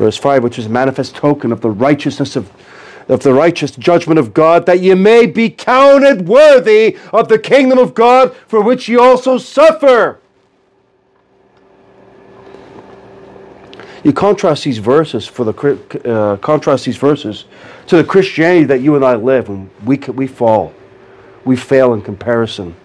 Verse 0.01 0.17
5, 0.17 0.41
which 0.41 0.57
is 0.57 0.65
a 0.65 0.69
manifest 0.69 1.13
token 1.13 1.51
of 1.51 1.61
the 1.61 1.69
righteousness 1.69 2.35
of 2.35 2.51
of 3.07 3.21
the 3.21 3.31
righteous 3.31 3.69
judgment 3.69 4.17
of 4.17 4.33
God, 4.33 4.65
that 4.65 4.79
ye 4.79 4.95
may 4.95 5.27
be 5.27 5.47
counted 5.47 6.27
worthy 6.27 6.97
of 7.13 7.27
the 7.27 7.37
kingdom 7.37 7.77
of 7.77 7.93
God, 7.93 8.35
for 8.47 8.63
which 8.63 8.89
ye 8.89 8.95
also 8.95 9.37
suffer. 9.37 10.19
You 14.03 14.11
contrast 14.11 14.63
these 14.63 14.79
verses 14.79 15.27
for 15.27 15.43
the 15.43 15.53
uh, 16.03 16.37
contrast 16.37 16.85
these 16.85 16.97
verses 16.97 17.45
to 17.85 17.97
the 17.97 18.03
Christianity 18.03 18.65
that 18.65 18.81
you 18.81 18.95
and 18.95 19.05
I 19.05 19.13
live, 19.13 19.49
and 19.49 19.69
we 19.85 19.97
we 19.97 20.25
fall, 20.25 20.73
we 21.45 21.55
fail 21.55 21.93
in 21.93 22.01
comparison. 22.01 22.75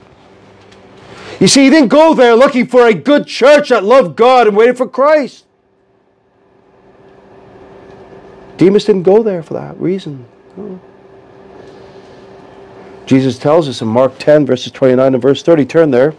You 1.41 1.49
see, 1.49 1.65
he 1.65 1.71
didn't 1.71 1.89
go 1.89 2.13
there 2.13 2.35
looking 2.35 2.67
for 2.67 2.87
a 2.87 2.93
good 2.93 3.27
church 3.27 3.71
that 3.71 3.85
loved 3.85 4.17
God 4.17 4.49
and 4.49 4.55
waited 4.55 4.77
for 4.77 4.87
Christ. 4.87 5.46
Demas 8.57 8.85
didn't 8.85 9.03
go 9.03 9.23
there 9.23 9.43
for 9.43 9.55
that 9.55 9.79
reason. 9.79 10.27
Jesus 13.05 13.39
tells 13.39 13.69
us 13.69 13.83
in 13.83 13.89
Mark 13.89 14.19
10, 14.19 14.47
verses 14.47 14.73
29 14.73 15.15
and 15.15 15.23
verse 15.23 15.43
30. 15.43 15.65
Turn 15.67 15.91
there. 15.91 16.15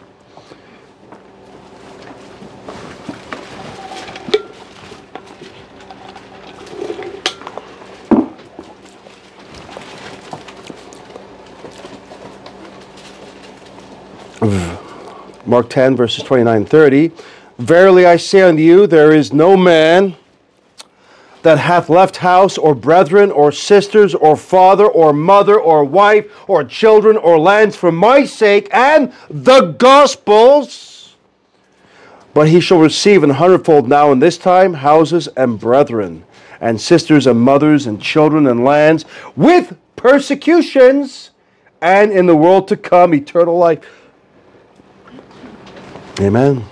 Mark 15.45 15.69
10, 15.69 15.95
verses 15.95 16.23
29 16.23 16.57
and 16.57 16.69
30. 16.69 17.11
Verily 17.57 18.05
I 18.05 18.17
say 18.17 18.41
unto 18.41 18.61
you, 18.61 18.85
there 18.85 19.11
is 19.11 19.33
no 19.33 19.57
man 19.57 20.15
that 21.47 21.59
hath 21.59 21.89
left 21.89 22.17
house 22.17 22.57
or 22.57 22.75
brethren 22.75 23.31
or 23.31 23.53
sisters 23.53 24.13
or 24.13 24.35
father 24.35 24.85
or 24.85 25.13
mother 25.13 25.57
or 25.57 25.85
wife 25.85 26.29
or 26.45 26.61
children 26.61 27.15
or 27.15 27.39
lands 27.39 27.73
for 27.73 27.89
my 27.89 28.25
sake 28.25 28.67
and 28.73 29.13
the 29.29 29.61
gospel's, 29.61 31.15
but 32.33 32.49
he 32.49 32.59
shall 32.59 32.79
receive 32.79 33.23
an 33.23 33.29
hundredfold 33.29 33.87
now 33.87 34.11
in 34.11 34.19
this 34.19 34.37
time 34.37 34.73
houses 34.73 35.29
and 35.37 35.57
brethren 35.57 36.25
and 36.59 36.81
sisters 36.81 37.25
and 37.25 37.39
mothers 37.39 37.87
and 37.87 38.01
children 38.01 38.45
and 38.45 38.65
lands 38.65 39.05
with 39.37 39.77
persecutions 39.95 41.29
and 41.81 42.11
in 42.11 42.25
the 42.25 42.35
world 42.35 42.67
to 42.67 42.75
come 42.75 43.13
eternal 43.13 43.57
life. 43.57 43.85
Amen. 46.19 46.65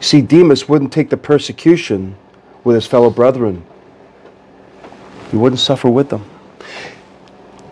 See, 0.00 0.22
Demas 0.22 0.68
wouldn't 0.68 0.92
take 0.92 1.10
the 1.10 1.16
persecution 1.16 2.16
with 2.64 2.74
his 2.74 2.86
fellow 2.86 3.10
brethren, 3.10 3.64
he 5.30 5.36
wouldn't 5.36 5.60
suffer 5.60 5.88
with 5.88 6.08
them. 6.08 6.24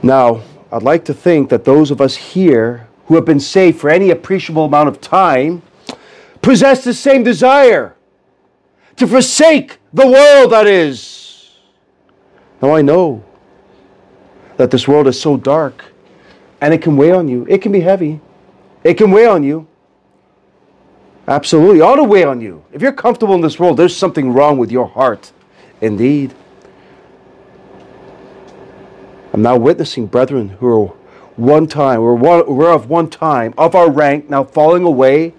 Now, 0.03 0.43
I'd 0.71 0.83
like 0.83 1.05
to 1.07 1.15
think 1.15 1.49
that 1.51 1.65
those 1.65 1.91
of 1.91 2.01
us 2.01 2.15
here 2.15 2.87
who 3.07 3.15
have 3.15 3.25
been 3.25 3.41
saved 3.41 3.81
for 3.81 3.91
any 3.91 4.11
appreciable 4.11 4.67
amount 4.67 4.89
of 4.89 5.01
time 5.01 5.63
possess 6.43 6.85
the 6.85 6.95
same 6.95 7.25
desire 7.25 7.97
to 8.97 9.07
forsake 9.07 9.79
the 9.93 10.07
world 10.07 10.53
that 10.53 10.67
is. 10.67 11.57
Now, 12.61 12.75
I 12.75 12.83
know 12.83 13.25
that 14.57 14.71
this 14.71 14.87
world 14.87 15.07
is 15.07 15.21
so 15.21 15.37
dark 15.37 15.85
and 16.61 16.75
it 16.75 16.83
can 16.83 16.97
weigh 16.97 17.13
on 17.13 17.29
you, 17.29 17.47
it 17.49 17.63
can 17.63 17.73
be 17.73 17.81
heavy, 17.81 18.21
it 18.85 18.95
can 18.95 19.11
weigh 19.11 19.27
on 19.27 19.43
you. 19.43 19.67
Absolutely. 21.29 21.83
Ought 21.83 21.97
to 21.97 22.05
weigh 22.05 22.25
on 22.25 22.41
you. 22.41 22.65
If 22.73 22.81
you're 22.81 22.91
comfortable 22.91 23.35
in 23.35 23.43
this 23.43 23.61
world, 23.61 23.77
there's 23.77 23.95
something 23.95 24.33
wrong 24.33 24.57
with 24.57 24.73
your 24.73 24.89
heart. 24.89 25.31
Indeed. 25.83 26.35
I'm 29.35 29.43
now 29.43 29.59
witnessing 29.59 30.07
brethren 30.07 30.49
who 30.49 30.67
are 30.67 30.87
one 31.37 31.67
time, 31.67 32.01
we're, 32.01 32.15
one, 32.15 32.57
we're 32.57 32.73
of 32.73 32.89
one 32.89 33.11
time, 33.11 33.53
of 33.59 33.75
our 33.75 33.91
rank, 33.91 34.31
now 34.31 34.43
falling 34.43 34.85
away 34.85 35.35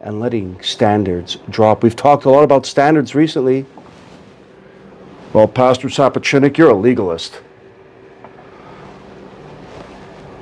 and 0.00 0.20
letting 0.20 0.60
standards 0.60 1.38
drop. 1.48 1.82
We've 1.82 1.96
talked 1.96 2.26
a 2.26 2.30
lot 2.30 2.44
about 2.44 2.66
standards 2.66 3.14
recently. 3.14 3.64
Well, 5.32 5.48
Pastor 5.48 5.88
Sapocinik, 5.88 6.58
you're 6.58 6.70
a 6.70 6.74
legalist. 6.74 7.40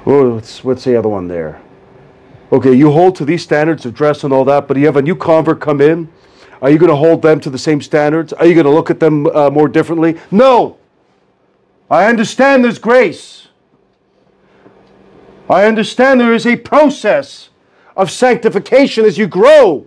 Oh, 0.05 0.35
what's, 0.35 0.64
what's 0.64 0.85
the 0.85 0.97
other 0.97 1.09
one 1.09 1.29
there? 1.29 1.62
Okay, 2.53 2.73
you 2.75 2.93
hold 2.93 3.17
to 3.17 3.25
these 3.25 3.43
standards 3.43 3.87
of 3.87 3.95
dress 3.95 4.23
and 4.23 4.33
all 4.33 4.45
that, 4.45 4.69
but 4.69 4.77
you 4.77 4.87
have 4.87 4.97
a 4.97 5.03
new 5.03 5.17
convert 5.17 5.61
come 5.61 5.81
in. 5.81 6.09
Are 6.61 6.71
you 6.71 6.79
going 6.79 6.91
to 6.91 6.97
hold 6.97 7.23
them 7.23 7.41
to 7.41 7.51
the 7.51 7.59
same 7.59 7.81
standards? 7.81 8.33
Are 8.33 8.47
you 8.47 8.55
going 8.55 8.67
to 8.67 8.71
look 8.71 8.91
at 8.91 9.01
them 9.01 9.27
uh, 9.27 9.51
more 9.51 9.69
differently? 9.69 10.21
No. 10.31 10.77
I 11.91 12.07
understand 12.07 12.65
there's 12.65 12.79
grace. 12.79 13.49
I 15.51 15.65
understand 15.65 16.21
there 16.21 16.35
is 16.35 16.47
a 16.47 16.57
process 16.57 17.49
of 17.97 18.11
sanctification 18.11 19.05
as 19.05 19.19
you 19.19 19.27
grow. 19.27 19.87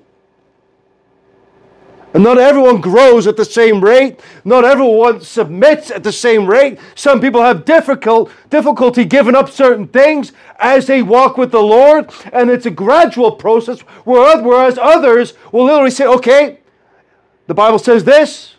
And 2.15 2.23
not 2.23 2.37
everyone 2.37 2.79
grows 2.79 3.27
at 3.27 3.35
the 3.35 3.43
same 3.43 3.83
rate. 3.83 4.21
Not 4.45 4.63
everyone 4.63 5.19
submits 5.19 5.91
at 5.91 6.01
the 6.01 6.13
same 6.13 6.47
rate. 6.47 6.79
Some 6.95 7.19
people 7.19 7.41
have 7.41 7.65
difficult 7.65 8.31
difficulty 8.49 9.03
giving 9.03 9.35
up 9.35 9.49
certain 9.49 9.85
things 9.85 10.31
as 10.57 10.87
they 10.87 11.01
walk 11.01 11.37
with 11.37 11.51
the 11.51 11.61
Lord, 11.61 12.09
and 12.31 12.49
it's 12.49 12.65
a 12.65 12.71
gradual 12.71 13.33
process. 13.33 13.81
Whereas 14.05 14.77
others 14.81 15.33
will 15.51 15.65
literally 15.65 15.91
say, 15.91 16.05
"Okay, 16.05 16.59
the 17.47 17.53
Bible 17.53 17.79
says 17.79 18.05
this. 18.05 18.55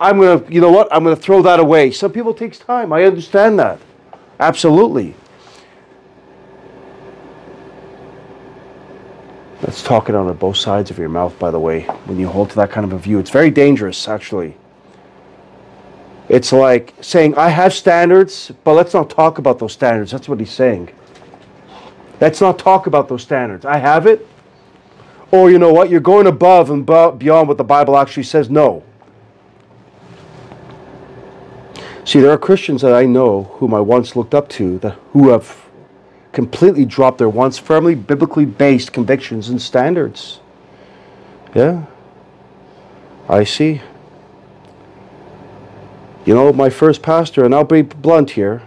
I'm 0.00 0.18
gonna, 0.18 0.42
you 0.48 0.60
know 0.60 0.72
what? 0.72 0.88
I'm 0.90 1.04
gonna 1.04 1.14
throw 1.14 1.42
that 1.42 1.60
away." 1.60 1.92
Some 1.92 2.10
people 2.10 2.34
takes 2.34 2.58
time. 2.58 2.92
I 2.92 3.04
understand 3.04 3.56
that, 3.60 3.78
absolutely. 4.40 5.14
That's 9.60 9.82
talking 9.82 10.14
out 10.14 10.28
of 10.28 10.38
both 10.38 10.56
sides 10.56 10.90
of 10.90 10.98
your 10.98 11.08
mouth, 11.08 11.38
by 11.38 11.50
the 11.50 11.58
way, 11.58 11.82
when 12.04 12.18
you 12.18 12.28
hold 12.28 12.50
to 12.50 12.56
that 12.56 12.70
kind 12.70 12.84
of 12.84 12.92
a 12.92 12.98
view. 12.98 13.18
It's 13.18 13.30
very 13.30 13.50
dangerous, 13.50 14.06
actually. 14.08 14.56
It's 16.28 16.52
like 16.52 16.94
saying, 17.00 17.34
I 17.36 17.48
have 17.48 17.72
standards, 17.72 18.52
but 18.64 18.74
let's 18.74 18.94
not 18.94 19.10
talk 19.10 19.38
about 19.38 19.58
those 19.58 19.72
standards. 19.72 20.10
That's 20.10 20.28
what 20.28 20.40
he's 20.40 20.52
saying. 20.52 20.90
Let's 22.20 22.40
not 22.40 22.58
talk 22.58 22.86
about 22.86 23.08
those 23.08 23.22
standards. 23.22 23.64
I 23.64 23.78
have 23.78 24.06
it. 24.06 24.26
Or 25.30 25.50
you 25.50 25.58
know 25.58 25.72
what? 25.72 25.90
You're 25.90 26.00
going 26.00 26.26
above 26.26 26.70
and 26.70 26.86
beyond 26.86 27.48
what 27.48 27.58
the 27.58 27.64
Bible 27.64 27.96
actually 27.96 28.22
says. 28.22 28.48
No. 28.48 28.84
See, 32.04 32.20
there 32.20 32.30
are 32.30 32.38
Christians 32.38 32.82
that 32.82 32.92
I 32.92 33.06
know 33.06 33.44
whom 33.54 33.74
I 33.74 33.80
once 33.80 34.14
looked 34.14 34.34
up 34.34 34.48
to 34.50 34.78
that 34.80 34.92
who 35.12 35.30
have 35.30 35.63
completely 36.34 36.84
dropped 36.84 37.18
their 37.18 37.28
once 37.28 37.56
firmly 37.58 37.94
biblically 37.94 38.44
based 38.44 38.92
convictions 38.92 39.48
and 39.48 39.62
standards. 39.62 40.40
Yeah. 41.54 41.86
I 43.28 43.44
see. 43.44 43.80
You 46.26 46.34
know, 46.34 46.52
my 46.52 46.68
first 46.68 47.02
pastor, 47.02 47.44
and 47.44 47.54
I'll 47.54 47.64
be 47.64 47.82
blunt 47.82 48.30
here, 48.30 48.62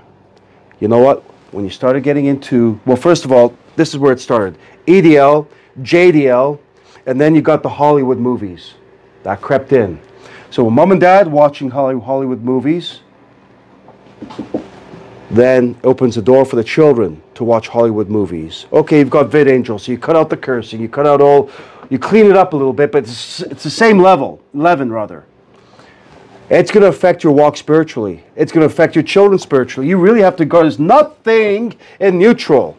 you 0.80 0.88
know 0.88 1.00
what? 1.00 1.24
When 1.52 1.64
you 1.66 1.70
started 1.70 2.04
getting 2.04 2.26
into, 2.26 2.80
well, 2.86 2.98
first 2.98 3.26
of 3.26 3.32
all, 3.32 3.56
this 3.76 3.90
is 3.94 3.98
where 3.98 4.14
it 4.14 4.20
started 4.20 4.58
EDL, 4.88 5.48
JDL, 5.82 6.60
and 7.06 7.20
then 7.20 7.36
you 7.36 7.42
got 7.42 7.64
the 7.64 7.70
Hollywood 7.70 8.18
movies. 8.18 8.74
That 9.24 9.42
crept 9.42 9.74
in. 9.74 10.00
So, 10.50 10.70
mom 10.70 10.92
and 10.92 11.02
dad 11.02 11.28
watching 11.28 11.70
Hollywood 11.70 12.42
movies, 12.42 13.02
then 15.30 15.78
opens 15.84 16.16
the 16.16 16.22
door 16.22 16.46
for 16.46 16.56
the 16.56 16.64
children 16.64 17.22
to 17.38 17.44
watch 17.44 17.68
Hollywood 17.68 18.10
movies. 18.10 18.66
Okay, 18.74 18.98
you've 18.98 19.12
got 19.12 19.30
VidAngel, 19.30 19.80
so 19.80 19.92
you 19.92 20.00
cut 20.00 20.16
out 20.16 20.30
the 20.32 20.38
cursing, 20.38 20.82
you 20.82 20.90
cut 20.90 21.06
out 21.06 21.22
all, 21.22 21.52
you 21.88 22.00
clean 22.00 22.26
it 22.26 22.36
up 22.36 22.54
a 22.54 22.56
little 22.56 22.74
bit, 22.74 22.92
but 22.92 23.04
it's, 23.04 23.42
it's 23.42 23.64
the 23.64 23.70
same 23.70 24.00
level, 24.00 24.42
leaven 24.56 24.92
rather. 24.92 25.24
It's 26.50 26.72
going 26.72 26.82
to 26.82 26.88
affect 26.88 27.24
your 27.24 27.34
walk 27.34 27.56
spiritually. 27.56 28.24
It's 28.36 28.52
going 28.52 28.68
to 28.68 28.74
affect 28.74 28.96
your 28.96 29.04
children 29.04 29.38
spiritually. 29.38 29.88
You 29.88 30.00
really 30.00 30.22
have 30.22 30.36
to 30.38 30.46
guard. 30.46 30.64
There's 30.64 30.80
nothing 30.80 31.78
in 32.00 32.18
neutral. 32.18 32.76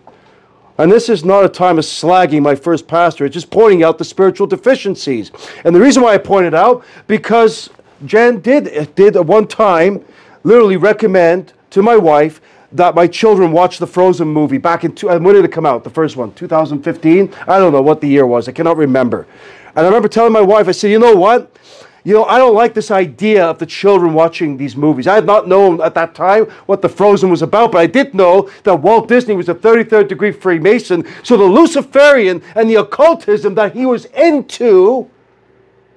And 0.77 0.91
this 0.91 1.09
is 1.09 1.25
not 1.25 1.45
a 1.45 1.49
time 1.49 1.79
of 1.79 1.85
slagging 1.85 2.43
my 2.43 2.57
first 2.57 2.89
pastor. 2.89 3.27
It's 3.27 3.35
just 3.35 3.51
pointing 3.51 3.85
out 3.85 3.99
the 3.99 4.05
spiritual 4.05 4.49
deficiencies. 4.49 5.31
And 5.65 5.75
the 5.75 5.81
reason 5.81 6.03
why 6.03 6.15
I 6.15 6.19
pointed 6.19 6.55
out, 6.55 6.85
because 7.07 7.71
Jen 8.07 8.41
did, 8.41 8.95
did 8.97 9.15
at 9.15 9.25
one 9.25 9.47
time 9.47 10.05
literally 10.43 10.77
recommend 10.77 11.53
to 11.71 11.83
my 11.83 11.97
wife 11.97 12.41
that 12.73 12.95
my 12.95 13.07
children 13.07 13.53
watched 13.53 13.81
the 13.81 13.87
Frozen 13.87 14.29
movie 14.29 14.59
back 14.59 14.85
in, 14.85 14.95
two, 14.95 15.09
uh, 15.09 15.19
when 15.19 15.35
did 15.35 15.45
it 15.45 15.53
come 15.53 15.65
out? 15.65 15.85
The 15.85 15.91
first 15.91 16.17
one, 16.17 16.33
2015? 16.35 17.35
I 17.47 17.59
don't 17.59 17.73
know 17.73 17.83
what 17.83 18.01
the 18.01 18.09
year 18.09 18.27
was. 18.27 18.49
I 18.49 18.53
cannot 18.53 18.77
remember. 18.77 19.27
And 19.69 19.79
I 19.79 19.85
remember 19.85 20.09
telling 20.09 20.33
my 20.33 20.41
wife, 20.41 20.69
I 20.69 20.73
said, 20.73 20.91
you 20.91 20.99
know 20.99 21.15
what? 21.15 21.57
You 22.05 22.15
know, 22.15 22.25
I 22.25 22.39
don't 22.39 22.55
like 22.55 22.75
this 22.75 22.91
idea 22.91 23.45
of 23.45 23.59
the 23.59 23.67
children 23.67 24.15
watching 24.15 24.57
these 24.57 24.77
movies. 24.77 25.07
I 25.07 25.15
had 25.15 25.27
not 25.27 25.49
known 25.49 25.81
at 25.81 25.95
that 25.95 26.15
time 26.15 26.45
what 26.67 26.81
the 26.81 26.89
Frozen 26.89 27.29
was 27.29 27.43
about, 27.43 27.73
but 27.73 27.79
I 27.79 27.87
did 27.87 28.15
know 28.15 28.51
that 28.63 28.77
Walt 28.77 29.09
Disney 29.09 29.35
was 29.35 29.49
a 29.49 29.55
33rd 29.55 30.09
degree 30.09 30.33
Freemason. 30.33 31.07
So 31.23 31.37
the 31.37 31.45
Luciferian 31.45 32.43
and 32.55 32.71
the 32.71 32.77
occultism 32.77 33.55
that 33.57 33.75
he 33.75 33.85
was 33.85 34.07
into 34.07 35.11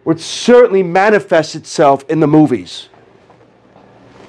would 0.03 0.19
certainly 0.19 0.83
manifest 0.83 1.55
itself 1.55 2.03
in 2.09 2.19
the 2.19 2.27
movies. 2.27 2.89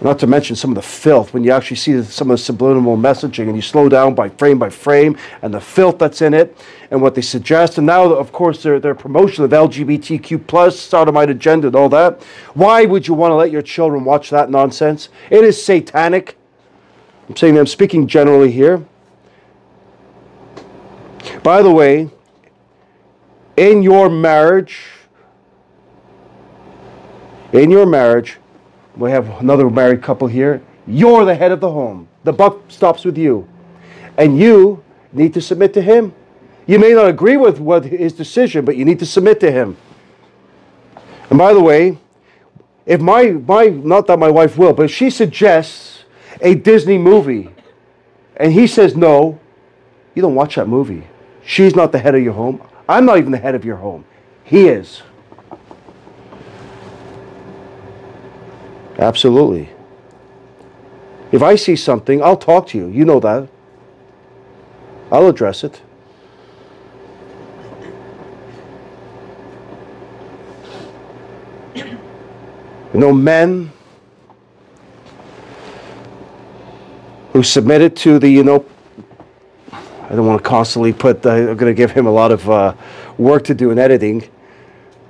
Not 0.03 0.19
to 0.19 0.27
mention 0.27 0.57
some 0.57 0.73
of 0.73 0.75
the 0.75 0.83
filth 0.83 1.33
when 1.33 1.45
you 1.45 1.53
actually 1.53 1.77
see 1.77 2.03
some 2.03 2.29
of 2.33 2.37
the 2.37 2.43
subliminal 2.43 2.97
messaging 2.97 3.47
and 3.47 3.55
you 3.55 3.63
slow 3.63 3.89
down 3.89 4.17
by 4.17 4.31
frame 4.31 4.59
by 4.59 4.69
frame 4.69 5.17
and 5.43 5.55
the 5.55 5.61
filth 5.61 5.99
that's 6.01 6.21
in 6.21 6.35
it 6.35 6.57
and 6.91 7.01
what 7.01 7.15
they 7.15 7.21
suggest. 7.21 7.79
And 7.79 7.87
now, 7.87 8.13
of 8.13 8.33
course, 8.33 8.65
their, 8.65 8.81
their 8.81 8.97
promotion 8.97 9.45
of 9.45 9.53
LGBTQ 9.53 10.45
plus, 10.49 10.79
sodomite 10.79 11.31
agenda 11.31 11.69
and 11.69 11.77
all 11.77 11.89
that. 11.91 12.21
Why 12.55 12.85
would 12.85 13.07
you 13.07 13.15
want 13.15 13.31
to 13.31 13.37
let 13.37 13.53
your 13.53 13.63
children 13.63 14.05
watch 14.05 14.31
that 14.31 14.51
nonsense? 14.51 15.09
It 15.31 15.45
is 15.45 15.65
satanic. 15.65 16.37
I'm 17.29 17.37
saying 17.37 17.57
I'm 17.57 17.67
speaking 17.69 18.09
generally 18.09 18.51
here. 18.51 18.85
By 21.45 21.63
the 21.63 21.71
way, 21.71 22.11
in 23.57 23.85
your 23.85 24.11
marriage, 24.11 24.81
in 27.53 27.71
your 27.71 27.87
marriage, 27.87 28.39
we 28.97 29.11
have 29.11 29.29
another 29.41 29.69
married 29.71 30.03
couple 30.03 30.29
here. 30.29 30.63
You're 30.87 31.25
the 31.25 31.35
head 31.35 31.53
of 31.53 31.61
the 31.61 31.71
home. 31.71 32.09
The 32.25 32.33
buck 32.33 32.61
stops 32.69 33.05
with 33.05 33.17
you. 33.17 33.49
And 34.19 34.39
you 34.39 34.83
need 35.13 35.35
to 35.35 35.41
submit 35.41 35.73
to 35.75 35.83
him. 35.83 36.15
You 36.67 36.79
may 36.79 36.93
not 36.93 37.09
agree 37.09 37.37
with 37.37 37.59
what 37.59 37.85
his 37.85 38.13
decision, 38.13 38.65
but 38.65 38.77
you 38.77 38.85
need 38.85 38.99
to 38.99 39.07
submit 39.07 39.41
to 39.41 39.51
him. 39.51 39.77
And 41.31 41.39
by 41.39 41.53
the 41.53 41.61
way, 41.61 41.99
if 42.85 43.01
my, 43.01 43.31
my 43.31 43.67
not 43.67 44.07
that 44.09 44.19
my 44.19 44.29
wife 44.29 44.59
will, 44.59 44.73
but 44.73 44.91
she 44.91 45.11
suggests 45.11 46.05
a 46.41 46.55
Disney 46.55 46.99
movie 46.99 47.51
and 48.37 48.53
he 48.53 48.67
says 48.67 48.97
no, 48.97 49.39
you 50.15 50.23
don't 50.23 50.35
watch 50.35 50.57
that 50.57 50.69
movie. 50.69 51.07
She's 51.45 51.75
not 51.75 51.93
the 51.93 51.99
head 51.99 52.15
of 52.15 52.23
your 52.23 52.33
home. 52.33 52.63
I'm 52.89 53.07
not 53.07 53.19
even 53.19 53.33
the 53.33 53.39
head 53.39 53.55
of 53.55 53.65
your 53.65 53.77
home. 53.77 54.05
He 54.45 54.69
is. 54.69 55.03
Absolutely. 59.03 59.69
If 61.33 61.43
I 61.43 61.57
see 61.57 61.75
something, 61.75 62.23
I'll 62.23 62.37
talk 62.37 62.69
to 62.69 62.79
you. 62.79 62.87
You 62.87 63.05
know 63.05 63.19
that. 63.19 63.49
I'll 65.11 65.27
address 65.27 65.65
it. 65.65 65.83
You 71.75 73.01
know, 73.01 73.13
men 73.13 73.73
who 77.33 77.43
submitted 77.43 77.97
to 77.97 78.21
the, 78.21 78.29
you 78.29 78.45
know, 78.45 78.65
I 79.73 80.11
don't 80.11 80.27
want 80.27 80.41
to 80.41 80.49
constantly 80.49 80.93
put, 80.93 81.27
uh, 81.27 81.31
I'm 81.31 81.57
going 81.57 81.75
to 81.75 81.75
give 81.75 81.91
him 81.91 82.07
a 82.07 82.11
lot 82.11 82.31
of 82.31 82.49
uh, 82.49 82.75
work 83.19 83.43
to 83.45 83.55
do 83.55 83.73
in 83.73 83.81
editing, 83.81 84.29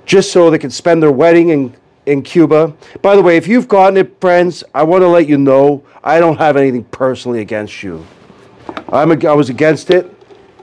just 0.05 0.31
so 0.31 0.49
they 0.49 0.57
can 0.57 0.71
spend 0.71 1.03
their 1.03 1.11
wedding 1.11 1.51
and 1.51 1.75
in 2.05 2.21
Cuba. 2.21 2.73
By 3.01 3.15
the 3.15 3.21
way, 3.21 3.37
if 3.37 3.47
you've 3.47 3.67
gotten 3.67 3.97
it, 3.97 4.19
friends, 4.19 4.63
I 4.73 4.83
want 4.83 5.01
to 5.01 5.07
let 5.07 5.27
you 5.27 5.37
know 5.37 5.83
I 6.03 6.19
don't 6.19 6.37
have 6.37 6.57
anything 6.57 6.83
personally 6.85 7.41
against 7.41 7.83
you. 7.83 8.05
I'm 8.89 9.11
I 9.25 9.33
was 9.33 9.49
against 9.49 9.89
it 9.89 10.11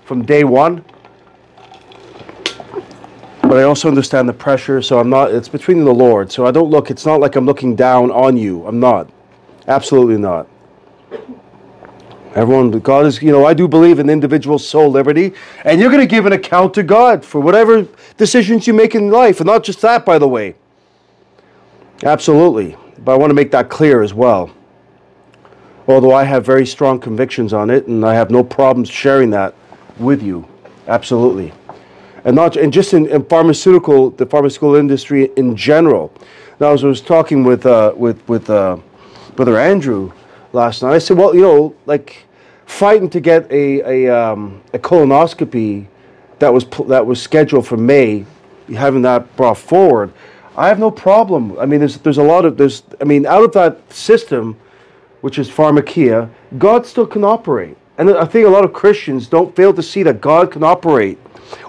from 0.04 0.24
day 0.24 0.44
one. 0.44 0.84
But 3.42 3.58
I 3.58 3.62
also 3.64 3.88
understand 3.88 4.28
the 4.28 4.32
pressure, 4.32 4.80
so 4.80 5.00
I'm 5.00 5.10
not, 5.10 5.32
it's 5.32 5.48
between 5.48 5.84
the 5.84 5.92
Lord. 5.92 6.30
So 6.30 6.46
I 6.46 6.52
don't 6.52 6.70
look, 6.70 6.88
it's 6.88 7.04
not 7.04 7.20
like 7.20 7.34
I'm 7.34 7.46
looking 7.46 7.74
down 7.74 8.12
on 8.12 8.36
you. 8.36 8.64
I'm 8.64 8.78
not. 8.78 9.10
Absolutely 9.66 10.18
not. 10.18 10.46
Everyone, 12.36 12.70
God 12.78 13.06
is, 13.06 13.20
you 13.20 13.32
know, 13.32 13.44
I 13.44 13.54
do 13.54 13.66
believe 13.66 13.98
in 13.98 14.08
individual 14.08 14.56
soul 14.56 14.88
liberty, 14.88 15.32
and 15.64 15.80
you're 15.80 15.90
going 15.90 16.00
to 16.00 16.06
give 16.06 16.26
an 16.26 16.32
account 16.32 16.74
to 16.74 16.84
God 16.84 17.24
for 17.24 17.40
whatever 17.40 17.88
decisions 18.16 18.68
you 18.68 18.72
make 18.72 18.94
in 18.94 19.10
life. 19.10 19.40
And 19.40 19.48
not 19.48 19.64
just 19.64 19.80
that, 19.80 20.06
by 20.06 20.18
the 20.18 20.28
way. 20.28 20.54
Absolutely. 22.04 22.76
But 23.04 23.12
I 23.12 23.16
want 23.16 23.30
to 23.30 23.34
make 23.34 23.50
that 23.50 23.68
clear 23.68 24.02
as 24.02 24.14
well. 24.14 24.50
Although 25.86 26.14
I 26.14 26.24
have 26.24 26.44
very 26.44 26.66
strong 26.66 27.00
convictions 27.00 27.52
on 27.52 27.70
it, 27.70 27.86
and 27.86 28.04
I 28.04 28.14
have 28.14 28.30
no 28.30 28.44
problems 28.44 28.88
sharing 28.88 29.30
that 29.30 29.54
with 29.98 30.22
you. 30.22 30.46
Absolutely. 30.86 31.52
And 32.24 32.36
not 32.36 32.56
and 32.56 32.72
just 32.72 32.94
in, 32.94 33.06
in 33.06 33.24
pharmaceutical, 33.24 34.10
the 34.10 34.26
pharmaceutical 34.26 34.76
industry 34.76 35.30
in 35.36 35.56
general. 35.56 36.12
Now, 36.58 36.72
as 36.72 36.84
I 36.84 36.88
was 36.88 37.00
talking 37.00 37.42
with 37.44 37.64
uh, 37.66 37.92
with 37.96 38.26
with 38.28 38.50
uh, 38.50 38.76
Brother 39.36 39.58
Andrew 39.58 40.12
last 40.52 40.82
night, 40.82 40.92
I 40.92 40.98
said, 40.98 41.16
well, 41.16 41.34
you 41.34 41.42
know, 41.42 41.74
like 41.86 42.24
fighting 42.66 43.08
to 43.10 43.20
get 43.20 43.50
a 43.50 44.06
a, 44.06 44.32
um, 44.32 44.62
a 44.74 44.78
colonoscopy 44.78 45.86
that 46.38 46.52
was 46.52 46.66
that 46.88 47.04
was 47.04 47.22
scheduled 47.22 47.66
for 47.66 47.78
May, 47.78 48.26
having 48.68 49.02
that 49.02 49.34
brought 49.36 49.58
forward 49.58 50.12
I 50.56 50.68
have 50.68 50.78
no 50.78 50.90
problem. 50.90 51.58
I 51.58 51.66
mean, 51.66 51.80
there's 51.80 51.98
there's 51.98 52.18
a 52.18 52.22
lot 52.22 52.44
of 52.44 52.56
there's 52.56 52.82
I 53.00 53.04
mean, 53.04 53.26
out 53.26 53.42
of 53.42 53.52
that 53.52 53.92
system, 53.92 54.56
which 55.20 55.38
is 55.38 55.48
pharmakeia, 55.48 56.28
God 56.58 56.86
still 56.86 57.06
can 57.06 57.24
operate. 57.24 57.76
And 57.98 58.10
I 58.10 58.24
think 58.24 58.46
a 58.46 58.50
lot 58.50 58.64
of 58.64 58.72
Christians 58.72 59.26
don't 59.28 59.54
fail 59.54 59.74
to 59.74 59.82
see 59.82 60.02
that 60.04 60.20
God 60.20 60.50
can 60.50 60.62
operate 60.62 61.18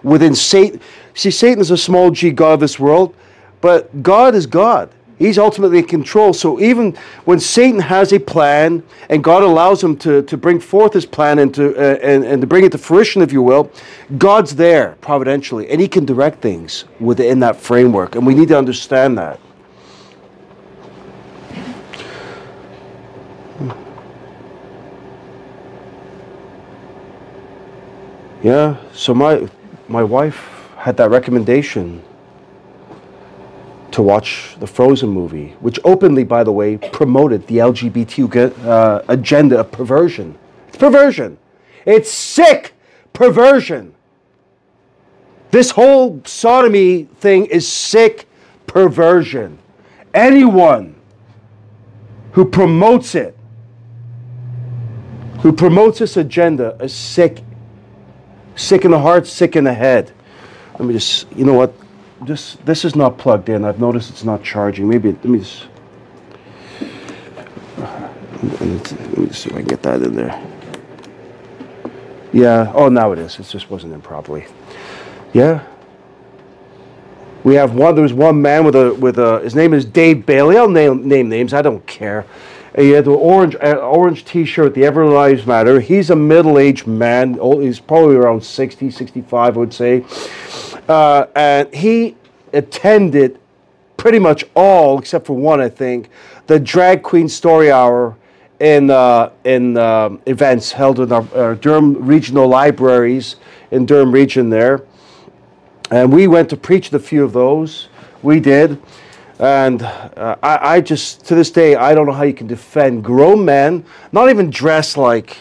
within 0.01 0.33
Satan. 0.33 0.79
See, 1.13 1.31
Satan 1.31 1.59
is 1.59 1.71
a 1.71 1.77
small 1.77 2.09
g 2.11 2.31
God 2.31 2.53
of 2.53 2.59
this 2.61 2.79
world, 2.79 3.15
but 3.59 4.01
God 4.01 4.33
is 4.33 4.45
God. 4.45 4.89
He's 5.21 5.37
ultimately 5.37 5.77
in 5.77 5.85
control. 5.85 6.33
So 6.33 6.59
even 6.59 6.97
when 7.25 7.39
Satan 7.39 7.79
has 7.79 8.11
a 8.11 8.19
plan 8.19 8.81
and 9.07 9.23
God 9.23 9.43
allows 9.43 9.83
him 9.83 9.95
to, 9.97 10.23
to 10.23 10.35
bring 10.35 10.59
forth 10.59 10.93
his 10.93 11.05
plan 11.05 11.37
and 11.37 11.53
to, 11.53 11.75
uh, 11.75 11.99
and, 12.01 12.23
and 12.23 12.41
to 12.41 12.47
bring 12.47 12.65
it 12.65 12.71
to 12.71 12.79
fruition, 12.79 13.21
if 13.21 13.31
you 13.31 13.43
will, 13.43 13.71
God's 14.17 14.55
there 14.55 14.97
providentially 14.99 15.69
and 15.69 15.79
he 15.79 15.87
can 15.87 16.05
direct 16.05 16.41
things 16.41 16.85
within 16.99 17.39
that 17.41 17.55
framework. 17.55 18.15
And 18.15 18.25
we 18.25 18.33
need 18.33 18.47
to 18.47 18.57
understand 18.57 19.15
that. 19.19 19.39
Yeah, 28.41 28.77
so 28.91 29.13
my 29.13 29.47
my 29.87 30.01
wife 30.01 30.49
had 30.77 30.97
that 30.97 31.11
recommendation 31.11 32.01
to 33.91 34.01
watch 34.01 34.55
the 34.59 34.67
Frozen 34.67 35.09
movie, 35.09 35.55
which 35.59 35.79
openly, 35.83 36.23
by 36.23 36.43
the 36.43 36.51
way, 36.51 36.77
promoted 36.77 37.45
the 37.47 37.57
LGBT 37.57 38.65
uh, 38.65 39.01
agenda 39.07 39.59
of 39.59 39.71
perversion. 39.71 40.37
It's 40.69 40.77
perversion. 40.77 41.37
It's 41.85 42.11
sick 42.11 42.73
perversion. 43.13 43.93
This 45.51 45.71
whole 45.71 46.21
sodomy 46.23 47.03
thing 47.03 47.45
is 47.47 47.67
sick 47.67 48.27
perversion. 48.67 49.59
Anyone 50.13 50.95
who 52.31 52.45
promotes 52.45 53.15
it, 53.15 53.37
who 55.39 55.51
promotes 55.51 55.99
this 55.99 56.15
agenda, 56.15 56.77
is 56.79 56.93
sick. 56.93 57.43
Sick 58.55 58.85
in 58.85 58.91
the 58.91 58.99
heart, 58.99 59.27
sick 59.27 59.55
in 59.55 59.65
the 59.65 59.73
head. 59.73 60.11
Let 60.73 60.87
me 60.87 60.93
just, 60.93 61.29
you 61.33 61.43
know 61.43 61.53
what? 61.53 61.73
Just 62.23 62.63
this 62.65 62.85
is 62.85 62.95
not 62.95 63.17
plugged 63.17 63.49
in. 63.49 63.65
I've 63.65 63.79
noticed 63.79 64.09
it's 64.11 64.23
not 64.23 64.43
charging. 64.43 64.87
Maybe 64.87 65.11
let 65.11 65.25
me 65.25 65.39
just. 65.39 65.65
Let 68.43 69.17
me 69.17 69.29
see 69.31 69.49
if 69.49 69.55
I 69.55 69.59
can 69.59 69.65
get 69.65 69.83
that 69.83 70.01
in 70.01 70.15
there. 70.15 70.47
Yeah. 72.31 72.71
Oh, 72.75 72.89
now 72.89 73.11
it 73.11 73.19
is. 73.19 73.39
It 73.39 73.43
just 73.43 73.69
wasn't 73.69 73.93
in 73.93 74.01
properly. 74.01 74.45
Yeah. 75.33 75.65
We 77.43 77.55
have 77.55 77.73
one. 77.73 77.95
There 77.95 78.03
was 78.03 78.13
one 78.13 78.41
man 78.41 78.65
with 78.65 78.75
a 78.75 78.93
with 78.93 79.17
a. 79.17 79.39
His 79.39 79.55
name 79.55 79.73
is 79.73 79.83
Dave 79.83 80.25
Bailey. 80.25 80.57
I'll 80.57 80.69
name 80.69 81.07
name 81.07 81.27
names. 81.27 81.53
I 81.53 81.63
don't 81.63 81.85
care. 81.87 82.25
He 82.75 82.91
had 82.91 83.05
the 83.05 83.11
orange 83.11 83.55
uh, 83.55 83.77
orange 83.77 84.23
T-shirt. 84.25 84.75
The 84.75 84.85
Ever 84.85 85.05
Lives 85.05 85.45
Matter. 85.45 85.81
He's 85.81 86.09
a 86.09 86.15
middle-aged 86.15 86.87
man. 86.87 87.33
He's 87.61 87.81
probably 87.81 88.15
around 88.15 88.45
60, 88.45 88.91
65, 88.91 89.57
I 89.57 89.59
would 89.59 89.73
say. 89.73 90.05
Uh, 90.91 91.25
and 91.37 91.73
he 91.73 92.17
attended 92.51 93.39
pretty 93.95 94.19
much 94.19 94.43
all, 94.55 94.99
except 94.99 95.25
for 95.25 95.37
one, 95.37 95.61
I 95.61 95.69
think, 95.69 96.09
the 96.47 96.59
drag 96.59 97.01
queen 97.01 97.29
story 97.29 97.71
hour 97.71 98.17
in 98.59 98.89
uh, 98.89 99.31
in 99.45 99.77
uh, 99.77 100.17
events 100.25 100.73
held 100.73 100.99
in 100.99 101.09
our, 101.13 101.25
our, 101.33 101.55
Durham 101.55 102.05
regional 102.05 102.45
libraries 102.45 103.37
in 103.71 103.85
Durham 103.85 104.11
region 104.11 104.49
there, 104.49 104.83
and 105.91 106.11
we 106.11 106.27
went 106.27 106.49
to 106.49 106.57
preach 106.57 106.87
at 106.87 106.93
a 106.93 106.99
few 106.99 107.23
of 107.23 107.31
those. 107.31 107.87
We 108.21 108.41
did, 108.41 108.81
and 109.39 109.83
uh, 109.83 110.35
I, 110.43 110.75
I 110.75 110.81
just 110.81 111.25
to 111.27 111.35
this 111.35 111.51
day 111.51 111.75
I 111.75 111.95
don't 111.95 112.05
know 112.05 112.11
how 112.11 112.23
you 112.23 112.33
can 112.33 112.47
defend 112.47 113.05
grown 113.05 113.45
men, 113.45 113.85
not 114.11 114.29
even 114.29 114.49
dressed 114.49 114.97
like 114.97 115.37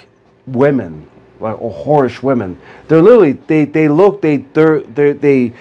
women, 0.47 1.11
like 1.41 1.61
or 1.61 1.73
whorish 1.73 2.23
women. 2.23 2.61
They're 2.89 3.03
literally 3.03 3.33
they 3.33 3.65
they 3.65 3.89
look 3.89 4.23
they 4.23 4.39
they're, 4.39 4.81
they're 4.81 5.15
they 5.15 5.53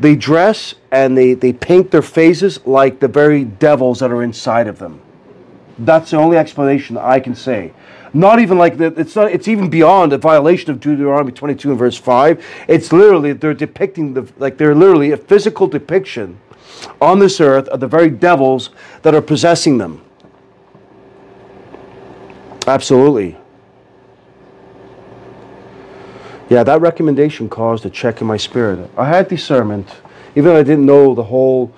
they 0.00 0.14
dress 0.14 0.74
and 0.90 1.16
they, 1.18 1.34
they 1.34 1.52
paint 1.52 1.90
their 1.90 2.02
faces 2.02 2.64
like 2.64 3.00
the 3.00 3.08
very 3.08 3.44
devils 3.44 4.00
that 4.00 4.10
are 4.10 4.22
inside 4.22 4.68
of 4.68 4.78
them. 4.78 5.00
That's 5.78 6.10
the 6.10 6.16
only 6.16 6.36
explanation 6.36 6.96
I 6.96 7.20
can 7.20 7.34
say. 7.34 7.72
Not 8.12 8.38
even 8.38 8.58
like 8.58 8.78
that. 8.78 8.98
It's 8.98 9.14
not. 9.14 9.30
It's 9.30 9.48
even 9.48 9.68
beyond 9.68 10.12
a 10.12 10.18
violation 10.18 10.70
of 10.70 10.80
Deuteronomy 10.80 11.30
22 11.30 11.70
and 11.70 11.78
verse 11.78 11.96
5. 11.96 12.44
It's 12.66 12.90
literally 12.90 13.34
they're 13.34 13.54
depicting 13.54 14.14
the 14.14 14.26
like 14.38 14.56
they're 14.56 14.74
literally 14.74 15.12
a 15.12 15.16
physical 15.16 15.66
depiction 15.66 16.40
on 17.00 17.18
this 17.18 17.40
earth 17.40 17.68
of 17.68 17.80
the 17.80 17.86
very 17.86 18.08
devils 18.08 18.70
that 19.02 19.14
are 19.14 19.20
possessing 19.20 19.78
them. 19.78 20.02
Absolutely. 22.66 23.36
Yeah, 26.48 26.62
that 26.62 26.80
recommendation 26.80 27.50
caused 27.50 27.84
a 27.84 27.90
check 27.90 28.22
in 28.22 28.26
my 28.26 28.38
spirit. 28.38 28.90
I 28.96 29.06
had 29.06 29.28
discernment, 29.28 29.86
even 30.34 30.44
though 30.44 30.56
I 30.56 30.62
didn't 30.62 30.86
know 30.86 31.14
the 31.14 31.22
whole, 31.22 31.74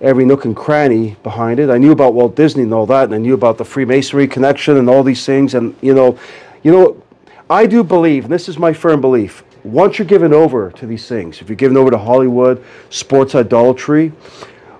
every 0.00 0.24
nook 0.24 0.46
and 0.46 0.56
cranny 0.56 1.16
behind 1.22 1.60
it. 1.60 1.68
I 1.68 1.76
knew 1.76 1.92
about 1.92 2.14
Walt 2.14 2.34
Disney 2.34 2.62
and 2.62 2.72
all 2.72 2.86
that, 2.86 3.04
and 3.04 3.14
I 3.14 3.18
knew 3.18 3.34
about 3.34 3.58
the 3.58 3.66
Freemasonry 3.66 4.26
connection 4.26 4.78
and 4.78 4.88
all 4.88 5.02
these 5.02 5.26
things. 5.26 5.52
And 5.52 5.76
you 5.82 5.92
know, 5.92 6.18
you 6.62 6.72
know, 6.72 7.02
I 7.50 7.66
do 7.66 7.84
believe, 7.84 8.24
and 8.24 8.32
this 8.32 8.48
is 8.48 8.58
my 8.58 8.72
firm 8.72 9.02
belief. 9.02 9.44
Once 9.62 9.98
you're 9.98 10.06
given 10.08 10.32
over 10.32 10.70
to 10.70 10.86
these 10.86 11.06
things, 11.06 11.42
if 11.42 11.50
you're 11.50 11.56
given 11.56 11.76
over 11.76 11.90
to 11.90 11.98
Hollywood, 11.98 12.64
sports 12.88 13.34
idolatry, 13.34 14.12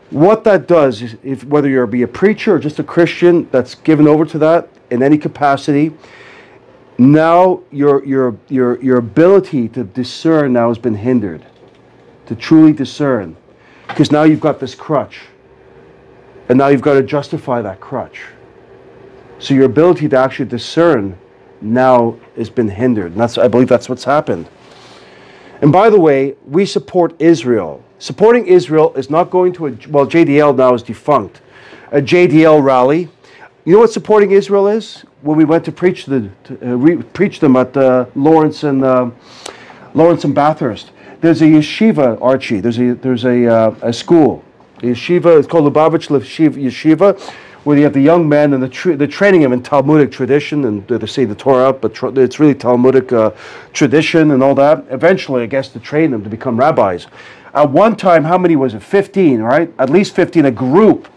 what 0.08 0.42
that 0.44 0.66
does 0.66 1.02
is, 1.02 1.16
if 1.22 1.44
whether 1.44 1.68
you're 1.68 1.86
be 1.86 2.00
a 2.00 2.08
preacher 2.08 2.54
or 2.54 2.58
just 2.58 2.78
a 2.78 2.84
Christian 2.84 3.46
that's 3.50 3.74
given 3.74 4.08
over 4.08 4.24
to 4.24 4.38
that 4.38 4.70
in 4.90 5.02
any 5.02 5.18
capacity, 5.18 5.92
now 6.98 7.62
your, 7.70 8.04
your, 8.04 8.36
your, 8.48 8.82
your 8.82 8.98
ability 8.98 9.68
to 9.70 9.84
discern 9.84 10.52
now 10.52 10.68
has 10.68 10.78
been 10.78 10.96
hindered, 10.96 11.46
to 12.26 12.34
truly 12.34 12.72
discern. 12.72 13.36
Because 13.86 14.12
now 14.12 14.24
you've 14.24 14.40
got 14.40 14.60
this 14.60 14.74
crutch. 14.74 15.20
And 16.48 16.58
now 16.58 16.68
you've 16.68 16.82
got 16.82 16.94
to 16.94 17.02
justify 17.02 17.62
that 17.62 17.80
crutch. 17.80 18.22
So 19.38 19.54
your 19.54 19.64
ability 19.64 20.08
to 20.08 20.16
actually 20.16 20.48
discern 20.48 21.16
now 21.60 22.18
has 22.36 22.50
been 22.50 22.68
hindered. 22.68 23.12
And 23.12 23.20
that's, 23.20 23.38
I 23.38 23.48
believe 23.48 23.68
that's 23.68 23.88
what's 23.88 24.04
happened. 24.04 24.48
And 25.60 25.72
by 25.72 25.90
the 25.90 25.98
way, 25.98 26.36
we 26.46 26.66
support 26.66 27.20
Israel. 27.20 27.84
Supporting 27.98 28.46
Israel 28.46 28.94
is 28.94 29.10
not 29.10 29.30
going 29.30 29.52
to 29.54 29.66
a, 29.66 29.70
well, 29.88 30.06
JDL 30.06 30.56
now 30.56 30.74
is 30.74 30.82
defunct, 30.82 31.40
a 31.90 32.00
JDL 32.00 32.62
rally. 32.62 33.08
You 33.64 33.74
know 33.74 33.80
what 33.80 33.92
supporting 33.92 34.30
Israel 34.30 34.68
is? 34.68 35.04
when 35.22 35.36
we 35.36 35.44
went 35.44 35.64
to 35.64 35.72
preach 35.72 36.06
the 36.06 36.30
to, 36.44 36.72
uh, 36.72 36.76
re, 36.76 37.02
preach 37.02 37.40
them 37.40 37.56
at 37.56 37.76
uh, 37.76 38.06
Lawrence 38.14 38.62
and 38.64 38.84
uh, 38.84 39.10
Lawrence 39.94 40.24
and 40.24 40.34
Bathurst. 40.34 40.92
There's 41.20 41.42
a 41.42 41.46
yeshiva, 41.46 42.20
Archie. 42.22 42.60
There's 42.60 42.78
a 42.78 42.94
there's 42.94 43.24
a, 43.24 43.46
uh, 43.46 43.74
a 43.82 43.92
school. 43.92 44.44
A 44.78 44.82
yeshiva. 44.82 45.38
It's 45.38 45.48
called 45.48 45.72
Lubavitch 45.72 46.08
Yeshiva, 46.08 47.20
where 47.64 47.76
you 47.76 47.82
have 47.82 47.92
the 47.92 48.00
young 48.00 48.28
men 48.28 48.52
and 48.52 48.62
the 48.62 48.96
they're 48.96 49.08
training 49.08 49.40
them 49.42 49.52
in 49.52 49.62
Talmudic 49.62 50.12
tradition 50.12 50.64
and 50.66 50.86
they 50.86 51.06
say 51.06 51.24
the 51.24 51.34
Torah, 51.34 51.72
but 51.72 52.00
it's 52.16 52.38
really 52.38 52.54
Talmudic 52.54 53.12
uh, 53.12 53.32
tradition 53.72 54.30
and 54.30 54.42
all 54.42 54.54
that. 54.54 54.84
Eventually, 54.90 55.42
I 55.42 55.46
guess, 55.46 55.68
to 55.70 55.80
train 55.80 56.12
them 56.12 56.22
to 56.22 56.30
become 56.30 56.56
rabbis. 56.56 57.08
At 57.54 57.70
one 57.70 57.96
time, 57.96 58.22
how 58.22 58.38
many 58.38 58.54
was 58.54 58.74
it? 58.74 58.82
Fifteen, 58.84 59.40
right? 59.40 59.72
At 59.80 59.90
least 59.90 60.14
fifteen. 60.14 60.44
A 60.44 60.52
group 60.52 61.08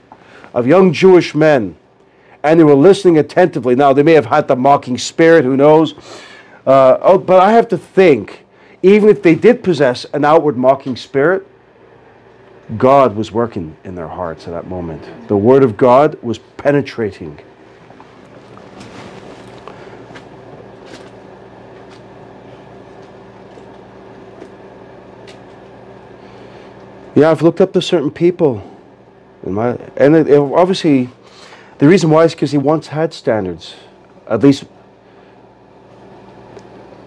of 0.55 0.65
young 0.65 0.91
Jewish 0.91 1.35
men 1.35 1.75
and 2.43 2.59
they 2.59 2.63
were 2.63 2.75
listening 2.75 3.17
attentively. 3.17 3.75
Now, 3.75 3.93
they 3.93 4.03
may 4.03 4.13
have 4.13 4.25
had 4.25 4.47
the 4.47 4.55
mocking 4.55 4.97
spirit, 4.97 5.45
who 5.45 5.55
knows? 5.55 5.93
Uh, 6.65 6.97
oh, 7.01 7.17
but 7.17 7.39
I 7.41 7.51
have 7.51 7.67
to 7.69 7.77
think, 7.77 8.45
even 8.83 9.09
if 9.09 9.21
they 9.21 9.35
did 9.35 9.63
possess 9.63 10.05
an 10.13 10.25
outward 10.25 10.57
mocking 10.57 10.95
spirit, 10.95 11.47
God 12.77 13.15
was 13.15 13.31
working 13.31 13.75
in 13.83 13.95
their 13.95 14.07
hearts 14.07 14.47
at 14.47 14.51
that 14.51 14.67
moment. 14.67 15.27
The 15.27 15.37
Word 15.37 15.63
of 15.63 15.77
God 15.77 16.21
was 16.23 16.37
penetrating. 16.37 17.39
Yeah, 27.13 27.29
I've 27.29 27.41
looked 27.41 27.59
up 27.59 27.73
to 27.73 27.81
certain 27.81 28.09
people, 28.09 28.63
in 29.43 29.53
my, 29.53 29.71
and 29.97 30.15
it, 30.15 30.29
it 30.29 30.39
obviously 30.39 31.09
the 31.81 31.87
reason 31.87 32.11
why 32.11 32.25
is 32.25 32.35
because 32.35 32.51
he 32.51 32.59
once 32.59 32.85
had 32.85 33.11
standards, 33.11 33.73
at 34.27 34.43
least, 34.43 34.65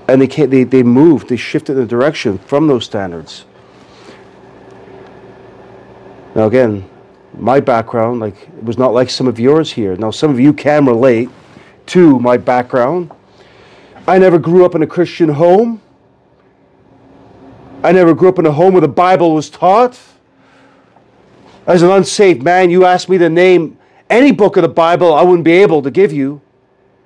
and 0.09 0.21
they 0.21 0.27
can't. 0.27 0.51
They, 0.51 0.65
they 0.65 0.83
moved. 0.83 1.29
They 1.29 1.37
shifted 1.37 1.75
the 1.75 1.87
direction 1.87 2.39
from 2.39 2.67
those 2.67 2.85
standards. 2.85 3.45
Now 6.35 6.49
again, 6.49 6.91
my 7.39 7.61
background 7.61 8.19
like 8.19 8.35
it 8.49 8.65
was 8.65 8.77
not 8.77 8.93
like 8.93 9.11
some 9.11 9.29
of 9.29 9.39
yours 9.39 9.71
here. 9.71 9.95
Now 9.95 10.11
some 10.11 10.33
of 10.33 10.41
you 10.41 10.53
can 10.53 10.87
relate 10.87 11.29
to 11.87 12.19
my 12.19 12.37
background. 12.37 13.13
I 14.09 14.19
never 14.19 14.41
grew 14.41 14.65
up 14.65 14.75
in 14.75 14.83
a 14.83 14.89
Christian 14.89 15.29
home. 15.29 15.81
I 17.85 17.93
never 17.93 18.13
grew 18.13 18.29
up 18.29 18.41
in 18.41 18.47
a 18.47 18.51
home 18.51 18.75
where 18.75 18.81
the 18.81 18.89
Bible 18.89 19.37
was 19.37 19.49
taught. 19.49 20.01
As 21.65 21.83
an 21.83 21.91
unsaved 21.91 22.43
man, 22.43 22.71
you 22.71 22.85
asked 22.85 23.09
me 23.09 23.19
to 23.19 23.31
name 23.31 23.79
any 24.15 24.31
book 24.31 24.57
of 24.57 24.63
the 24.63 24.69
Bible, 24.69 25.13
I 25.13 25.23
wouldn't 25.23 25.45
be 25.45 25.53
able 25.53 25.83
to 25.83 25.91
give 25.91 26.13
you 26.13 26.41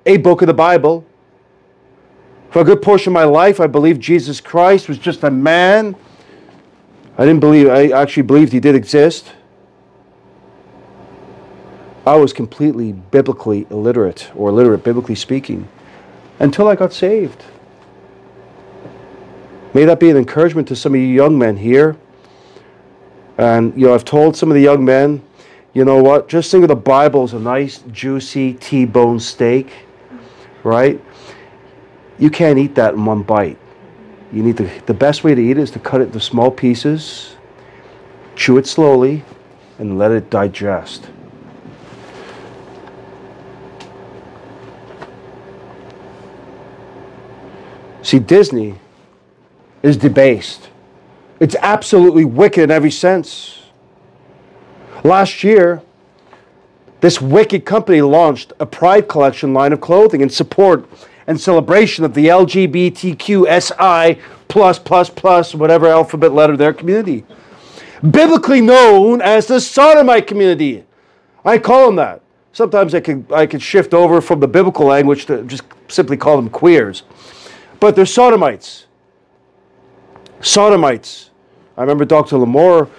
a 0.05 0.17
book 0.17 0.41
of 0.41 0.47
the 0.47 0.53
Bible. 0.53 1.05
For 2.51 2.61
a 2.61 2.63
good 2.63 2.81
portion 2.81 3.11
of 3.11 3.13
my 3.15 3.23
life, 3.23 3.59
I 3.59 3.67
believed 3.67 3.99
Jesus 3.99 4.39
Christ 4.39 4.87
was 4.87 4.97
just 4.97 5.23
a 5.23 5.31
man. 5.31 5.95
I 7.17 7.25
didn't 7.25 7.39
believe, 7.39 7.67
I 7.67 7.89
actually 7.89 8.23
believed 8.23 8.53
he 8.53 8.59
did 8.59 8.75
exist. 8.75 9.31
I 12.05 12.15
was 12.15 12.31
completely 12.31 12.93
biblically 12.93 13.67
illiterate, 13.69 14.31
or 14.35 14.49
illiterate, 14.49 14.83
biblically 14.83 15.15
speaking, 15.15 15.67
until 16.39 16.67
I 16.67 16.75
got 16.75 16.93
saved. 16.93 17.43
May 19.73 19.85
that 19.85 19.99
be 19.99 20.09
an 20.09 20.17
encouragement 20.17 20.67
to 20.69 20.75
some 20.75 20.93
of 20.93 20.99
you 20.99 21.07
young 21.07 21.37
men 21.37 21.57
here. 21.57 21.97
And, 23.37 23.73
you 23.79 23.87
know, 23.87 23.93
I've 23.93 24.05
told 24.05 24.35
some 24.35 24.49
of 24.49 24.55
the 24.55 24.61
young 24.61 24.83
men, 24.83 25.21
you 25.73 25.85
know 25.85 26.01
what? 26.01 26.27
Just 26.27 26.51
think 26.51 26.63
of 26.63 26.69
the 26.69 26.75
Bible 26.75 27.23
as 27.23 27.33
a 27.33 27.39
nice, 27.39 27.83
juicy 27.91 28.53
T-bone 28.53 29.19
steak, 29.19 29.71
right? 30.63 31.01
You 32.17 32.29
can't 32.29 32.57
eat 32.57 32.75
that 32.75 32.95
in 32.95 33.05
one 33.05 33.23
bite. 33.23 33.57
You 34.31 34.43
need 34.43 34.57
to, 34.57 34.69
the 34.85 34.93
best 34.93 35.23
way 35.23 35.35
to 35.35 35.41
eat 35.41 35.51
it 35.51 35.57
is 35.57 35.71
to 35.71 35.79
cut 35.79 36.01
it 36.01 36.05
into 36.05 36.19
small 36.19 36.51
pieces, 36.51 37.35
chew 38.35 38.57
it 38.57 38.67
slowly, 38.67 39.23
and 39.77 39.97
let 39.97 40.11
it 40.11 40.29
digest. 40.29 41.09
See, 48.01 48.19
Disney 48.19 48.75
is 49.83 49.95
debased. 49.95 50.69
It's 51.39 51.55
absolutely 51.61 52.25
wicked 52.25 52.63
in 52.63 52.71
every 52.71 52.91
sense. 52.91 53.58
Last 55.03 55.43
year, 55.43 55.81
this 57.01 57.21
wicked 57.21 57.65
company 57.65 58.01
launched 58.01 58.51
a 58.59 58.65
Pride 58.65 59.07
Collection 59.07 59.53
line 59.53 59.71
of 59.71 59.79
clothing 59.79 60.21
in 60.21 60.29
support 60.29 60.85
and 61.25 61.39
celebration 61.39 62.03
of 62.03 62.13
the 62.13 62.25
LGBTQSI 62.25 64.19
plus 64.49 64.79
plus 64.79 65.09
plus 65.09 65.55
whatever 65.55 65.87
alphabet 65.87 66.33
letter 66.33 66.57
their 66.57 66.73
community, 66.73 67.23
biblically 68.11 68.59
known 68.59 69.21
as 69.21 69.47
the 69.47 69.61
sodomite 69.61 70.27
community. 70.27 70.83
I 71.45 71.59
call 71.59 71.85
them 71.85 71.95
that. 71.95 72.21
Sometimes 72.51 72.93
I 72.93 72.99
could 72.99 73.31
I 73.31 73.45
could 73.45 73.61
shift 73.61 73.93
over 73.93 74.19
from 74.19 74.39
the 74.41 74.47
biblical 74.47 74.87
language 74.87 75.27
to 75.27 75.43
just 75.43 75.63
simply 75.87 76.17
call 76.17 76.35
them 76.35 76.49
queers, 76.49 77.03
but 77.79 77.95
they're 77.95 78.05
sodomites. 78.05 78.87
Sodomites. 80.41 81.29
I 81.77 81.81
remember 81.81 82.03
Dr. 82.03 82.37
Lamore 82.37 82.89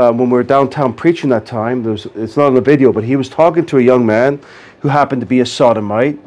uh, 0.00 0.12
when 0.12 0.30
we 0.30 0.34
were 0.34 0.42
downtown 0.42 0.94
preaching 0.94 1.30
that 1.30 1.46
time. 1.46 1.82
Was, 1.84 2.06
it's 2.14 2.36
not 2.36 2.48
in 2.48 2.54
the 2.54 2.60
video, 2.60 2.92
but 2.92 3.04
he 3.04 3.16
was 3.16 3.28
talking 3.28 3.66
to 3.66 3.78
a 3.78 3.82
young 3.82 4.04
man 4.04 4.40
who 4.80 4.88
happened 4.88 5.20
to 5.20 5.26
be 5.26 5.40
a 5.40 5.46
sodomite 5.46 6.18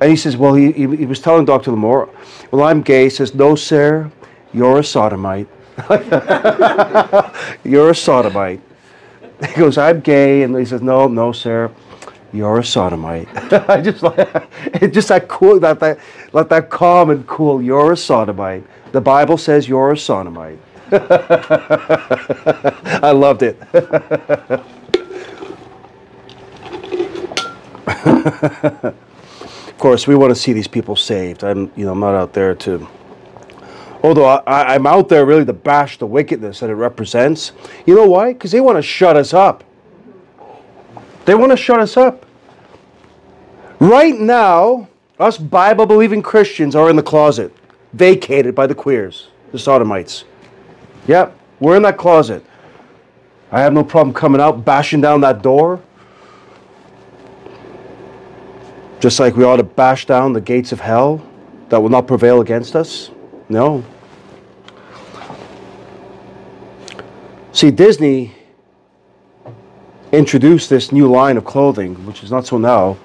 and 0.00 0.10
he 0.10 0.16
says, 0.16 0.36
well, 0.36 0.54
he, 0.54 0.72
he, 0.72 0.96
he 0.96 1.06
was 1.06 1.20
telling 1.20 1.44
Dr. 1.44 1.72
Lamore, 1.72 2.08
well, 2.50 2.66
I'm 2.66 2.80
gay. 2.80 3.04
He 3.04 3.10
says, 3.10 3.34
no, 3.34 3.54
sir, 3.54 4.10
you're 4.52 4.78
a 4.78 4.84
sodomite. 4.84 5.46
you're 7.64 7.90
a 7.90 7.94
sodomite. 7.94 8.60
He 9.40 9.54
goes, 9.54 9.78
I'm 9.78 10.00
gay. 10.00 10.42
And 10.42 10.54
he 10.54 10.66
says, 10.66 10.82
no, 10.82 11.08
no, 11.08 11.32
sir, 11.32 11.70
you're 12.30 12.58
a 12.58 12.64
sodomite. 12.64 13.26
I 13.70 13.80
just 13.80 14.02
like, 14.02 14.28
it's 14.74 14.92
just 14.92 15.08
that 15.08 15.28
cool, 15.28 15.58
that, 15.60 15.80
that, 15.80 15.98
like 16.34 16.50
that 16.50 16.68
calm 16.68 17.08
and 17.08 17.26
cool, 17.26 17.62
you're 17.62 17.92
a 17.92 17.96
sodomite. 17.96 18.64
The 18.92 19.00
Bible 19.00 19.38
says 19.38 19.66
you're 19.66 19.92
a 19.92 19.96
sodomite. 19.96 20.58
I 23.02 23.12
loved 23.12 23.42
it 23.42 23.58
of 29.70 29.78
course, 29.78 30.06
we 30.06 30.14
want 30.14 30.30
to 30.30 30.34
see 30.34 30.52
these 30.52 30.68
people 30.68 30.96
saved. 30.96 31.44
I'm, 31.44 31.70
you 31.76 31.84
know, 31.84 31.92
I'm 31.92 32.00
not 32.00 32.14
out 32.14 32.32
there 32.32 32.54
to. 32.56 32.86
Although 34.02 34.24
I, 34.24 34.74
I'm 34.74 34.86
out 34.86 35.08
there 35.08 35.26
really 35.26 35.44
to 35.44 35.52
bash 35.52 35.98
the 35.98 36.06
wickedness 36.06 36.60
that 36.60 36.70
it 36.70 36.74
represents. 36.74 37.52
You 37.86 37.94
know 37.94 38.06
why? 38.06 38.32
Because 38.32 38.52
they 38.52 38.60
want 38.60 38.78
to 38.78 38.82
shut 38.82 39.16
us 39.16 39.34
up. 39.34 39.64
They 41.26 41.34
want 41.34 41.52
to 41.52 41.56
shut 41.56 41.80
us 41.80 41.96
up. 41.96 42.24
Right 43.78 44.18
now, 44.18 44.88
us 45.18 45.36
Bible 45.36 45.86
believing 45.86 46.22
Christians 46.22 46.74
are 46.74 46.88
in 46.88 46.96
the 46.96 47.02
closet, 47.02 47.54
vacated 47.92 48.54
by 48.54 48.66
the 48.66 48.74
queers, 48.74 49.28
the 49.52 49.58
sodomites. 49.58 50.24
Yep, 51.10 51.36
we're 51.58 51.74
in 51.74 51.82
that 51.82 51.98
closet. 51.98 52.44
I 53.50 53.60
have 53.60 53.72
no 53.72 53.82
problem 53.82 54.14
coming 54.14 54.40
out, 54.40 54.64
bashing 54.64 55.00
down 55.00 55.20
that 55.22 55.42
door, 55.42 55.80
Just 59.00 59.18
like 59.18 59.34
we 59.34 59.44
ought 59.44 59.56
to 59.56 59.62
bash 59.62 60.04
down 60.04 60.34
the 60.34 60.42
gates 60.42 60.72
of 60.72 60.80
hell 60.80 61.26
that 61.70 61.80
will 61.80 61.88
not 61.88 62.06
prevail 62.06 62.42
against 62.42 62.76
us? 62.76 63.10
No. 63.48 63.82
See, 67.52 67.70
Disney 67.70 68.34
introduced 70.12 70.68
this 70.68 70.92
new 70.92 71.10
line 71.10 71.38
of 71.38 71.46
clothing, 71.46 71.94
which 72.04 72.22
is 72.22 72.30
not 72.30 72.46
so 72.46 72.58
now. 72.58 72.98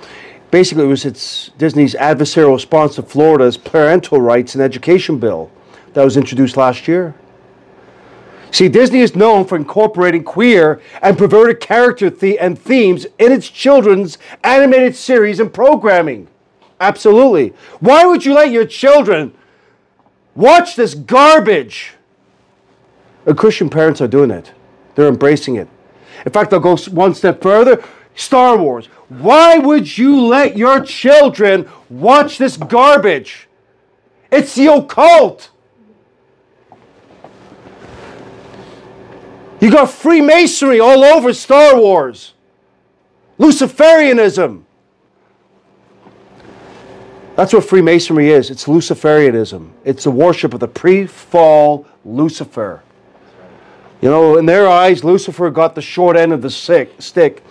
Basically, 0.51 0.83
it 0.83 0.87
was 0.87 1.05
its 1.05 1.51
Disney's 1.57 1.95
adversarial 1.95 2.53
response 2.53 2.95
to 2.95 3.01
Florida's 3.01 3.55
parental 3.55 4.19
rights 4.19 4.53
and 4.53 4.61
education 4.61 5.17
bill 5.17 5.49
that 5.93 6.03
was 6.03 6.17
introduced 6.17 6.57
last 6.57 6.89
year. 6.89 7.15
See, 8.55 8.69
Disney 8.69 9.01
is 9.01 9.17
known 9.17 9.43
for 9.43 9.57
incorporating 9.57 10.23
queer 10.23 10.79
and 11.01 11.17
perverted 11.17 11.59
character 11.59 12.09
the- 12.09 12.39
and 12.39 12.57
themes 12.57 13.05
in 13.19 13.33
its 13.33 13.49
children's 13.49 14.17
animated 14.45 14.95
series 14.95 15.41
and 15.41 15.53
programming. 15.53 16.29
Absolutely. 16.79 17.51
Why 17.81 18.05
would 18.05 18.23
you 18.23 18.33
let 18.33 18.51
your 18.51 18.63
children 18.63 19.33
watch 20.35 20.77
this 20.77 20.93
garbage? 20.93 21.95
And 23.25 23.37
Christian 23.37 23.69
parents 23.69 23.99
are 23.99 24.07
doing 24.07 24.31
it. 24.31 24.53
They're 24.95 25.09
embracing 25.09 25.57
it. 25.57 25.67
In 26.25 26.31
fact, 26.31 26.53
I'll 26.53 26.61
go 26.61 26.77
one 26.77 27.13
step 27.13 27.41
further. 27.41 27.83
Star 28.15 28.55
Wars. 28.55 28.85
Why 29.09 29.57
would 29.57 29.97
you 29.97 30.21
let 30.21 30.55
your 30.55 30.79
children 30.79 31.67
watch 31.89 32.37
this 32.37 32.55
garbage? 32.55 33.49
It's 34.31 34.55
the 34.55 34.67
occult. 34.73 35.49
You 39.65 39.71
got 39.71 39.89
Freemasonry 39.89 40.79
all 40.79 41.03
over 41.03 41.33
Star 41.33 41.75
Wars, 41.75 42.35
Luciferianism. 43.39 44.61
That's 47.35 47.51
what 47.51 47.65
Freemasonry 47.65 48.29
is. 48.29 48.51
It's 48.51 48.65
Luciferianism. 48.65 49.71
It's 49.83 50.03
the 50.03 50.11
worship 50.11 50.53
of 50.53 50.59
the 50.59 50.67
pre 50.67 51.07
fall 51.07 51.87
Lucifer. 52.05 52.83
You 54.01 54.09
know, 54.11 54.37
in 54.37 54.45
their 54.45 54.67
eyes, 54.67 55.03
Lucifer 55.03 55.49
got 55.49 55.73
the 55.73 55.81
short 55.81 56.15
end 56.15 56.31
of 56.31 56.43
the 56.43 56.51
stick, 56.51 57.43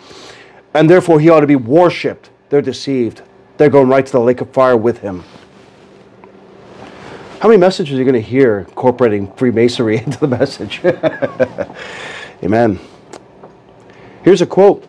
and 0.72 0.88
therefore 0.88 1.18
he 1.18 1.30
ought 1.30 1.40
to 1.40 1.48
be 1.48 1.56
worshipped. 1.56 2.30
They're 2.48 2.62
deceived. 2.62 3.22
They're 3.56 3.70
going 3.70 3.88
right 3.88 4.06
to 4.06 4.12
the 4.12 4.20
lake 4.20 4.40
of 4.40 4.52
fire 4.52 4.76
with 4.76 4.98
him. 4.98 5.24
How 7.44 7.48
many 7.48 7.60
messages 7.60 7.94
are 7.94 7.98
you 7.98 8.10
going 8.10 8.14
to 8.14 8.26
hear 8.26 8.60
incorporating 8.60 9.30
Freemasonry 9.34 9.98
into 10.06 10.18
the 10.18 10.26
message? 10.26 10.80
Amen. 12.42 12.80
Here's 14.22 14.40
a 14.40 14.46
quote. 14.46 14.88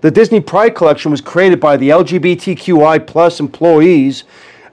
The 0.00 0.12
Disney 0.12 0.38
Pride 0.40 0.76
Collection 0.76 1.10
was 1.10 1.20
created 1.20 1.58
by 1.58 1.76
the 1.76 1.88
LGBTQI 1.88 3.04
plus 3.04 3.40
employees 3.40 4.22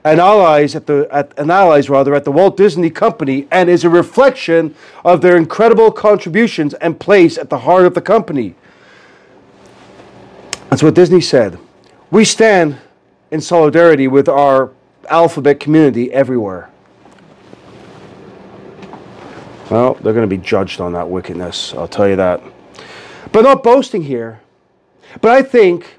and 0.03 0.19
allies 0.19 0.75
at 0.75 0.85
the 0.85 1.07
at, 1.09 1.33
and 1.35 1.49
allies 1.51 1.89
rather 1.89 2.13
at 2.13 2.25
the 2.25 2.31
Walt 2.31 2.55
Disney 2.55 2.91
Company 2.91 3.47
and 3.49 3.71
is 3.71 3.83
a 3.83 3.89
reflection 3.89 4.75
of 5.03 5.21
their 5.21 5.35
incredible 5.35 5.91
contributions 5.91 6.75
and 6.75 6.99
place 6.99 7.39
at 7.39 7.49
the 7.49 7.57
heart 7.57 7.87
of 7.87 7.95
the 7.95 8.01
company. 8.01 8.53
That's 10.69 10.83
what 10.83 10.93
Disney 10.93 11.21
said. 11.21 11.57
We 12.11 12.23
stand 12.23 12.77
in 13.31 13.41
solidarity 13.41 14.07
with 14.07 14.29
our 14.29 14.69
alphabet 15.09 15.59
community 15.59 16.13
everywhere. 16.13 16.69
Well, 19.69 19.93
they're 19.95 20.13
going 20.13 20.27
to 20.27 20.35
be 20.35 20.41
judged 20.41 20.81
on 20.81 20.93
that 20.93 21.09
wickedness, 21.09 21.73
I'll 21.75 21.87
tell 21.87 22.07
you 22.07 22.15
that. 22.15 22.41
But 23.31 23.43
not 23.43 23.63
boasting 23.63 24.03
here. 24.03 24.41
But 25.21 25.31
I 25.31 25.43
think 25.43 25.97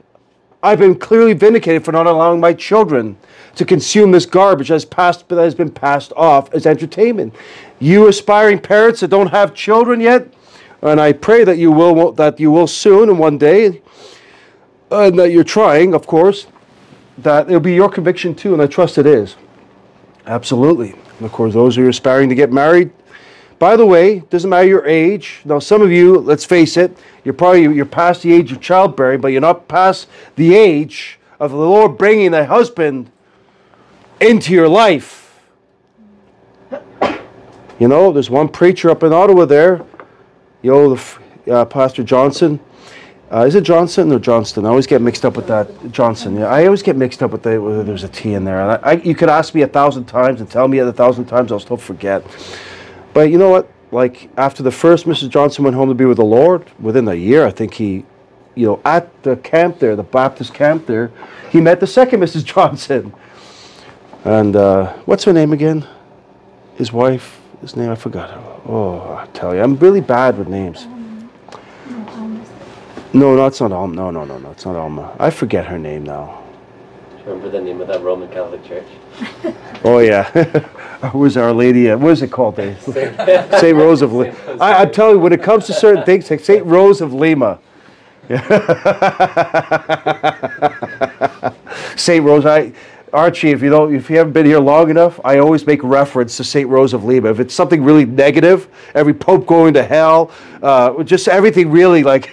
I've 0.62 0.79
been 0.79 0.99
clearly 0.99 1.33
vindicated 1.33 1.85
for 1.85 1.93
not 1.93 2.07
allowing 2.07 2.41
my 2.41 2.53
children 2.53 3.16
to 3.55 3.64
consume 3.64 4.11
this 4.11 4.27
garbage 4.27 4.68
that 4.68 4.75
has, 4.75 4.85
passed, 4.85 5.29
that 5.29 5.39
has 5.39 5.55
been 5.55 5.71
passed 5.71 6.12
off 6.16 6.53
as 6.53 6.66
entertainment. 6.66 7.35
You 7.79 8.09
aspiring 8.09 8.59
parents 8.59 9.01
that 9.01 9.09
don't 9.09 9.29
have 9.29 9.55
children 9.55 10.01
yet, 10.01 10.33
and 10.83 11.01
I 11.01 11.12
pray 11.12 11.45
that 11.45 11.59
you 11.59 11.71
will 11.73 12.12
that 12.12 12.41
you 12.41 12.51
will 12.51 12.66
soon 12.66 13.09
and 13.09 13.18
one 13.18 13.39
day, 13.39 13.83
and 14.91 15.18
that 15.18 15.31
you're 15.31 15.45
trying, 15.45 15.95
of 15.95 16.07
course, 16.07 16.47
that 17.18 17.49
it'll 17.49 17.61
be 17.61 17.75
your 17.75 17.89
conviction 17.89 18.35
too, 18.35 18.53
and 18.53 18.62
I 18.62 18.66
trust 18.66 18.99
it 18.99 19.07
is. 19.07 19.37
Absolutely. 20.27 20.93
And 20.93 21.27
of 21.27 21.33
course, 21.33 21.55
those 21.55 21.77
who 21.77 21.85
are 21.85 21.89
aspiring 21.89 22.29
to 22.29 22.35
get 22.35 22.53
married, 22.53 22.91
by 23.61 23.77
the 23.77 23.85
way, 23.85 24.21
doesn't 24.31 24.49
matter 24.49 24.67
your 24.67 24.87
age. 24.87 25.43
Now, 25.45 25.59
some 25.59 25.83
of 25.83 25.93
you, 25.93 26.17
let's 26.17 26.47
face 26.47 26.79
it, 26.79 26.97
you're 27.25 27.35
probably 27.35 27.63
you're 27.63 27.85
past 27.85 28.23
the 28.23 28.33
age 28.33 28.51
of 28.53 28.61
childbearing, 28.61 29.21
but 29.21 29.29
you're 29.29 29.43
not 29.43 29.69
past 29.69 30.09
the 30.37 30.55
age 30.55 31.21
of 31.39 31.51
the 31.51 31.59
Lord 31.59 31.99
bringing 31.99 32.33
a 32.33 32.47
husband 32.47 33.11
into 34.19 34.55
your 34.55 34.67
life. 34.67 35.39
You 37.79 37.89
know, 37.89 38.13
there's 38.13 38.31
one 38.31 38.49
preacher 38.49 38.91
up 38.91 39.03
in 39.03 39.13
Ottawa 39.13 39.45
there, 39.45 39.85
you 40.63 40.71
know, 40.71 40.95
the, 40.95 41.55
uh, 41.55 41.65
Pastor 41.67 42.03
Johnson. 42.03 42.61
Uh, 43.31 43.45
is 43.47 43.55
it 43.55 43.63
Johnson 43.63 44.11
or 44.11 44.19
Johnston? 44.19 44.65
I 44.65 44.71
always 44.71 44.87
get 44.87 45.03
mixed 45.03 45.25
up 45.27 45.37
with 45.37 45.47
that. 45.49 45.93
Johnson. 45.93 46.37
Yeah, 46.37 46.47
I 46.47 46.65
always 46.65 46.83
get 46.83 46.97
mixed 46.97 47.23
up 47.23 47.31
with 47.31 47.43
the, 47.43 47.61
whether 47.61 47.85
there's 47.85 48.05
a 48.05 48.09
T 48.09 48.33
in 48.33 48.45
there. 48.45 48.61
I, 48.61 48.75
I, 48.77 48.93
you 48.93 49.15
could 49.15 49.29
ask 49.29 49.55
me 49.55 49.63
a 49.63 49.69
thousand 49.69 50.07
times 50.07 50.41
and 50.41 50.51
tell 50.51 50.67
me 50.67 50.79
a 50.79 50.93
thousand 50.93 51.27
times, 51.27 51.53
I'll 51.53 51.61
still 51.61 51.77
forget. 51.77 52.25
But 53.13 53.31
you 53.31 53.39
know 53.39 53.51
what? 53.51 53.71
Like 53.93 54.31
after 54.37 54.63
the 54.63 54.71
first 54.71 55.07
Mrs. 55.07 55.29
Johnson 55.29 55.65
went 55.65 55.77
home 55.77 55.89
to 55.89 55.95
be 55.95 56.05
with 56.05 56.19
the 56.19 56.25
Lord, 56.25 56.71
within 56.79 57.09
a 57.09 57.15
year, 57.15 57.45
I 57.45 57.51
think 57.51 57.75
he, 57.75 58.05
you 58.55 58.67
know, 58.67 58.81
at 58.85 59.23
the 59.23 59.37
camp 59.37 59.79
there, 59.81 59.97
the 59.97 60.03
Baptist 60.03 60.55
camp 60.55 60.87
there, 60.87 61.11
he 61.51 61.61
met 61.61 61.81
the 61.81 61.87
second 61.87 62.21
Mrs. 62.21 62.45
Johnson. 62.55 63.13
And 64.25 64.55
uh, 64.55 64.93
what's 65.07 65.25
her 65.25 65.33
name 65.33 65.53
again? 65.53 65.87
his 66.81 66.95
wife, 66.95 67.39
his 67.61 67.77
name, 67.77 67.91
I 67.91 67.95
forgot. 67.95 68.31
Oh, 68.67 69.01
I 69.15 69.27
tell 69.35 69.55
you, 69.55 69.61
I'm 69.61 69.77
really 69.77 70.01
bad 70.01 70.39
with 70.39 70.49
names. 70.49 70.87
No, 73.13 73.37
no, 73.37 73.47
it's 73.47 73.61
not 73.61 73.71
Alma. 73.71 73.95
No, 73.95 74.11
no, 74.11 74.25
no, 74.25 74.39
no, 74.39 74.51
it's 74.51 74.65
not 74.65 74.77
Alma. 74.77 75.15
I 75.19 75.29
forget 75.29 75.67
her 75.67 75.79
name 75.79 76.05
now. 76.05 76.43
Remember 77.27 77.51
the 77.51 77.61
name 77.61 77.81
of 77.81 77.89
that 77.89 78.03
Roman 78.03 78.29
Catholic 78.29 78.64
church? 78.64 78.87
Oh 79.83 79.99
yeah, 80.01 80.25
who's 81.12 81.39
Our 81.39 81.55
Lady? 81.55 81.89
Uh, 81.89 81.97
what 81.97 82.11
is 82.11 82.21
it 82.21 82.31
called? 82.31 82.57
Dave? 82.57 82.79
Saint 82.83 83.16
Rose 83.77 84.03
of 84.03 84.12
Lima. 84.12 84.37
I, 84.61 84.83
I 84.83 84.85
tell 84.85 85.12
you, 85.12 85.18
when 85.18 85.33
it 85.33 85.43
comes 85.43 85.64
to 85.68 85.73
certain 85.73 86.05
things, 86.05 86.31
like 86.31 86.41
Saint 86.41 86.66
Rose 86.66 87.01
of 87.01 87.14
Lima. 87.14 87.59
Saint 91.97 92.23
Rose, 92.25 92.45
I, 92.45 92.75
Archie, 93.11 93.53
if 93.53 93.62
you 93.62 93.71
don't, 93.71 93.95
if 93.95 94.11
you 94.11 94.18
haven't 94.18 94.35
been 94.35 94.45
here 94.45 94.61
long 94.61 94.91
enough, 94.91 95.18
I 95.25 95.39
always 95.39 95.66
make 95.66 95.83
reference 95.83 96.37
to 96.37 96.45
Saint 96.45 96.68
Rose 96.68 96.93
of 96.93 97.05
Lima. 97.05 97.31
If 97.31 97.41
it's 97.41 97.55
something 97.55 97.83
really 97.83 98.05
negative, 98.05 98.68
every 98.95 99.14
pope 99.14 99.47
going 99.47 99.73
to 99.75 99.83
hell, 99.83 100.31
uh, 100.62 101.03
just 101.05 101.27
everything 101.27 101.71
really 101.71 102.03
like. 102.03 102.31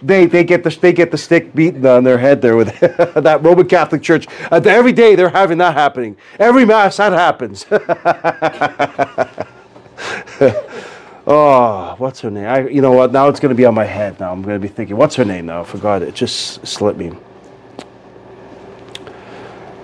They, 0.00 0.26
they 0.26 0.44
get 0.44 0.62
the 0.62 0.70
they 0.70 0.92
get 0.92 1.10
the 1.10 1.18
stick 1.18 1.54
beaten 1.54 1.84
on 1.84 2.04
their 2.04 2.18
head 2.18 2.40
there 2.40 2.56
with 2.56 2.78
that 2.80 3.40
Roman 3.42 3.66
Catholic 3.66 4.00
Church. 4.00 4.28
Uh, 4.50 4.60
every 4.64 4.92
day 4.92 5.16
they're 5.16 5.28
having 5.28 5.58
that 5.58 5.74
happening. 5.74 6.16
Every 6.38 6.64
mass 6.64 6.98
that 6.98 7.12
happens. 7.12 7.66
oh, 11.26 11.96
what's 11.98 12.20
her 12.20 12.30
name? 12.30 12.46
I, 12.46 12.68
you 12.68 12.80
know 12.80 12.92
what? 12.92 13.10
Now 13.10 13.28
it's 13.28 13.40
going 13.40 13.50
to 13.50 13.56
be 13.56 13.64
on 13.64 13.74
my 13.74 13.84
head. 13.84 14.20
Now 14.20 14.30
I'm 14.30 14.42
going 14.42 14.54
to 14.54 14.60
be 14.60 14.72
thinking, 14.72 14.96
what's 14.96 15.16
her 15.16 15.24
name 15.24 15.46
now? 15.46 15.62
I 15.62 15.64
forgot 15.64 16.02
it. 16.02 16.14
Just 16.14 16.64
slipped 16.64 16.98
me. 16.98 17.12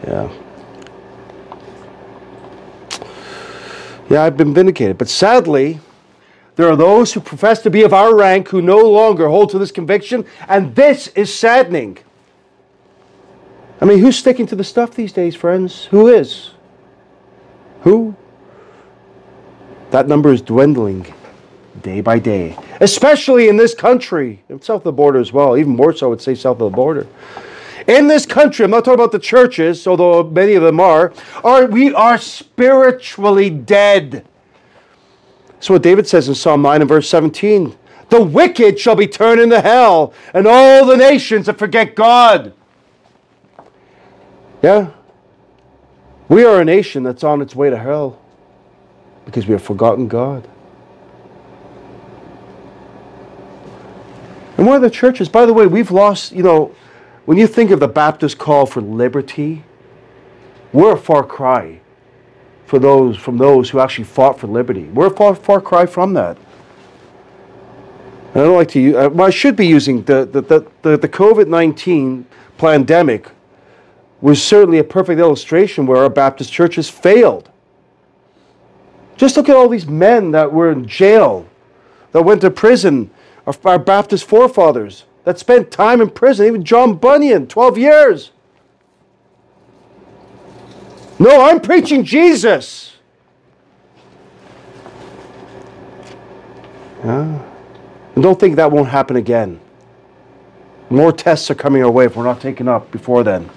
Yeah. 0.07 0.33
Yeah, 4.09 4.23
I've 4.23 4.37
been 4.37 4.55
vindicated. 4.55 4.97
But 4.97 5.09
sadly, 5.09 5.81
there 6.57 6.69
are 6.69 6.77
those 6.77 7.13
who 7.13 7.21
profess 7.21 7.61
to 7.63 7.71
be 7.71 7.83
of 7.83 7.93
our 7.93 8.15
rank 8.15 8.49
who 8.49 8.63
no 8.63 8.79
longer 8.79 9.29
hold 9.29 9.51
to 9.51 9.59
this 9.59 9.73
conviction, 9.73 10.25
and 10.49 10.75
this 10.75 11.09
is 11.09 11.35
saddening. 11.35 11.99
I 13.81 13.87
mean, 13.87 13.99
who's 13.99 14.17
sticking 14.17 14.47
to 14.47 14.57
the 14.57 14.65
stuff 14.65 14.95
these 14.95 15.13
days, 15.13 15.35
friends? 15.35 15.87
Who 15.87 16.07
is? 16.07 16.53
Who? 17.83 18.15
That 19.91 20.09
number 20.09 20.33
is 20.33 20.43
dwindling 20.43 21.13
day 21.83 22.01
by 22.01 22.19
day, 22.19 22.57
especially 22.81 23.49
in 23.49 23.57
this 23.57 23.75
country, 23.75 24.43
south 24.61 24.71
of 24.71 24.85
the 24.85 24.93
border 24.93 25.19
as 25.19 25.33
well, 25.33 25.57
even 25.57 25.75
more 25.77 25.93
so, 25.93 26.07
I 26.07 26.11
would 26.11 26.23
say, 26.23 26.35
south 26.35 26.61
of 26.61 26.71
the 26.71 26.77
border. 26.77 27.07
In 27.87 28.09
this 28.09 28.25
country, 28.25 28.65
I'm 28.65 28.71
not 28.71 28.85
talking 28.85 29.01
about 29.01 29.13
the 29.13 29.19
churches, 29.19 29.87
although 29.87 30.23
many 30.23 30.55
of 30.55 30.63
them 30.63 30.81
are, 30.81 31.13
are 31.43 31.67
we 31.67 31.93
are 31.93 32.17
spiritually 32.17 33.51
dead. 33.51 34.25
That's 35.65 35.71
what 35.71 35.83
David 35.83 36.07
says 36.07 36.29
in 36.29 36.35
Psalm 36.35 36.61
9 36.61 36.83
and 36.83 36.89
verse 36.91 37.09
17. 37.09 37.75
The 38.11 38.23
wicked 38.23 38.79
shall 38.79 38.97
be 38.97 39.07
turned 39.07 39.41
into 39.41 39.63
hell, 39.63 40.13
and 40.35 40.47
all 40.47 40.85
the 40.85 40.95
nations 40.95 41.47
that 41.47 41.57
forget 41.57 41.95
God. 41.95 42.53
Yeah. 44.63 44.91
We 46.29 46.45
are 46.45 46.61
a 46.61 46.67
nation 46.67 47.03
that's 47.03 47.25
on 47.25 47.41
its 47.41 47.57
way 47.57 47.71
to 47.71 47.79
hell 47.79 48.21
because 49.25 49.47
we 49.47 49.53
have 49.53 49.63
forgotten 49.63 50.07
God. 50.07 50.47
And 54.59 54.67
one 54.67 54.77
of 54.77 54.83
the 54.83 54.91
churches, 54.91 55.31
by 55.31 55.47
the 55.47 55.55
way, 55.55 55.67
we've 55.67 55.91
lost, 55.91 56.33
you 56.33 56.43
know, 56.43 56.75
when 57.25 57.39
you 57.39 57.47
think 57.47 57.71
of 57.71 57.81
the 57.81 57.89
Baptist 57.89 58.37
call 58.37 58.67
for 58.67 58.83
liberty, 58.83 59.65
we're 60.75 60.93
a 60.93 60.99
far 60.99 61.25
cry 61.25 61.81
for 62.67 62.79
those 62.79 63.17
from 63.17 63.39
those 63.39 63.71
who 63.71 63.81
actually 63.81 64.05
fought 64.05 64.39
for 64.39 64.47
liberty. 64.47 64.85
We're 64.85 65.07
a 65.07 65.11
far, 65.11 65.35
far 65.35 65.61
cry 65.61 65.87
from 65.87 66.15
that. 66.15 66.37
And 68.35 68.43
I 68.43 68.47
don't 68.47 68.57
like 68.57 68.69
to 68.71 68.81
use, 68.81 68.97
uh, 68.97 69.23
I 69.23 69.31
should 69.31 69.55
be 69.55 69.67
using 69.67 70.03
the, 70.05 70.25
the, 70.25 70.41
the, 70.41 70.67
the, 70.83 70.97
the 70.97 71.09
COVID 71.09 71.47
19 71.47 72.27
pandemic 72.59 73.31
was 74.21 74.43
certainly 74.43 74.79
a 74.79 74.85
perfect 74.85 75.21
illustration 75.21 75.87
where 75.87 76.03
our 76.03 76.09
Baptist 76.09 76.53
churches 76.53 76.89
failed. 76.89 77.51
Just 79.17 79.37
look 79.37 79.49
at 79.49 79.55
all 79.55 79.69
these 79.69 79.87
men 79.87 80.33
that 80.33 80.53
were 80.53 80.73
in 80.73 80.87
jail, 80.87 81.47
that 82.13 82.23
went 82.23 82.41
to 82.41 82.51
prison, 82.51 83.11
our, 83.47 83.55
our 83.65 83.79
Baptist 83.79 84.25
forefathers, 84.25 85.05
that 85.25 85.39
spent 85.39 85.71
time 85.71 86.01
in 86.01 86.11
prison, 86.11 86.47
even 86.47 86.65
John 86.65 86.97
Bunyan, 86.97 87.47
12 87.47 87.79
years. 87.79 88.31
No, 91.25 91.41
I'm 91.41 91.59
preaching 91.59 92.05
Jesus. 92.05 92.97
Yeah. 97.03 97.43
And 98.15 98.23
don't 98.23 98.39
think 98.39 98.57
that 98.57 98.71
won't 98.71 98.89
happen 98.89 99.17
again. 99.17 99.59
More 100.91 101.13
tests 101.13 101.51
are 101.51 101.55
coming 101.55 101.83
our 101.83 101.91
way 101.91 102.05
if 102.05 102.15
we're 102.15 102.25
not 102.25 102.43
taken 102.43 102.69
up 102.69 102.91
before 102.91 103.25
then. 103.25 103.49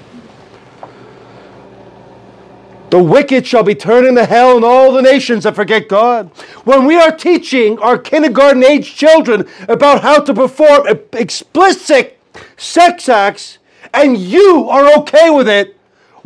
The 2.90 3.04
wicked 3.04 3.46
shall 3.46 3.64
be 3.64 3.76
turned 3.76 4.08
into 4.08 4.24
hell, 4.24 4.56
and 4.56 4.64
all 4.64 4.94
the 4.94 5.02
nations 5.02 5.44
that 5.44 5.54
forget 5.54 5.90
God. 5.90 6.30
When 6.64 6.86
we 6.86 6.96
are 6.96 7.12
teaching 7.12 7.78
our 7.80 7.98
kindergarten 7.98 8.64
age 8.64 8.96
children 8.96 9.46
about 9.68 10.04
how 10.04 10.22
to 10.22 10.34
perform 10.34 10.88
explicit 11.12 12.18
sex 12.56 13.10
acts, 13.10 13.58
and 13.94 14.18
you 14.18 14.70
are 14.70 14.98
okay 15.00 15.30
with 15.30 15.50
it, 15.50 15.77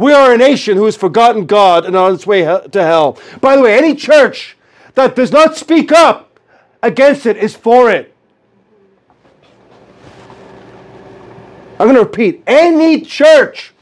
we 0.02 0.14
are 0.14 0.34
a 0.34 0.38
nation 0.38 0.78
who 0.78 0.86
has 0.86 0.97
forgotten 0.97 1.45
God 1.45 1.86
and 1.86 1.95
on 1.95 2.16
its 2.16 2.26
way 2.26 2.41
to 2.41 2.70
hell. 2.74 3.20
By 3.39 3.56
the 3.56 3.62
way, 3.62 3.78
any 3.78 3.93
church 3.93 4.58
that 4.95 5.16
does 5.16 5.32
not 5.32 5.56
speak 5.56 5.91
up 5.91 6.39
against 6.82 7.28
it 7.28 7.38
is 7.38 7.56
for 7.56 7.91
it. 7.91 8.12
I'm 11.80 11.86
going 11.86 11.95
to 11.95 12.02
repeat 12.02 12.41
any 12.47 13.02
church 13.02 13.74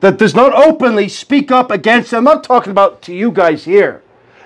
that 0.00 0.18
does 0.18 0.34
not 0.34 0.52
openly 0.52 1.08
speak 1.08 1.52
up 1.52 1.70
against 1.70 2.12
it, 2.12 2.16
I'm 2.16 2.24
not 2.24 2.42
talking 2.42 2.72
about 2.72 3.00
to 3.02 3.14
you 3.14 3.30
guys 3.30 3.64
here. 3.64 4.02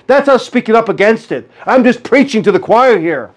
That's 0.06 0.28
us 0.28 0.46
speaking 0.46 0.74
up 0.74 0.90
against 0.90 1.32
it. 1.32 1.50
I'm 1.64 1.82
just 1.82 2.02
preaching 2.02 2.42
to 2.42 2.52
the 2.52 2.60
choir 2.60 2.98
here. 2.98 3.30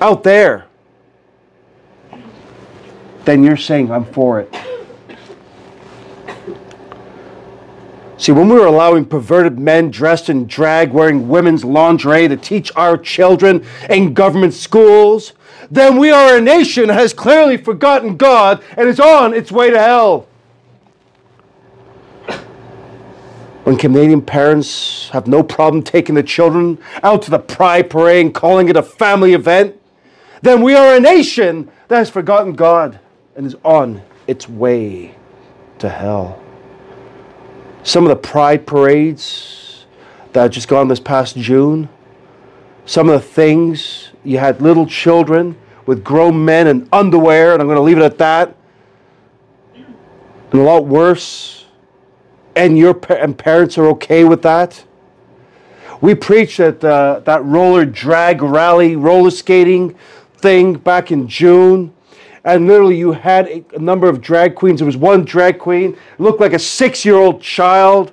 Out 0.00 0.22
there. 0.22 0.66
Then 3.24 3.42
you're 3.42 3.58
saying, 3.58 3.90
I'm 3.90 4.06
for 4.06 4.40
it. 4.40 4.77
See, 8.18 8.32
when 8.32 8.48
we 8.48 8.56
were 8.56 8.66
allowing 8.66 9.04
perverted 9.04 9.60
men 9.60 9.92
dressed 9.92 10.28
in 10.28 10.48
drag 10.48 10.90
wearing 10.90 11.28
women's 11.28 11.64
lingerie 11.64 12.26
to 12.26 12.36
teach 12.36 12.72
our 12.74 12.98
children 12.98 13.64
in 13.88 14.12
government 14.12 14.54
schools, 14.54 15.34
then 15.70 15.98
we 15.98 16.10
are 16.10 16.36
a 16.36 16.40
nation 16.40 16.88
that 16.88 16.94
has 16.94 17.12
clearly 17.12 17.56
forgotten 17.56 18.16
God 18.16 18.60
and 18.76 18.88
is 18.88 18.98
on 18.98 19.34
its 19.34 19.52
way 19.52 19.70
to 19.70 19.78
hell. 19.78 20.26
When 23.62 23.76
Canadian 23.76 24.22
parents 24.22 25.10
have 25.10 25.28
no 25.28 25.44
problem 25.44 25.84
taking 25.84 26.16
the 26.16 26.22
children 26.24 26.78
out 27.04 27.22
to 27.22 27.30
the 27.30 27.38
Pride 27.38 27.88
Parade 27.88 28.26
and 28.26 28.34
calling 28.34 28.68
it 28.68 28.76
a 28.76 28.82
family 28.82 29.32
event, 29.32 29.80
then 30.42 30.62
we 30.62 30.74
are 30.74 30.96
a 30.96 31.00
nation 31.00 31.70
that 31.86 31.98
has 31.98 32.10
forgotten 32.10 32.54
God 32.54 32.98
and 33.36 33.46
is 33.46 33.54
on 33.62 34.02
its 34.26 34.48
way 34.48 35.14
to 35.78 35.88
hell 35.88 36.42
some 37.88 38.04
of 38.04 38.10
the 38.10 38.16
pride 38.16 38.66
parades 38.66 39.86
that 40.34 40.48
just 40.48 40.68
gone 40.68 40.88
this 40.88 41.00
past 41.00 41.36
June, 41.36 41.88
some 42.84 43.08
of 43.08 43.14
the 43.14 43.26
things 43.26 44.10
you 44.24 44.36
had 44.36 44.60
little 44.60 44.86
children 44.86 45.56
with 45.86 46.04
grown 46.04 46.44
men 46.44 46.66
in 46.66 46.86
underwear, 46.92 47.54
and 47.54 47.62
I'm 47.62 47.66
going 47.66 47.76
to 47.76 47.82
leave 47.82 47.96
it 47.96 48.02
at 48.02 48.18
that, 48.18 48.54
and 49.74 50.60
a 50.60 50.62
lot 50.62 50.84
worse, 50.84 51.64
and 52.54 52.76
your 52.76 52.98
and 53.10 53.38
parents 53.38 53.78
are 53.78 53.86
okay 53.86 54.24
with 54.24 54.42
that. 54.42 54.84
We 56.02 56.14
preached 56.14 56.60
at 56.60 56.84
uh, 56.84 57.20
that 57.20 57.42
roller 57.42 57.86
drag 57.86 58.42
rally, 58.42 58.96
roller 58.96 59.30
skating 59.30 59.96
thing 60.36 60.74
back 60.74 61.10
in 61.10 61.26
June 61.26 61.94
and 62.48 62.66
literally 62.66 62.96
you 62.96 63.12
had 63.12 63.46
a, 63.48 63.64
a 63.74 63.78
number 63.78 64.08
of 64.08 64.20
drag 64.20 64.54
queens. 64.54 64.80
There 64.80 64.86
was 64.86 64.96
one 64.96 65.24
drag 65.24 65.58
queen, 65.58 65.96
looked 66.18 66.40
like 66.40 66.54
a 66.54 66.58
six-year-old 66.58 67.42
child, 67.42 68.12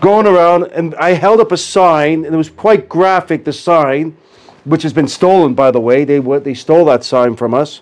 going 0.00 0.26
around, 0.26 0.64
and 0.64 0.94
I 0.96 1.10
held 1.10 1.40
up 1.40 1.52
a 1.52 1.56
sign, 1.56 2.24
and 2.24 2.34
it 2.34 2.36
was 2.36 2.50
quite 2.50 2.88
graphic. 2.88 3.44
The 3.44 3.52
sign, 3.52 4.16
which 4.64 4.82
has 4.82 4.92
been 4.92 5.08
stolen, 5.08 5.54
by 5.54 5.70
the 5.70 5.80
way, 5.80 6.04
they 6.04 6.18
they 6.40 6.54
stole 6.54 6.84
that 6.86 7.04
sign 7.04 7.36
from 7.36 7.54
us, 7.54 7.80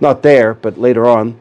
not 0.00 0.22
there, 0.22 0.54
but 0.54 0.78
later 0.78 1.06
on. 1.06 1.38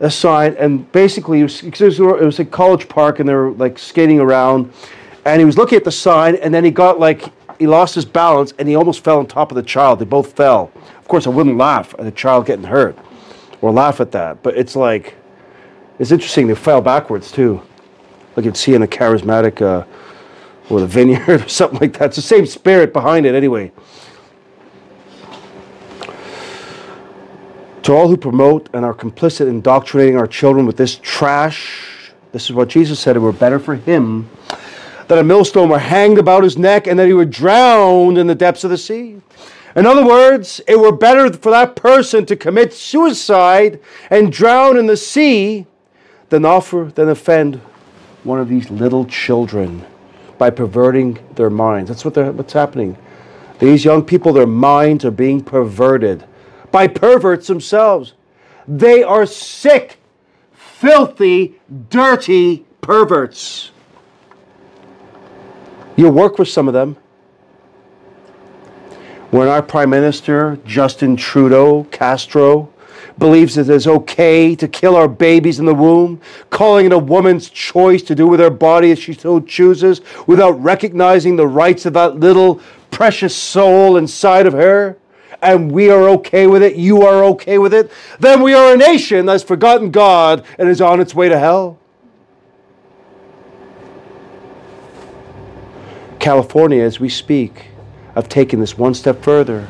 A 0.00 0.10
sign, 0.10 0.54
and 0.58 0.90
basically 0.92 1.40
it 1.40 1.44
was, 1.44 1.62
it 1.62 2.24
was 2.24 2.38
a 2.38 2.44
college 2.44 2.88
park, 2.88 3.18
and 3.18 3.28
they 3.28 3.34
were 3.34 3.52
like 3.52 3.78
skating 3.78 4.20
around, 4.20 4.72
and 5.24 5.40
he 5.40 5.44
was 5.44 5.56
looking 5.56 5.76
at 5.76 5.84
the 5.84 5.92
sign, 5.92 6.36
and 6.36 6.52
then 6.52 6.64
he 6.64 6.70
got 6.70 7.00
like 7.00 7.32
he 7.58 7.66
lost 7.66 7.94
his 7.94 8.04
balance, 8.04 8.52
and 8.58 8.68
he 8.68 8.74
almost 8.74 9.02
fell 9.02 9.18
on 9.18 9.26
top 9.26 9.50
of 9.50 9.56
the 9.56 9.62
child. 9.62 9.98
They 9.98 10.04
both 10.04 10.32
fell. 10.32 10.70
Of 10.98 11.08
course, 11.08 11.26
I 11.26 11.30
wouldn't 11.30 11.56
laugh 11.56 11.94
at 11.98 12.06
a 12.06 12.10
child 12.10 12.46
getting 12.46 12.64
hurt 12.64 12.98
or 13.60 13.70
laugh 13.72 14.00
at 14.00 14.12
that, 14.12 14.42
but 14.42 14.56
it's 14.56 14.76
like, 14.76 15.14
it's 15.98 16.10
interesting. 16.10 16.46
They 16.46 16.54
fell 16.54 16.80
backwards 16.80 17.32
too. 17.32 17.62
like 18.36 18.44
you'd 18.44 18.56
see 18.56 18.74
in 18.74 18.82
a 18.82 18.86
charismatic 18.86 19.62
uh, 19.62 19.86
or 20.68 20.80
the 20.80 20.86
vineyard 20.86 21.28
or 21.44 21.48
something 21.48 21.78
like 21.80 21.94
that. 21.94 22.06
It's 22.06 22.16
the 22.16 22.22
same 22.22 22.46
spirit 22.46 22.92
behind 22.92 23.26
it, 23.26 23.34
anyway. 23.34 23.72
To 27.84 27.92
all 27.92 28.08
who 28.08 28.16
promote 28.16 28.68
and 28.74 28.84
are 28.84 28.92
complicit 28.92 29.42
in 29.42 29.48
indoctrinating 29.48 30.16
our 30.16 30.26
children 30.26 30.66
with 30.66 30.76
this 30.76 30.98
trash, 31.02 32.10
this 32.32 32.44
is 32.44 32.52
what 32.52 32.68
Jesus 32.68 32.98
said 32.98 33.14
it 33.14 33.20
were 33.20 33.32
better 33.32 33.60
for 33.60 33.76
him 33.76 34.28
that 35.08 35.18
a 35.18 35.24
millstone 35.24 35.68
were 35.68 35.78
hanged 35.78 36.18
about 36.18 36.42
his 36.42 36.58
neck 36.58 36.86
and 36.86 36.98
that 36.98 37.06
he 37.06 37.12
were 37.12 37.24
drowned 37.24 38.18
in 38.18 38.26
the 38.26 38.34
depths 38.34 38.64
of 38.64 38.70
the 38.70 38.78
sea. 38.78 39.20
In 39.74 39.84
other 39.84 40.06
words, 40.06 40.60
it 40.66 40.78
were 40.78 40.92
better 40.92 41.32
for 41.32 41.50
that 41.50 41.76
person 41.76 42.24
to 42.26 42.36
commit 42.36 42.72
suicide 42.72 43.78
and 44.10 44.32
drown 44.32 44.76
in 44.78 44.86
the 44.86 44.96
sea 44.96 45.66
than 46.30 46.44
offer 46.44 46.90
than 46.94 47.08
offend 47.08 47.56
one 48.24 48.40
of 48.40 48.48
these 48.48 48.70
little 48.70 49.04
children 49.04 49.84
by 50.38 50.50
perverting 50.50 51.18
their 51.34 51.50
minds. 51.50 51.88
That's 51.88 52.04
what 52.04 52.16
what's 52.34 52.52
happening. 52.52 52.96
These 53.58 53.84
young 53.84 54.02
people, 54.02 54.32
their 54.32 54.46
minds 54.46 55.04
are 55.04 55.10
being 55.10 55.42
perverted 55.42 56.24
by 56.70 56.88
perverts 56.88 57.46
themselves. 57.46 58.14
They 58.68 59.02
are 59.02 59.24
sick, 59.24 59.98
filthy, 60.52 61.60
dirty 61.88 62.66
perverts. 62.80 63.70
You'll 65.96 66.12
work 66.12 66.38
with 66.38 66.48
some 66.48 66.68
of 66.68 66.74
them. 66.74 66.96
When 69.30 69.48
our 69.48 69.62
Prime 69.62 69.90
Minister, 69.90 70.58
Justin 70.64 71.16
Trudeau 71.16 71.84
Castro, 71.90 72.72
believes 73.18 73.54
that 73.54 73.62
it 73.62 73.74
is 73.74 73.86
okay 73.86 74.54
to 74.54 74.68
kill 74.68 74.94
our 74.94 75.08
babies 75.08 75.58
in 75.58 75.64
the 75.64 75.74
womb, 75.74 76.20
calling 76.50 76.86
it 76.86 76.92
a 76.92 76.98
woman's 76.98 77.48
choice 77.48 78.02
to 78.02 78.14
do 78.14 78.26
with 78.26 78.40
her 78.40 78.50
body 78.50 78.92
as 78.92 78.98
she 78.98 79.14
so 79.14 79.40
chooses, 79.40 80.02
without 80.26 80.52
recognizing 80.62 81.36
the 81.36 81.46
rights 81.46 81.86
of 81.86 81.94
that 81.94 82.16
little 82.16 82.60
precious 82.90 83.34
soul 83.34 83.96
inside 83.96 84.46
of 84.46 84.52
her, 84.52 84.98
and 85.42 85.72
we 85.72 85.90
are 85.90 86.08
okay 86.08 86.46
with 86.46 86.62
it, 86.62 86.76
you 86.76 87.02
are 87.02 87.24
okay 87.24 87.58
with 87.58 87.72
it, 87.72 87.90
then 88.20 88.42
we 88.42 88.54
are 88.54 88.74
a 88.74 88.76
nation 88.76 89.26
that's 89.26 89.42
forgotten 89.42 89.90
God 89.90 90.44
and 90.58 90.68
is 90.68 90.80
on 90.80 91.00
its 91.00 91.14
way 91.14 91.28
to 91.28 91.38
hell. 91.38 91.78
California, 96.26 96.82
as 96.82 96.98
we 96.98 97.08
speak, 97.08 97.66
of 98.16 98.28
taking 98.28 98.58
this 98.58 98.76
one 98.76 98.92
step 98.94 99.22
further 99.22 99.68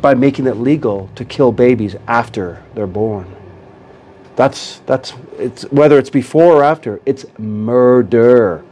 by 0.00 0.12
making 0.12 0.48
it 0.48 0.56
legal 0.56 1.08
to 1.14 1.24
kill 1.24 1.52
babies 1.52 1.94
after 2.08 2.60
they're 2.74 2.88
born. 2.88 3.32
That's 4.34 4.80
that's 4.86 5.12
it's 5.38 5.62
whether 5.70 6.00
it's 6.00 6.10
before 6.10 6.54
or 6.54 6.64
after, 6.64 7.00
it's 7.06 7.26
murder. 7.38 8.64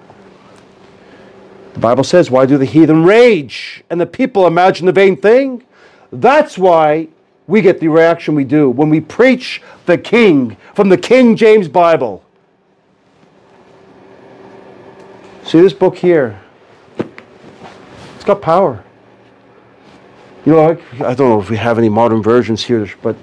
The 1.74 1.78
Bible 1.78 2.02
says, 2.02 2.28
Why 2.28 2.44
do 2.44 2.58
the 2.58 2.64
heathen 2.64 3.04
rage 3.04 3.84
and 3.88 4.00
the 4.00 4.06
people 4.06 4.48
imagine 4.48 4.86
the 4.86 4.90
vain 4.90 5.16
thing? 5.16 5.62
That's 6.10 6.58
why 6.58 7.06
we 7.46 7.60
get 7.60 7.78
the 7.78 7.86
reaction 7.86 8.34
we 8.34 8.42
do 8.42 8.68
when 8.68 8.90
we 8.90 9.00
preach 9.00 9.62
the 9.86 9.96
King 9.96 10.56
from 10.74 10.88
the 10.88 10.98
King 10.98 11.36
James 11.36 11.68
Bible. 11.68 12.24
See 15.44 15.60
this 15.60 15.72
book 15.72 15.96
here? 15.96 16.40
Got 18.30 18.42
power. 18.42 18.84
You 20.46 20.52
know, 20.52 20.78
I, 21.04 21.14
don't 21.14 21.30
know 21.30 21.40
if 21.40 21.50
we 21.50 21.56
have 21.56 21.78
any 21.78 21.88
modern 21.88 22.22
versions 22.22 22.62
here, 22.62 22.88
but 23.02 23.16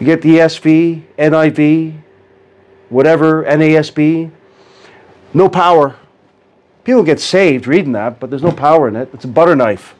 you 0.00 0.04
get 0.04 0.20
the 0.20 0.30
ESV, 0.30 1.04
NIV, 1.16 1.96
whatever, 2.88 3.44
NASB, 3.44 4.32
no 5.32 5.48
power. 5.48 5.94
People 6.82 7.04
get 7.04 7.20
saved 7.20 7.68
reading 7.68 7.92
that, 7.92 8.18
but 8.18 8.30
there's 8.30 8.42
no 8.42 8.50
power 8.50 8.88
in 8.88 8.96
it. 8.96 9.10
It's 9.14 9.26
a 9.26 9.28
butter 9.28 9.54
knife. 9.54 9.94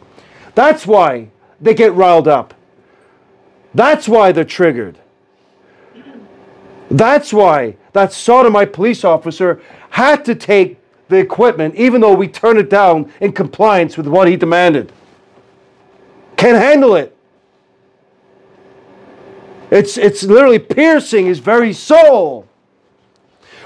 That's 0.56 0.84
why 0.84 1.30
they 1.60 1.72
get 1.72 1.92
riled 1.92 2.26
up. 2.26 2.54
That's 3.74 4.08
why 4.08 4.32
they're 4.32 4.42
triggered. 4.42 4.98
That's 6.90 7.32
why 7.32 7.76
that 7.92 8.12
sodomite 8.12 8.72
police 8.72 9.04
officer 9.04 9.62
had 9.90 10.24
to 10.24 10.34
take 10.34 10.77
the 11.08 11.16
equipment, 11.16 11.74
even 11.74 12.00
though 12.00 12.14
we 12.14 12.28
turn 12.28 12.58
it 12.58 12.70
down 12.70 13.12
in 13.20 13.32
compliance 13.32 13.96
with 13.96 14.06
what 14.06 14.28
he 14.28 14.36
demanded. 14.36 14.92
Can't 16.36 16.56
handle 16.56 16.94
it. 16.94 17.16
It's, 19.70 19.98
it's 19.98 20.22
literally 20.22 20.58
piercing 20.58 21.26
his 21.26 21.40
very 21.40 21.72
soul. 21.72 22.46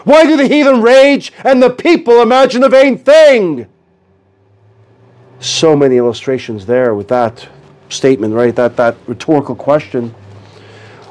Why 0.04 0.24
do 0.24 0.36
the 0.36 0.48
heathen 0.48 0.82
rage 0.82 1.32
and 1.44 1.62
the 1.62 1.70
people 1.70 2.22
imagine 2.22 2.64
a 2.64 2.68
vain 2.68 2.98
thing? 2.98 3.66
So 5.38 5.76
many 5.76 5.96
illustrations 5.96 6.66
there 6.66 6.94
with 6.94 7.08
that 7.08 7.48
statement, 7.88 8.34
right? 8.34 8.54
That, 8.54 8.76
that 8.76 8.96
rhetorical 9.06 9.54
question. 9.54 10.14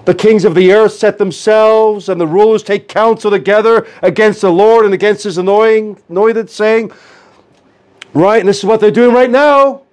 The 0.06 0.16
kings 0.16 0.46
of 0.46 0.56
the 0.56 0.72
earth 0.72 0.94
set 0.94 1.18
themselves, 1.18 2.10
and 2.10 2.20
the 2.20 2.28
rulers 2.28 2.64
take 2.64 2.88
counsel 2.88 3.30
together 3.30 3.88
against 4.02 4.42
the 4.42 4.52
Lord 4.52 4.86
and 4.86 4.94
against 4.94 5.24
his 5.24 5.38
annoying, 5.38 6.02
anointed, 6.10 6.50
saying, 6.50 6.92
Right, 8.14 8.40
and 8.40 8.50
this 8.50 8.60
is 8.60 8.66
what 8.66 8.80
they're 8.80 8.92
doing 8.92 9.14
right 9.14 9.30
now. 9.30 9.84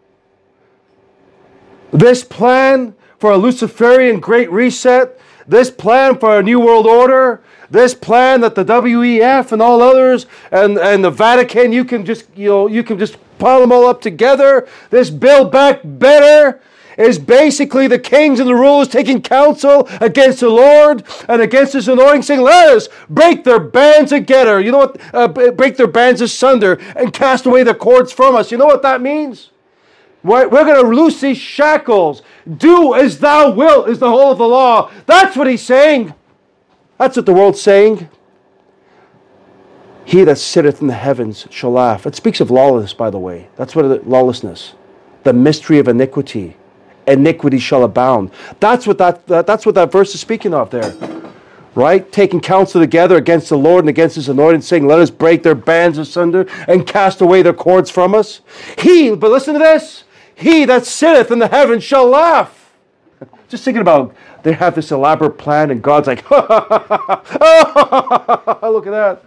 This 1.92 2.24
plan 2.24 2.94
for 3.18 3.30
a 3.30 3.36
Luciferian 3.36 4.20
great 4.20 4.50
reset, 4.50 5.20
this 5.46 5.70
plan 5.70 6.18
for 6.18 6.38
a 6.38 6.42
new 6.42 6.61
world 6.61 6.86
order, 6.86 7.42
this 7.70 7.94
plan 7.94 8.40
that 8.40 8.54
the 8.54 8.64
WEF 8.64 9.52
and 9.52 9.61
all 9.61 9.82
others 9.82 10.26
and, 10.50 10.78
and 10.78 11.04
the 11.04 11.11
Vatican, 11.11 11.72
you 11.72 11.84
can 11.84 12.04
just 12.04 12.24
you 12.34 12.48
know 12.48 12.66
you 12.66 12.82
can 12.82 12.98
just 12.98 13.16
pile 13.38 13.61
them 13.61 13.72
all 13.72 13.86
up 13.86 14.00
together. 14.00 14.66
This 14.90 15.11
build 15.11 15.52
back 15.52 15.80
better 15.84 16.61
is 16.99 17.18
basically 17.18 17.86
the 17.86 17.99
kings 17.99 18.40
and 18.40 18.49
the 18.49 18.55
rulers 18.55 18.88
taking 18.88 19.22
counsel 19.22 19.88
against 20.01 20.40
the 20.40 20.51
Lord 20.51 21.05
and 21.28 21.40
against 21.40 21.72
his 21.72 21.88
anointing, 21.88 22.22
saying, 22.22 22.42
Let 22.42 22.76
us 22.76 22.88
break 23.09 23.44
their 23.44 23.61
bands 23.61 24.11
together. 24.11 24.61
You 24.61 24.72
know 24.72 24.78
what? 24.78 25.14
Uh, 25.14 25.28
break 25.28 25.76
their 25.76 25.86
bands 25.86 26.20
asunder 26.20 26.74
and 26.96 27.12
cast 27.12 27.46
away 27.46 27.62
the 27.62 27.74
cords 27.74 28.12
from 28.12 28.34
us. 28.34 28.51
You 28.51 28.59
know 28.59 28.66
what 28.66 28.82
that 28.82 29.01
means? 29.01 29.51
We're, 30.24 30.49
we're 30.49 30.64
going 30.64 30.82
to 30.82 30.90
loose 30.90 31.20
these 31.20 31.38
shackles. 31.38 32.22
Do 32.57 32.94
as 32.94 33.20
thou 33.20 33.51
wilt, 33.51 33.88
is 33.88 34.01
the 34.01 34.11
whole 34.11 34.32
of 34.32 34.38
the 34.38 34.49
law. 34.49 34.90
That's 35.07 35.36
what 35.36 35.46
he's 35.46 35.64
saying. 35.64 36.12
That's 36.99 37.16
what 37.16 37.26
the 37.26 37.32
world's 37.32 37.62
saying. 37.62 38.09
He 40.05 40.24
that 40.24 40.38
sitteth 40.38 40.80
in 40.80 40.88
the 40.88 40.94
heavens 40.94 41.46
shall 41.51 41.70
laugh. 41.70 42.07
It 42.07 42.16
speaks 42.16 42.40
of 42.40 42.51
lawlessness, 42.51 42.94
by 42.94 43.11
the 43.11 43.18
way. 43.18 43.49
That's 43.57 43.76
what 43.76 43.84
it, 43.84 44.09
lawlessness, 44.09 44.74
the 45.22 45.32
mystery 45.32 45.78
of 45.78 45.86
iniquity 45.86 46.57
iniquity 47.09 47.59
shall 47.59 47.84
abound. 47.84 48.30
That's 48.61 48.86
what 48.86 48.98
that, 48.98 49.26
that, 49.26 49.46
that's 49.46 49.66
what 49.66 49.74
that 49.74 49.90
verse 49.90 50.14
is 50.14 50.20
speaking 50.20 50.54
of 50.54 50.70
there. 50.70 50.94
Right? 51.74 52.11
Taking 52.11 52.40
counsel 52.40 52.80
together 52.80 53.16
against 53.16 53.48
the 53.50 53.59
Lord 53.59 53.84
and 53.84 53.88
against 53.88 54.16
his 54.16 54.28
anointed, 54.28 54.64
saying, 54.64 54.86
Let 54.86 54.98
us 54.98 55.11
break 55.11 55.42
their 55.42 55.54
bands 55.54 55.98
asunder 55.98 56.46
and 56.66 56.86
cast 56.86 57.20
away 57.20 57.42
their 57.42 57.52
cords 57.52 57.90
from 57.90 58.14
us. 58.14 58.40
He, 58.78 59.14
but 59.14 59.30
listen 59.30 59.52
to 59.54 59.61
this, 59.61 60.04
he 60.34 60.64
that 60.64 60.86
sitteth 60.86 61.30
in 61.30 61.38
the 61.38 61.48
heavens 61.48 61.84
shall 61.84 62.09
laugh. 62.09 62.72
Just 63.48 63.64
thinking 63.64 63.82
about 63.82 64.14
they 64.42 64.52
have 64.54 64.74
this 64.74 64.90
elaborate 64.90 65.38
plan, 65.38 65.70
and 65.70 65.82
God's 65.82 66.09
like, 66.09 66.28
look 66.30 66.46
at 68.86 68.90
that. 68.90 69.22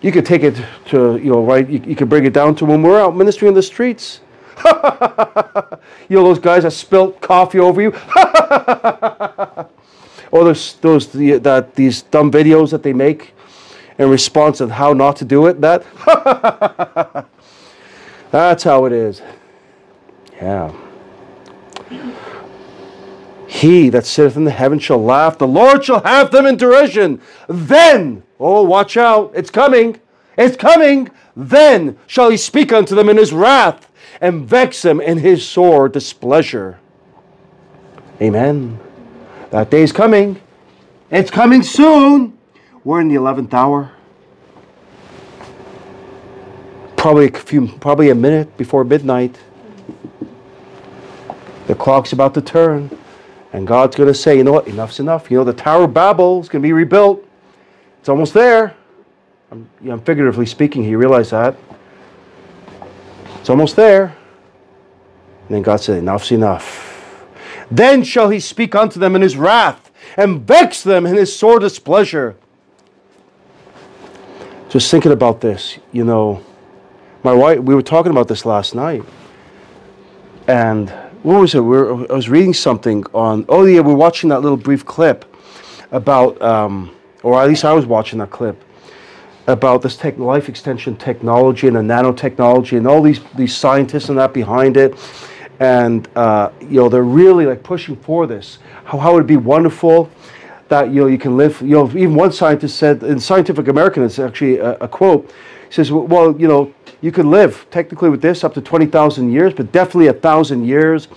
You 0.00 0.10
could 0.10 0.26
take 0.26 0.42
it 0.42 0.60
to, 0.86 1.16
you 1.16 1.30
know, 1.30 1.44
right? 1.44 1.68
You, 1.68 1.80
you 1.86 1.94
could 1.94 2.08
bring 2.08 2.24
it 2.24 2.32
down 2.32 2.56
to 2.56 2.64
when 2.64 2.82
we're 2.82 3.00
out 3.00 3.14
ministering 3.14 3.48
in 3.48 3.54
the 3.54 3.62
streets. 3.62 4.20
you 6.08 6.16
know 6.16 6.24
those 6.24 6.38
guys 6.38 6.62
that 6.62 6.72
spilt 6.72 7.20
coffee 7.20 7.58
over 7.58 7.80
you? 7.80 7.90
or 10.32 10.40
oh, 10.40 10.44
those 10.44 10.74
those 10.76 11.08
the, 11.08 11.38
that 11.38 11.74
these 11.74 12.02
dumb 12.02 12.30
videos 12.30 12.70
that 12.70 12.82
they 12.82 12.92
make 12.92 13.34
in 13.98 14.08
response 14.08 14.60
of 14.60 14.70
how 14.70 14.92
not 14.92 15.16
to 15.16 15.24
do 15.24 15.46
it. 15.46 15.60
That 15.60 15.84
that's 18.30 18.64
how 18.64 18.86
it 18.86 18.92
is. 18.92 19.22
Yeah. 20.34 20.72
He 23.46 23.90
that 23.90 24.06
sitteth 24.06 24.36
in 24.36 24.44
the 24.44 24.50
heaven 24.50 24.78
shall 24.78 25.02
laugh, 25.02 25.36
the 25.36 25.46
Lord 25.46 25.84
shall 25.84 26.02
have 26.02 26.30
them 26.30 26.46
in 26.46 26.56
derision. 26.56 27.20
Then, 27.48 28.22
oh, 28.40 28.62
watch 28.62 28.96
out, 28.96 29.30
it's 29.34 29.50
coming, 29.50 30.00
it's 30.38 30.56
coming. 30.56 31.10
Then 31.36 31.98
shall 32.06 32.30
he 32.30 32.38
speak 32.38 32.72
unto 32.72 32.94
them 32.94 33.10
in 33.10 33.18
his 33.18 33.32
wrath 33.32 33.91
and 34.22 34.48
vex 34.48 34.84
him 34.84 35.00
in 35.00 35.18
his 35.18 35.46
sore 35.46 35.88
displeasure. 35.88 36.78
Amen. 38.22 38.78
That 39.50 39.68
day 39.68 39.82
is 39.82 39.92
coming. 39.92 40.40
It's 41.10 41.30
coming 41.30 41.62
soon. 41.62 42.38
We're 42.84 43.00
in 43.00 43.08
the 43.08 43.16
11th 43.16 43.52
hour. 43.52 43.92
Probably 46.96 47.26
a 47.26 47.32
few 47.32 47.66
probably 47.66 48.10
a 48.10 48.14
minute 48.14 48.56
before 48.56 48.84
midnight. 48.84 49.36
The 51.66 51.74
clock's 51.74 52.12
about 52.12 52.32
to 52.34 52.40
turn. 52.40 52.96
And 53.52 53.66
God's 53.66 53.96
going 53.96 54.06
to 54.06 54.14
say, 54.14 54.36
you 54.36 54.44
know 54.44 54.52
what? 54.52 54.68
Enough's 54.68 55.00
enough. 55.00 55.30
You 55.30 55.38
know, 55.38 55.44
the 55.44 55.52
Tower 55.52 55.84
of 55.84 55.92
Babel 55.92 56.40
is 56.40 56.48
going 56.48 56.62
to 56.62 56.66
be 56.66 56.72
rebuilt. 56.72 57.22
It's 57.98 58.08
almost 58.08 58.32
there. 58.32 58.74
I'm, 59.50 59.68
I'm 59.90 60.00
figuratively 60.00 60.46
speaking. 60.46 60.84
You 60.84 60.96
realize 60.96 61.30
that? 61.30 61.56
It's 63.42 63.50
almost 63.50 63.74
there. 63.74 64.04
And 64.04 65.48
then 65.48 65.62
God 65.62 65.78
said, 65.78 65.98
Enough's 65.98 66.30
enough. 66.30 67.26
Then 67.72 68.04
shall 68.04 68.30
he 68.30 68.38
speak 68.38 68.76
unto 68.76 69.00
them 69.00 69.16
in 69.16 69.22
his 69.22 69.36
wrath 69.36 69.90
and 70.16 70.46
vex 70.46 70.84
them 70.84 71.06
in 71.06 71.16
his 71.16 71.34
sore 71.36 71.58
displeasure. 71.58 72.36
Just 74.68 74.92
thinking 74.92 75.10
about 75.10 75.40
this, 75.40 75.80
you 75.90 76.04
know, 76.04 76.44
my 77.24 77.32
wife, 77.32 77.58
we 77.58 77.74
were 77.74 77.82
talking 77.82 78.12
about 78.12 78.28
this 78.28 78.46
last 78.46 78.76
night. 78.76 79.02
And 80.46 80.90
what 81.24 81.40
was 81.40 81.56
it? 81.56 81.60
We 81.62 81.66
were, 81.66 82.12
I 82.12 82.14
was 82.14 82.28
reading 82.28 82.54
something 82.54 83.04
on, 83.12 83.44
oh 83.48 83.64
yeah, 83.64 83.80
we 83.80 83.90
are 83.90 83.96
watching 83.96 84.30
that 84.30 84.42
little 84.42 84.56
brief 84.56 84.86
clip 84.86 85.24
about, 85.90 86.40
um, 86.40 86.94
or 87.24 87.42
at 87.42 87.48
least 87.48 87.64
I 87.64 87.72
was 87.72 87.86
watching 87.86 88.20
that 88.20 88.30
clip 88.30 88.62
about 89.46 89.82
this 89.82 89.96
tech, 89.96 90.18
life 90.18 90.48
extension 90.48 90.96
technology 90.96 91.66
and 91.66 91.76
the 91.76 91.80
nanotechnology 91.80 92.76
and 92.76 92.86
all 92.86 93.02
these, 93.02 93.20
these 93.34 93.56
scientists 93.56 94.08
and 94.08 94.18
that 94.18 94.32
behind 94.32 94.76
it. 94.76 94.94
And, 95.60 96.08
uh, 96.16 96.50
you 96.60 96.80
know, 96.80 96.88
they're 96.88 97.02
really 97.02 97.46
like 97.46 97.62
pushing 97.62 97.96
for 97.96 98.26
this. 98.26 98.58
How, 98.84 98.98
how 98.98 99.14
would 99.14 99.24
it 99.24 99.26
be 99.26 99.36
wonderful 99.36 100.10
that, 100.68 100.90
you 100.90 101.02
know, 101.02 101.06
you 101.06 101.18
can 101.18 101.36
live, 101.36 101.60
you 101.60 101.74
know, 101.74 101.88
even 101.90 102.14
one 102.14 102.32
scientist 102.32 102.76
said 102.76 103.02
in 103.02 103.20
Scientific 103.20 103.68
American, 103.68 104.02
it's 104.02 104.18
actually 104.18 104.58
a, 104.58 104.72
a 104.78 104.88
quote, 104.88 105.30
he 105.68 105.74
says, 105.74 105.92
well, 105.92 106.38
you 106.38 106.48
know, 106.48 106.72
you 107.00 107.10
could 107.10 107.26
live 107.26 107.66
technically 107.70 108.10
with 108.10 108.22
this 108.22 108.44
up 108.44 108.54
to 108.54 108.60
20,000 108.60 109.32
years, 109.32 109.52
but 109.54 109.72
definitely 109.72 110.06
a 110.06 110.12
thousand 110.12 110.64
years. 110.64 111.08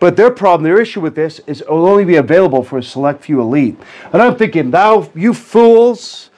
But 0.00 0.16
their 0.16 0.30
problem, 0.30 0.64
their 0.64 0.80
issue 0.80 1.00
with 1.00 1.14
this 1.14 1.40
is 1.46 1.60
it 1.60 1.70
will 1.70 1.86
only 1.86 2.04
be 2.04 2.16
available 2.16 2.64
for 2.64 2.78
a 2.78 2.82
select 2.82 3.24
few 3.24 3.40
elite. 3.40 3.78
And 4.12 4.22
I'm 4.22 4.36
thinking, 4.36 4.70
now, 4.70 5.10
you 5.14 5.34
fools, 5.34 6.30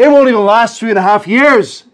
it 0.00 0.10
won't 0.10 0.28
even 0.28 0.44
last 0.44 0.80
three 0.80 0.90
and 0.90 0.98
a 0.98 1.02
half 1.02 1.26
years. 1.26 1.84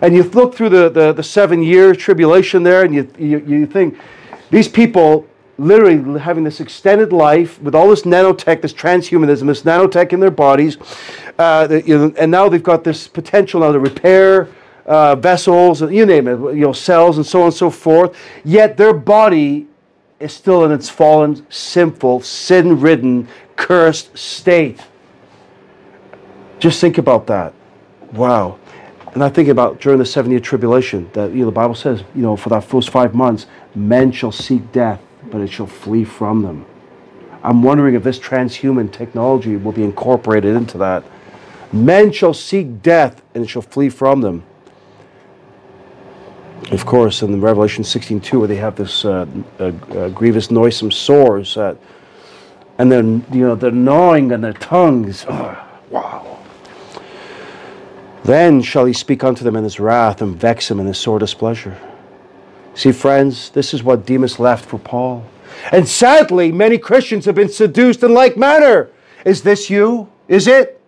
And 0.00 0.14
you 0.14 0.24
look 0.24 0.54
through 0.54 0.70
the, 0.70 0.88
the, 0.88 1.12
the 1.12 1.22
seven 1.22 1.62
year 1.62 1.94
tribulation 1.94 2.62
there, 2.62 2.84
and 2.84 2.94
you, 2.94 3.10
you, 3.18 3.38
you 3.46 3.66
think 3.66 3.98
these 4.50 4.68
people 4.68 5.26
literally 5.58 6.18
having 6.18 6.44
this 6.44 6.60
extended 6.60 7.12
life 7.12 7.60
with 7.62 7.74
all 7.74 7.88
this 7.88 8.02
nanotech, 8.02 8.60
this 8.60 8.72
transhumanism, 8.72 9.46
this 9.46 9.62
nanotech 9.62 10.12
in 10.12 10.20
their 10.20 10.30
bodies, 10.30 10.76
uh, 11.38 11.80
and 12.18 12.30
now 12.30 12.48
they've 12.48 12.62
got 12.62 12.84
this 12.84 13.08
potential 13.08 13.60
now 13.60 13.72
to 13.72 13.78
repair 13.78 14.48
uh, 14.86 15.16
vessels, 15.16 15.80
you 15.80 16.04
name 16.04 16.28
it, 16.28 16.38
you 16.54 16.62
know, 16.62 16.72
cells 16.72 17.16
and 17.16 17.24
so 17.24 17.40
on 17.40 17.46
and 17.46 17.54
so 17.54 17.70
forth. 17.70 18.16
Yet 18.44 18.76
their 18.76 18.92
body 18.92 19.66
is 20.20 20.32
still 20.32 20.64
in 20.64 20.72
its 20.72 20.88
fallen, 20.88 21.46
sinful, 21.50 22.22
sin-ridden, 22.22 23.28
cursed 23.56 24.16
state. 24.16 24.80
Just 26.58 26.80
think 26.80 26.98
about 26.98 27.26
that. 27.26 27.52
Wow. 28.12 28.58
And 29.14 29.24
I 29.24 29.28
think 29.28 29.48
about 29.48 29.80
during 29.80 29.98
the 29.98 30.06
seven 30.06 30.30
year 30.30 30.40
tribulation 30.40 31.08
that 31.14 31.30
you 31.32 31.40
know 31.40 31.46
the 31.46 31.52
Bible 31.52 31.74
says, 31.74 32.02
you 32.14 32.22
know, 32.22 32.36
for 32.36 32.50
that 32.50 32.64
first 32.64 32.90
five 32.90 33.14
months, 33.14 33.46
men 33.74 34.12
shall 34.12 34.32
seek 34.32 34.72
death, 34.72 35.00
but 35.30 35.40
it 35.40 35.48
shall 35.48 35.66
flee 35.66 36.04
from 36.04 36.42
them. 36.42 36.66
I'm 37.42 37.62
wondering 37.62 37.94
if 37.94 38.02
this 38.02 38.18
transhuman 38.18 38.92
technology 38.92 39.56
will 39.56 39.72
be 39.72 39.84
incorporated 39.84 40.56
into 40.56 40.78
that. 40.78 41.04
Men 41.72 42.12
shall 42.12 42.34
seek 42.34 42.82
death, 42.82 43.22
and 43.34 43.44
it 43.44 43.46
shall 43.48 43.62
flee 43.62 43.88
from 43.88 44.20
them. 44.20 44.42
Of 46.72 46.84
course, 46.84 47.22
in 47.22 47.40
Revelation 47.40 47.84
16:2, 47.84 48.40
where 48.40 48.48
they 48.48 48.56
have 48.56 48.74
this 48.74 49.04
uh, 49.04 49.26
uh, 49.60 49.72
uh, 49.96 50.08
grievous, 50.08 50.50
noisome 50.50 50.90
sores, 50.90 51.54
that, 51.54 51.76
and 52.78 52.90
then 52.90 53.24
you 53.30 53.46
know 53.46 53.54
they're 53.54 53.70
gnawing 53.70 54.32
on 54.32 54.40
their 54.40 54.52
tongues. 54.52 55.24
Oh, 55.28 55.64
wow. 55.90 56.25
Then 58.26 58.60
shall 58.60 58.86
he 58.86 58.92
speak 58.92 59.22
unto 59.22 59.44
them 59.44 59.54
in 59.54 59.62
his 59.62 59.78
wrath 59.78 60.20
and 60.20 60.34
vex 60.34 60.66
them 60.66 60.80
in 60.80 60.86
his 60.86 60.98
sore 60.98 61.20
displeasure. 61.20 61.78
See, 62.74 62.90
friends, 62.90 63.50
this 63.50 63.72
is 63.72 63.84
what 63.84 64.04
Demas 64.04 64.40
left 64.40 64.68
for 64.68 64.80
Paul. 64.80 65.24
And 65.70 65.86
sadly, 65.86 66.50
many 66.50 66.76
Christians 66.76 67.24
have 67.26 67.36
been 67.36 67.48
seduced 67.48 68.02
in 68.02 68.12
like 68.12 68.36
manner. 68.36 68.90
Is 69.24 69.42
this 69.42 69.70
you? 69.70 70.10
Is 70.26 70.48
it? 70.48 70.80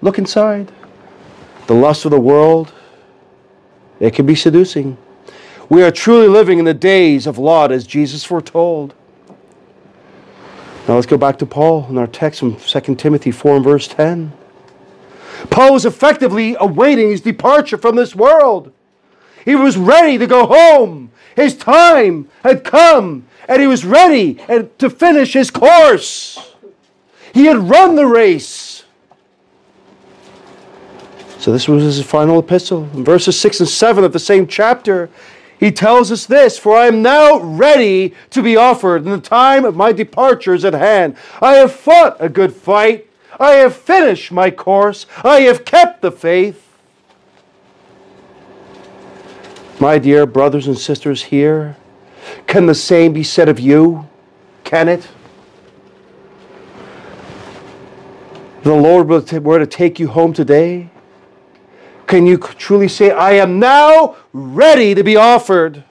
Look 0.00 0.18
inside. 0.18 0.72
The 1.66 1.74
lust 1.74 2.06
of 2.06 2.10
the 2.10 2.18
world, 2.18 2.72
it 4.00 4.14
can 4.14 4.24
be 4.24 4.34
seducing. 4.34 4.96
We 5.68 5.82
are 5.82 5.90
truly 5.90 6.28
living 6.28 6.58
in 6.58 6.64
the 6.64 6.72
days 6.72 7.26
of 7.26 7.36
Lot 7.36 7.70
as 7.70 7.86
Jesus 7.86 8.24
foretold. 8.24 8.94
Now 10.88 10.94
let's 10.94 11.06
go 11.06 11.18
back 11.18 11.38
to 11.40 11.46
Paul 11.46 11.86
in 11.90 11.98
our 11.98 12.06
text 12.06 12.40
from 12.40 12.56
2 12.56 12.94
Timothy 12.94 13.30
4 13.30 13.56
and 13.56 13.64
verse 13.64 13.86
10. 13.86 14.32
Paul 15.50 15.72
was 15.72 15.84
effectively 15.84 16.56
awaiting 16.58 17.10
his 17.10 17.20
departure 17.20 17.78
from 17.78 17.96
this 17.96 18.14
world. 18.14 18.72
He 19.44 19.54
was 19.54 19.76
ready 19.76 20.18
to 20.18 20.26
go 20.26 20.46
home. 20.46 21.10
His 21.36 21.56
time 21.56 22.28
had 22.42 22.64
come, 22.64 23.26
and 23.48 23.60
he 23.60 23.68
was 23.68 23.84
ready 23.84 24.34
to 24.78 24.90
finish 24.90 25.32
his 25.32 25.50
course. 25.50 26.54
He 27.32 27.46
had 27.46 27.56
run 27.58 27.94
the 27.94 28.06
race. 28.06 28.84
So, 31.38 31.52
this 31.52 31.68
was 31.68 31.84
his 31.84 32.02
final 32.04 32.40
epistle. 32.40 32.88
In 32.94 33.04
verses 33.04 33.38
6 33.38 33.60
and 33.60 33.68
7 33.68 34.02
of 34.02 34.12
the 34.12 34.18
same 34.18 34.48
chapter, 34.48 35.08
he 35.58 35.70
tells 35.70 36.10
us 36.10 36.26
this 36.26 36.58
For 36.58 36.76
I 36.76 36.86
am 36.86 37.02
now 37.02 37.40
ready 37.40 38.14
to 38.30 38.42
be 38.42 38.56
offered, 38.56 39.04
and 39.04 39.12
the 39.12 39.20
time 39.20 39.64
of 39.64 39.76
my 39.76 39.92
departure 39.92 40.54
is 40.54 40.64
at 40.64 40.74
hand. 40.74 41.16
I 41.40 41.54
have 41.54 41.72
fought 41.72 42.16
a 42.20 42.28
good 42.28 42.52
fight. 42.52 43.07
I 43.40 43.52
have 43.52 43.76
finished 43.76 44.32
my 44.32 44.50
course. 44.50 45.06
I 45.22 45.42
have 45.42 45.64
kept 45.64 46.02
the 46.02 46.10
faith. 46.10 46.64
My 49.80 49.98
dear 49.98 50.26
brothers 50.26 50.66
and 50.66 50.76
sisters 50.76 51.24
here, 51.24 51.76
can 52.46 52.66
the 52.66 52.74
same 52.74 53.12
be 53.12 53.22
said 53.22 53.48
of 53.48 53.60
you? 53.60 54.08
Can 54.64 54.88
it? 54.88 55.06
The 58.64 58.74
Lord 58.74 59.08
were 59.08 59.58
to 59.58 59.66
take 59.66 60.00
you 60.00 60.08
home 60.08 60.32
today. 60.32 60.90
Can 62.06 62.26
you 62.26 62.38
truly 62.38 62.88
say, 62.88 63.10
I 63.10 63.32
am 63.32 63.58
now 63.58 64.16
ready 64.32 64.94
to 64.94 65.04
be 65.04 65.14
offered? 65.14 65.84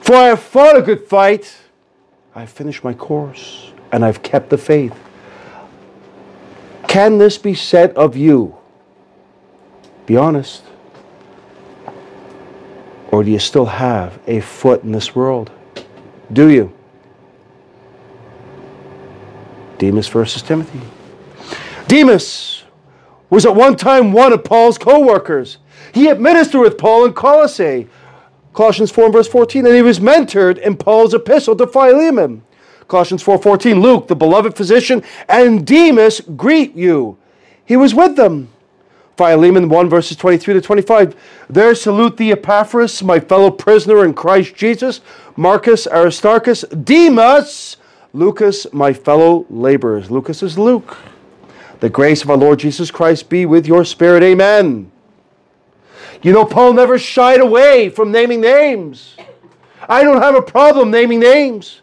For 0.00 0.16
I 0.16 0.24
have 0.28 0.40
fought 0.40 0.76
a 0.76 0.82
good 0.82 1.06
fight, 1.06 1.58
I 2.34 2.40
have 2.40 2.50
finished 2.50 2.82
my 2.82 2.92
course, 2.92 3.72
and 3.92 4.04
I've 4.04 4.22
kept 4.22 4.50
the 4.50 4.58
faith. 4.58 4.94
Can 6.90 7.18
this 7.18 7.38
be 7.38 7.54
said 7.54 7.92
of 7.92 8.16
you? 8.16 8.56
Be 10.06 10.16
honest. 10.16 10.64
Or 13.12 13.22
do 13.22 13.30
you 13.30 13.38
still 13.38 13.66
have 13.66 14.18
a 14.26 14.40
foot 14.40 14.82
in 14.82 14.90
this 14.90 15.14
world? 15.14 15.52
Do 16.32 16.48
you? 16.48 16.72
Demas 19.78 20.08
versus 20.08 20.42
Timothy. 20.42 20.80
Demas 21.86 22.64
was 23.30 23.46
at 23.46 23.54
one 23.54 23.76
time 23.76 24.12
one 24.12 24.32
of 24.32 24.42
Paul's 24.42 24.76
co 24.76 24.98
workers. 24.98 25.58
He 25.94 26.06
had 26.06 26.20
ministered 26.20 26.60
with 26.60 26.76
Paul 26.76 27.04
in 27.04 27.12
Colossae, 27.12 27.86
Colossians 28.52 28.90
4 28.90 29.04
and 29.04 29.12
verse 29.12 29.28
14, 29.28 29.64
and 29.64 29.76
he 29.76 29.82
was 29.82 30.00
mentored 30.00 30.58
in 30.58 30.76
Paul's 30.76 31.14
epistle 31.14 31.54
to 31.54 31.68
Philemon. 31.68 32.42
Colossians 32.90 33.22
4:14, 33.22 33.80
Luke, 33.80 34.08
the 34.08 34.16
beloved 34.16 34.56
physician, 34.56 35.02
and 35.28 35.64
Demas 35.64 36.20
greet 36.36 36.74
you. 36.74 37.16
He 37.64 37.76
was 37.76 37.94
with 37.94 38.16
them. 38.16 38.48
Philemon 39.16 39.68
1 39.68 39.88
verses 39.88 40.16
23 40.16 40.54
to 40.54 40.60
25. 40.60 41.14
There 41.48 41.74
salute 41.74 42.16
the 42.16 42.32
Epaphras, 42.32 43.02
my 43.02 43.20
fellow 43.20 43.50
prisoner 43.50 44.04
in 44.04 44.14
Christ 44.14 44.54
Jesus, 44.54 45.02
Marcus, 45.36 45.86
Aristarchus, 45.86 46.62
Demas, 46.62 47.76
Lucas, 48.12 48.66
my 48.72 48.92
fellow 48.92 49.46
laborers. 49.50 50.10
Lucas 50.10 50.42
is 50.42 50.58
Luke. 50.58 50.96
The 51.80 51.90
grace 51.90 52.22
of 52.24 52.30
our 52.30 52.36
Lord 52.36 52.58
Jesus 52.58 52.90
Christ 52.90 53.28
be 53.28 53.46
with 53.46 53.66
your 53.66 53.84
spirit. 53.84 54.22
Amen. 54.22 54.90
You 56.22 56.32
know, 56.32 56.44
Paul 56.44 56.72
never 56.72 56.98
shied 56.98 57.40
away 57.40 57.88
from 57.88 58.10
naming 58.10 58.40
names. 58.40 59.16
I 59.88 60.02
don't 60.02 60.20
have 60.20 60.34
a 60.34 60.42
problem 60.42 60.90
naming 60.90 61.20
names. 61.20 61.79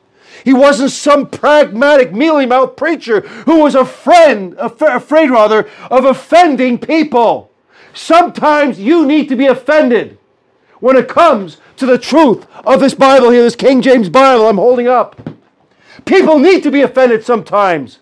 He 0.47 0.53
wasn't 0.53 0.91
some 0.91 1.27
pragmatic, 1.27 2.13
mealy 2.13 2.45
mouthed 2.45 2.77
preacher 2.77 3.19
who 3.19 3.63
was 3.63 3.75
a 3.75 3.83
friend, 3.83 4.55
afraid 4.57 5.29
rather, 5.29 5.67
of 5.91 6.05
offending 6.05 6.77
people. 6.77 7.51
Sometimes 7.93 8.79
you 8.79 9.05
need 9.05 9.27
to 9.27 9.35
be 9.35 9.47
offended 9.47 10.17
when 10.79 10.95
it 10.95 11.09
comes 11.09 11.57
to 11.75 11.85
the 11.85 11.97
truth 11.97 12.47
of 12.65 12.79
this 12.79 12.93
Bible 12.93 13.31
here, 13.31 13.43
this 13.43 13.57
King 13.57 13.81
James 13.81 14.07
Bible 14.07 14.47
I'm 14.47 14.55
holding 14.55 14.87
up. 14.87 15.19
People 16.05 16.39
need 16.39 16.63
to 16.63 16.71
be 16.71 16.81
offended 16.81 17.25
sometimes, 17.25 17.99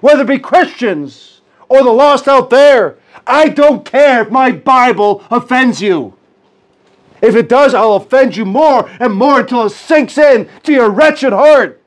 whether 0.00 0.22
it 0.22 0.28
be 0.28 0.38
Christians 0.38 1.40
or 1.68 1.82
the 1.82 1.90
lost 1.90 2.28
out 2.28 2.50
there. 2.50 2.98
I 3.26 3.48
don't 3.48 3.84
care 3.84 4.22
if 4.22 4.30
my 4.30 4.52
Bible 4.52 5.24
offends 5.28 5.82
you. 5.82 6.14
If 7.24 7.36
it 7.36 7.48
does, 7.48 7.72
I'll 7.72 7.94
offend 7.94 8.36
you 8.36 8.44
more 8.44 8.86
and 9.00 9.14
more 9.14 9.40
until 9.40 9.64
it 9.64 9.70
sinks 9.70 10.18
in 10.18 10.46
to 10.64 10.72
your 10.72 10.90
wretched 10.90 11.32
heart. 11.32 11.82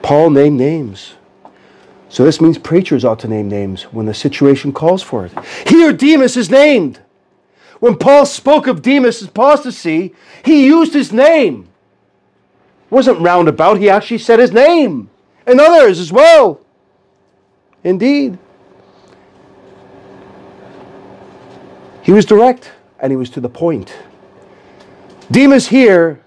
Paul 0.00 0.30
named 0.30 0.58
names. 0.58 1.14
So 2.08 2.24
this 2.24 2.40
means 2.40 2.56
preachers 2.56 3.04
ought 3.04 3.18
to 3.20 3.28
name 3.28 3.48
names 3.48 3.82
when 3.84 4.06
the 4.06 4.14
situation 4.14 4.72
calls 4.72 5.02
for 5.02 5.26
it. 5.26 5.32
Here, 5.66 5.92
Demas 5.92 6.36
is 6.38 6.50
named. 6.50 7.00
When 7.80 7.96
Paul 7.96 8.24
spoke 8.24 8.66
of 8.66 8.80
Demas' 8.80 9.22
apostasy, 9.22 10.14
he 10.42 10.64
used 10.64 10.94
his 10.94 11.12
name. 11.12 11.68
It 12.86 12.94
wasn't 12.94 13.20
roundabout, 13.20 13.78
he 13.78 13.90
actually 13.90 14.18
said 14.18 14.38
his 14.38 14.52
name. 14.52 15.10
And 15.46 15.60
others 15.60 16.00
as 16.00 16.12
well. 16.12 16.60
Indeed. 17.84 18.38
He 22.02 22.12
was 22.12 22.24
direct 22.24 22.72
and 23.00 23.10
he 23.10 23.16
was 23.16 23.30
to 23.30 23.40
the 23.40 23.48
point. 23.48 23.94
Demas 25.30 25.68
here 25.68 26.20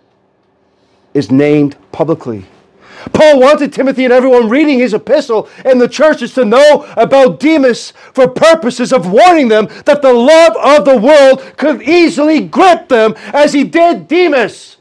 is 1.14 1.32
named 1.32 1.76
publicly. 1.92 2.46
Paul 3.14 3.40
wanted 3.40 3.72
Timothy 3.72 4.04
and 4.06 4.14
everyone 4.14 4.50
reading 4.50 4.80
his 4.80 4.94
epistle 4.94 5.48
in 5.64 5.78
the 5.78 5.88
churches 5.88 6.34
to 6.34 6.46
know 6.46 6.92
about 6.98 7.40
Demas 7.40 7.92
for 8.14 8.28
purposes 8.28 8.92
of 8.92 9.12
warning 9.12 9.48
them 9.48 9.68
that 9.86 10.02
the 10.02 10.14
love 10.14 10.56
of 10.58 10.86
the 10.86 10.98
world 10.98 11.58
could 11.58 11.84
easily 11.84 12.42
grip 12.42 12.88
them 12.90 13.14
as 13.34 13.54
he 13.54 13.64
did 13.64 14.08
Demas. 14.08 14.78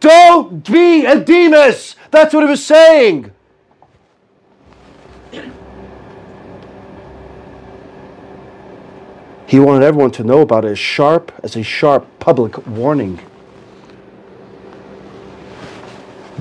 Don't 0.00 0.68
be 0.68 1.04
a 1.04 1.20
Demas. 1.20 1.96
That's 2.10 2.34
what 2.34 2.42
he 2.42 2.50
was 2.50 2.64
saying. 2.64 3.30
He 9.52 9.60
wanted 9.60 9.84
everyone 9.84 10.12
to 10.12 10.24
know 10.24 10.40
about 10.40 10.64
it 10.64 10.68
as 10.70 10.78
sharp 10.78 11.30
as 11.42 11.56
a 11.56 11.62
sharp 11.62 12.06
public 12.18 12.66
warning. 12.66 13.20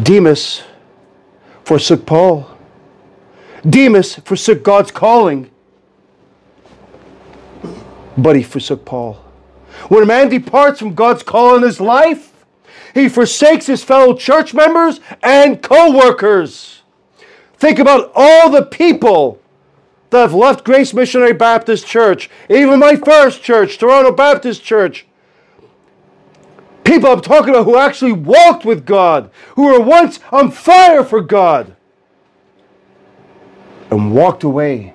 Demas 0.02 0.62
forsook 1.66 2.06
Paul. 2.06 2.50
Demas 3.70 4.16
forsook 4.16 4.64
God's 4.64 4.92
calling, 4.92 5.52
but 8.18 8.38
he 8.38 8.44
forsook 8.44 8.86
Paul. 8.86 9.16
When 9.90 10.04
a 10.04 10.06
man 10.06 10.30
departs 10.30 10.80
from 10.80 10.96
God's 10.96 11.22
call 11.22 11.58
in 11.58 11.64
his 11.64 11.82
life, 11.82 12.46
he 12.94 13.10
forsakes 13.10 13.66
his 13.66 13.84
fellow 13.84 14.16
church 14.16 14.54
members 14.54 15.02
and 15.22 15.62
co 15.62 15.94
workers. 15.94 16.82
Think 17.58 17.78
about 17.78 18.14
all 18.16 18.50
the 18.50 18.64
people 18.64 19.41
that 20.12 20.22
have 20.22 20.34
left 20.34 20.64
Grace 20.64 20.94
Missionary 20.94 21.34
Baptist 21.34 21.88
Church, 21.88 22.30
even 22.50 22.80
my 22.80 22.96
first 22.96 23.42
church, 23.42 23.78
Toronto 23.78 24.12
Baptist 24.12 24.64
Church, 24.64 25.06
People 26.92 27.10
I'm 27.12 27.22
talking 27.22 27.52
about 27.52 27.64
who 27.64 27.78
actually 27.78 28.12
walked 28.12 28.66
with 28.66 28.86
God, 28.86 29.32
who 29.56 29.68
were 29.68 29.80
once 29.80 30.20
on 30.32 30.52
fire 30.52 31.06
for 31.06 31.22
God, 31.22 31.76
and 33.90 34.14
walked 34.14 34.44
away. 34.44 34.94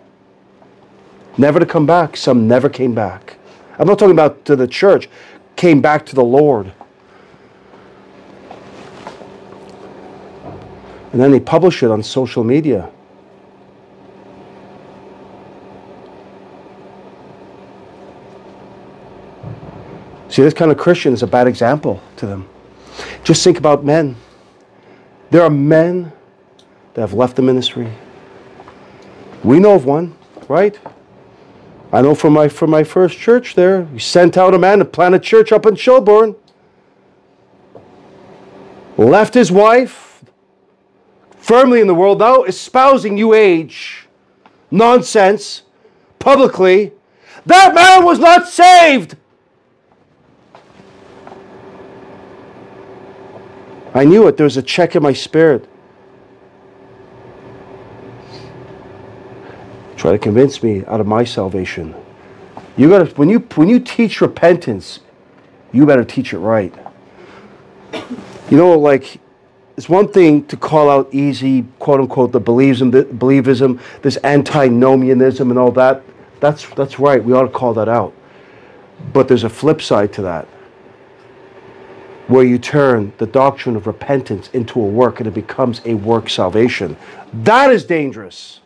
Never 1.38 1.58
to 1.58 1.64
come 1.64 1.86
back. 1.86 2.16
Some 2.16 2.48
never 2.48 2.68
came 2.68 2.94
back. 2.94 3.38
I'm 3.78 3.86
not 3.86 3.98
talking 3.98 4.12
about 4.12 4.44
to 4.46 4.56
the 4.56 4.66
church, 4.66 5.08
came 5.54 5.80
back 5.80 6.04
to 6.06 6.14
the 6.14 6.24
Lord. 6.24 6.72
And 11.12 11.20
then 11.20 11.30
they 11.30 11.40
publish 11.40 11.82
it 11.82 11.90
on 11.90 12.02
social 12.02 12.44
media. 12.44 12.90
See, 20.36 20.42
this 20.42 20.52
kind 20.52 20.70
of 20.70 20.76
Christian 20.76 21.14
is 21.14 21.22
a 21.22 21.26
bad 21.26 21.46
example 21.46 21.98
to 22.16 22.26
them. 22.26 22.46
Just 23.24 23.42
think 23.42 23.56
about 23.56 23.86
men. 23.86 24.16
There 25.30 25.40
are 25.40 25.48
men 25.48 26.12
that 26.92 27.00
have 27.00 27.14
left 27.14 27.36
the 27.36 27.40
ministry. 27.40 27.90
We 29.42 29.60
know 29.60 29.74
of 29.76 29.86
one, 29.86 30.14
right? 30.46 30.78
I 31.90 32.02
know 32.02 32.14
from 32.14 32.34
my 32.34 32.48
from 32.48 32.68
my 32.68 32.84
first 32.84 33.16
church 33.16 33.54
there, 33.54 33.84
we 33.84 33.98
sent 33.98 34.36
out 34.36 34.52
a 34.52 34.58
man 34.58 34.80
to 34.80 34.84
plant 34.84 35.14
a 35.14 35.18
church 35.18 35.52
up 35.52 35.64
in 35.64 35.74
Shelburne. 35.74 36.36
Left 38.98 39.32
his 39.32 39.50
wife, 39.50 40.22
firmly 41.38 41.80
in 41.80 41.86
the 41.86 41.94
world 41.94 42.18
now, 42.18 42.42
espousing 42.42 43.14
new 43.14 43.32
age 43.32 44.06
nonsense 44.70 45.62
publicly. 46.18 46.92
That 47.46 47.74
man 47.74 48.04
was 48.04 48.18
not 48.18 48.46
saved. 48.46 49.16
I 53.96 54.04
knew 54.04 54.26
it. 54.28 54.36
There 54.36 54.44
was 54.44 54.58
a 54.58 54.62
check 54.62 54.94
in 54.94 55.02
my 55.02 55.14
spirit. 55.14 55.66
Try 59.96 60.12
to 60.12 60.18
convince 60.18 60.62
me 60.62 60.84
out 60.84 61.00
of 61.00 61.06
my 61.06 61.24
salvation. 61.24 61.94
You 62.76 62.90
gotta 62.90 63.06
when 63.14 63.30
you 63.30 63.38
when 63.54 63.70
you 63.70 63.80
teach 63.80 64.20
repentance, 64.20 65.00
you 65.72 65.86
better 65.86 66.04
teach 66.04 66.34
it 66.34 66.38
right. 66.38 66.74
You 68.50 68.58
know, 68.58 68.78
like 68.78 69.18
it's 69.78 69.88
one 69.88 70.12
thing 70.12 70.44
to 70.48 70.58
call 70.58 70.90
out 70.90 71.08
easy, 71.10 71.64
quote 71.78 72.00
unquote, 72.00 72.32
the 72.32 72.40
believism, 72.40 72.92
the 72.92 73.04
believism, 73.04 73.80
this 74.02 74.18
antinomianism 74.22 75.48
and 75.48 75.58
all 75.58 75.72
that. 75.72 76.02
That's 76.40 76.68
that's 76.74 76.98
right. 76.98 77.24
We 77.24 77.32
ought 77.32 77.44
to 77.44 77.48
call 77.48 77.72
that 77.72 77.88
out. 77.88 78.12
But 79.14 79.26
there's 79.26 79.44
a 79.44 79.48
flip 79.48 79.80
side 79.80 80.12
to 80.14 80.22
that 80.22 80.46
where 82.28 82.44
you 82.44 82.58
turn 82.58 83.12
the 83.18 83.26
doctrine 83.26 83.76
of 83.76 83.86
repentance 83.86 84.48
into 84.52 84.80
a 84.80 84.84
work 84.84 85.20
and 85.20 85.26
it 85.28 85.34
becomes 85.34 85.80
a 85.84 85.94
work 85.94 86.28
salvation. 86.28 86.96
That 87.32 87.70
is 87.70 87.84
dangerous. 87.84 88.60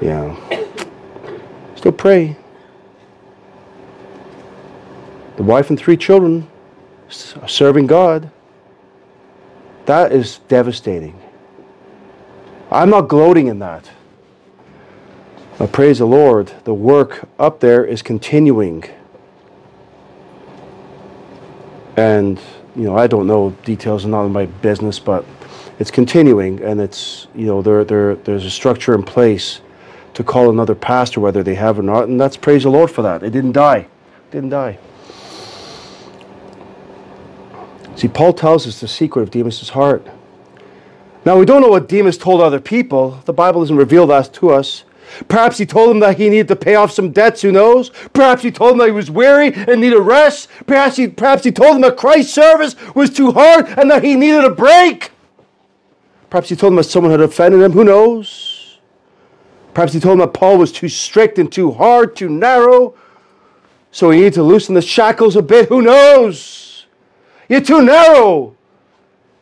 Yeah. 0.00 0.36
Still 1.76 1.92
pray. 1.92 2.36
The 5.36 5.42
wife 5.42 5.70
and 5.70 5.78
three 5.78 5.96
children 5.96 6.46
are 7.40 7.48
serving 7.48 7.86
God. 7.86 8.30
That 9.86 10.12
is 10.12 10.38
devastating. 10.48 11.18
I'm 12.70 12.90
not 12.90 13.08
gloating 13.08 13.46
in 13.46 13.58
that. 13.60 13.90
But 15.60 15.72
praise 15.72 15.98
the 15.98 16.06
Lord, 16.06 16.54
the 16.64 16.72
work 16.72 17.28
up 17.38 17.60
there 17.60 17.84
is 17.84 18.00
continuing. 18.00 18.82
And, 21.98 22.40
you 22.74 22.84
know, 22.84 22.96
I 22.96 23.06
don't 23.06 23.26
know 23.26 23.50
details, 23.66 24.06
not 24.06 24.24
in 24.24 24.32
my 24.32 24.46
business, 24.46 24.98
but 24.98 25.26
it's 25.78 25.90
continuing 25.90 26.62
and 26.62 26.80
it's, 26.80 27.26
you 27.34 27.44
know, 27.44 27.60
there, 27.60 27.84
there, 27.84 28.14
there's 28.14 28.46
a 28.46 28.50
structure 28.50 28.94
in 28.94 29.02
place 29.02 29.60
to 30.14 30.24
call 30.24 30.48
another 30.48 30.74
pastor 30.74 31.20
whether 31.20 31.42
they 31.42 31.56
have 31.56 31.78
or 31.78 31.82
not. 31.82 32.08
And 32.08 32.18
that's 32.18 32.38
praise 32.38 32.62
the 32.62 32.70
Lord 32.70 32.90
for 32.90 33.02
that. 33.02 33.22
It 33.22 33.28
didn't 33.28 33.52
die. 33.52 33.86
Didn't 34.30 34.48
die. 34.48 34.78
See, 37.96 38.08
Paul 38.08 38.32
tells 38.32 38.66
us 38.66 38.80
the 38.80 38.88
secret 38.88 39.20
of 39.20 39.30
Demas' 39.30 39.68
heart. 39.68 40.06
Now, 41.26 41.38
we 41.38 41.44
don't 41.44 41.60
know 41.60 41.68
what 41.68 41.86
Demas 41.86 42.16
told 42.16 42.40
other 42.40 42.60
people. 42.60 43.20
The 43.26 43.34
Bible 43.34 43.60
doesn't 43.60 43.76
reveal 43.76 44.06
that 44.06 44.32
to 44.32 44.52
us. 44.52 44.84
Perhaps 45.28 45.58
he 45.58 45.66
told 45.66 45.90
him 45.90 46.00
that 46.00 46.16
he 46.16 46.28
needed 46.28 46.48
to 46.48 46.56
pay 46.56 46.74
off 46.74 46.92
some 46.92 47.12
debts, 47.12 47.42
who 47.42 47.52
knows? 47.52 47.90
Perhaps 48.12 48.42
he 48.42 48.50
told 48.50 48.72
him 48.72 48.78
that 48.78 48.86
he 48.86 48.92
was 48.92 49.10
weary 49.10 49.52
and 49.52 49.80
needed 49.80 50.00
rest. 50.00 50.48
Perhaps 50.66 50.96
he, 50.96 51.08
perhaps 51.08 51.44
he 51.44 51.52
told 51.52 51.76
him 51.76 51.82
that 51.82 51.96
Christ's 51.96 52.32
service 52.32 52.76
was 52.94 53.10
too 53.10 53.32
hard 53.32 53.66
and 53.78 53.90
that 53.90 54.04
he 54.04 54.14
needed 54.16 54.44
a 54.44 54.50
break. 54.50 55.10
Perhaps 56.28 56.48
he 56.48 56.56
told 56.56 56.72
him 56.72 56.76
that 56.76 56.84
someone 56.84 57.10
had 57.10 57.20
offended 57.20 57.60
him, 57.60 57.72
who 57.72 57.84
knows? 57.84 58.78
Perhaps 59.74 59.92
he 59.92 60.00
told 60.00 60.14
him 60.14 60.18
that 60.20 60.34
Paul 60.34 60.58
was 60.58 60.72
too 60.72 60.88
strict 60.88 61.38
and 61.38 61.50
too 61.50 61.72
hard, 61.72 62.16
too 62.16 62.28
narrow, 62.28 62.94
so 63.92 64.10
he 64.10 64.18
needed 64.18 64.34
to 64.34 64.42
loosen 64.42 64.74
the 64.74 64.82
shackles 64.82 65.36
a 65.36 65.42
bit, 65.42 65.68
who 65.68 65.82
knows? 65.82 66.86
You're 67.48 67.60
too 67.60 67.82
narrow. 67.82 68.56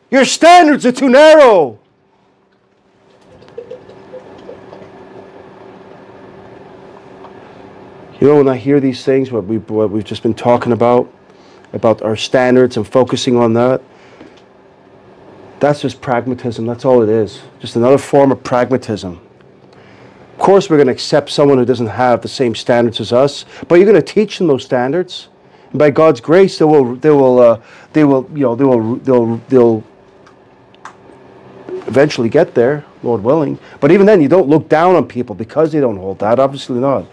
Your 0.09 0.25
standards 0.25 0.85
are 0.85 0.91
too 0.91 1.09
narrow. 1.09 1.78
You 8.19 8.27
know, 8.27 8.35
when 8.35 8.49
I 8.49 8.57
hear 8.57 8.81
these 8.81 9.05
things, 9.05 9.31
what, 9.31 9.45
we, 9.45 9.59
what 9.59 9.91
we've 9.91 10.03
just 10.03 10.23
been 10.23 10.33
talking 10.33 10.73
about, 10.73 11.11
about 11.71 12.01
our 12.01 12.17
standards 12.17 12.75
and 12.75 12.85
focusing 12.85 13.37
on 13.37 13.53
that, 13.53 13.81
that's 15.61 15.81
just 15.81 16.01
pragmatism. 16.01 16.65
That's 16.65 16.83
all 16.83 17.01
it 17.01 17.09
is. 17.09 17.41
Just 17.59 17.77
another 17.77 17.97
form 17.97 18.31
of 18.31 18.43
pragmatism. 18.43 19.21
Of 20.33 20.39
course, 20.39 20.69
we're 20.69 20.77
going 20.77 20.87
to 20.87 20.93
accept 20.93 21.29
someone 21.29 21.57
who 21.57 21.65
doesn't 21.65 21.87
have 21.87 22.21
the 22.21 22.27
same 22.27 22.55
standards 22.55 22.99
as 22.99 23.13
us, 23.13 23.45
but 23.67 23.75
you're 23.75 23.89
going 23.89 24.01
to 24.01 24.13
teach 24.13 24.37
them 24.37 24.47
those 24.47 24.65
standards. 24.65 25.29
And 25.69 25.79
by 25.79 25.89
God's 25.89 26.19
grace, 26.19 26.57
they 26.57 26.65
will, 26.65 26.95
they 26.95 27.11
will, 27.11 27.39
uh, 27.39 27.61
they 27.93 28.03
will, 28.03 28.29
you 28.33 28.41
know, 28.41 28.55
they 28.55 28.63
will, 28.65 28.95
they'll, 28.97 29.37
they'll 29.47 29.83
eventually 31.87 32.29
get 32.29 32.53
there, 32.53 32.83
Lord 33.01 33.23
willing. 33.23 33.59
But 33.79 33.91
even 33.91 34.05
then, 34.05 34.21
you 34.21 34.27
don't 34.27 34.49
look 34.49 34.67
down 34.67 34.95
on 34.95 35.07
people 35.07 35.35
because 35.35 35.71
they 35.71 35.79
don't 35.79 35.97
hold 35.97 36.19
that. 36.19 36.39
Obviously 36.39 36.79
not. 36.79 37.05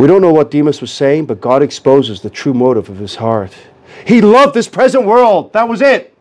We 0.00 0.06
don't 0.06 0.22
know 0.22 0.32
what 0.32 0.50
Demas 0.50 0.80
was 0.80 0.90
saying, 0.90 1.26
but 1.26 1.42
God 1.42 1.62
exposes 1.62 2.22
the 2.22 2.30
true 2.30 2.54
motive 2.54 2.88
of 2.88 2.96
his 2.96 3.16
heart. 3.16 3.52
He 4.06 4.22
loved 4.22 4.54
this 4.54 4.66
present 4.66 5.04
world. 5.04 5.52
That 5.52 5.68
was 5.68 5.82
it. 5.82 6.16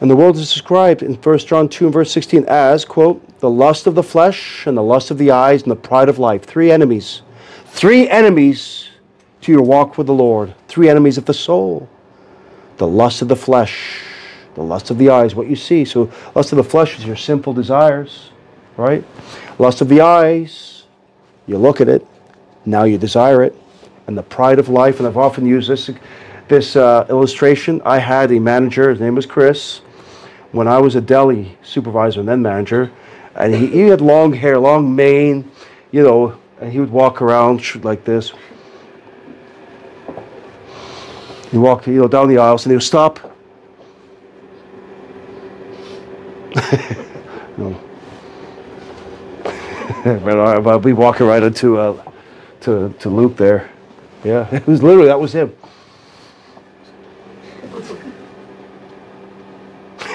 And 0.00 0.10
the 0.10 0.16
world 0.16 0.34
is 0.34 0.52
described 0.52 1.04
in 1.04 1.14
1 1.14 1.38
John 1.38 1.68
2 1.68 1.84
and 1.84 1.92
verse 1.92 2.10
16 2.10 2.46
as, 2.48 2.84
quote, 2.84 3.38
the 3.38 3.48
lust 3.48 3.86
of 3.86 3.94
the 3.94 4.02
flesh 4.02 4.66
and 4.66 4.76
the 4.76 4.82
lust 4.82 5.12
of 5.12 5.18
the 5.18 5.30
eyes 5.30 5.62
and 5.62 5.70
the 5.70 5.76
pride 5.76 6.08
of 6.08 6.18
life. 6.18 6.42
Three 6.42 6.72
enemies. 6.72 7.22
Three 7.66 8.08
enemies 8.08 8.88
to 9.42 9.52
your 9.52 9.62
walk 9.62 9.96
with 9.96 10.08
the 10.08 10.12
Lord. 10.12 10.56
Three 10.66 10.88
enemies 10.88 11.16
of 11.16 11.26
the 11.26 11.34
soul. 11.34 11.88
The 12.78 12.86
lust 12.88 13.22
of 13.22 13.28
the 13.28 13.36
flesh, 13.36 14.02
the 14.56 14.62
lust 14.64 14.90
of 14.90 14.98
the 14.98 15.08
eyes, 15.08 15.36
what 15.36 15.46
you 15.46 15.54
see. 15.54 15.84
So, 15.84 16.10
lust 16.34 16.50
of 16.50 16.56
the 16.56 16.64
flesh 16.64 16.98
is 16.98 17.06
your 17.06 17.14
simple 17.14 17.52
desires, 17.52 18.30
right? 18.76 19.04
Lust 19.60 19.80
of 19.80 19.88
the 19.88 20.00
eyes, 20.00 20.82
you 21.46 21.58
look 21.58 21.80
at 21.80 21.88
it, 21.88 22.04
now 22.66 22.84
you 22.84 22.98
desire 22.98 23.42
it. 23.42 23.56
And 24.06 24.16
the 24.16 24.22
pride 24.22 24.58
of 24.58 24.68
life, 24.68 24.98
and 24.98 25.06
I've 25.06 25.16
often 25.16 25.46
used 25.46 25.68
this, 25.68 25.90
this 26.48 26.76
uh, 26.76 27.06
illustration. 27.08 27.80
I 27.84 27.98
had 27.98 28.30
a 28.32 28.38
manager, 28.38 28.90
his 28.90 29.00
name 29.00 29.14
was 29.14 29.26
Chris, 29.26 29.78
when 30.52 30.68
I 30.68 30.78
was 30.78 30.94
a 30.94 31.00
deli 31.00 31.56
supervisor 31.62 32.20
and 32.20 32.28
then 32.28 32.42
manager, 32.42 32.92
and 33.34 33.54
he, 33.54 33.66
he 33.66 33.80
had 33.80 34.00
long 34.00 34.32
hair, 34.32 34.58
long 34.58 34.94
mane, 34.94 35.50
you 35.90 36.02
know, 36.02 36.38
and 36.60 36.70
he 36.70 36.80
would 36.80 36.90
walk 36.90 37.22
around 37.22 37.84
like 37.84 38.04
this. 38.04 38.32
He 41.50 41.58
walked, 41.58 41.86
you 41.86 42.00
know, 42.00 42.08
down 42.08 42.28
the 42.28 42.38
aisles, 42.38 42.66
and 42.66 42.72
he 42.72 42.76
would 42.76 42.82
stop. 42.82 43.20
no. 47.56 47.80
but 50.04 50.38
I'll 50.38 50.78
be 50.78 50.92
walking 50.92 51.26
right 51.26 51.42
into 51.42 51.78
uh, 51.78 52.12
to 52.64 52.94
to 52.98 53.08
Luke 53.08 53.36
there. 53.36 53.70
Yeah, 54.24 54.48
it 54.54 54.66
was 54.66 54.82
literally 54.82 55.08
that 55.08 55.20
was 55.20 55.34
him. 55.34 55.54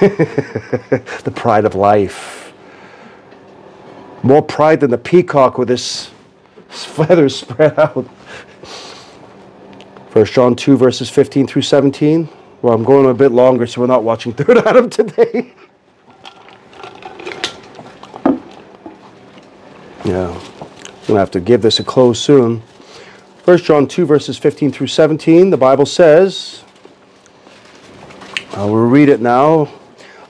the 0.00 1.32
pride 1.34 1.64
of 1.64 1.74
life. 1.74 2.52
More 4.22 4.42
pride 4.42 4.80
than 4.80 4.90
the 4.90 4.98
peacock 4.98 5.58
with 5.58 5.68
his 5.68 6.10
feathers 6.68 7.40
spread 7.40 7.78
out. 7.78 8.08
First 10.08 10.32
John 10.32 10.56
2, 10.56 10.76
verses 10.76 11.10
15 11.10 11.46
through 11.46 11.62
17. 11.62 12.28
Well, 12.62 12.74
I'm 12.74 12.82
going 12.82 13.08
a 13.10 13.14
bit 13.14 13.30
longer, 13.30 13.66
so 13.66 13.82
we're 13.82 13.86
not 13.86 14.02
watching 14.02 14.32
Third 14.32 14.58
Adam 14.58 14.90
today. 14.90 15.52
yeah. 20.04 20.49
Going 21.10 21.16
to 21.16 21.22
have 21.22 21.30
to 21.32 21.40
give 21.40 21.62
this 21.62 21.80
a 21.80 21.82
close 21.82 22.20
soon. 22.20 22.62
First 23.42 23.64
John 23.64 23.88
2, 23.88 24.06
verses 24.06 24.38
15 24.38 24.70
through 24.70 24.86
17. 24.86 25.50
The 25.50 25.56
Bible 25.56 25.84
says, 25.84 26.62
uh, 28.52 28.62
I 28.62 28.64
will 28.64 28.86
read 28.86 29.08
it 29.08 29.20
now. 29.20 29.72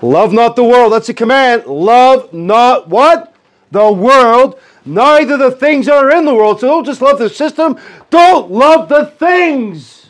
Love 0.00 0.32
not 0.32 0.56
the 0.56 0.64
world. 0.64 0.94
That's 0.94 1.10
a 1.10 1.12
command. 1.12 1.66
Love 1.66 2.32
not 2.32 2.88
what? 2.88 3.34
The 3.70 3.92
world, 3.92 4.58
neither 4.86 5.36
the 5.36 5.50
things 5.50 5.84
that 5.84 5.96
are 5.96 6.10
in 6.16 6.24
the 6.24 6.34
world. 6.34 6.60
So 6.60 6.68
don't 6.68 6.86
just 6.86 7.02
love 7.02 7.18
the 7.18 7.28
system, 7.28 7.78
don't 8.08 8.50
love 8.50 8.88
the 8.88 9.04
things. 9.04 10.08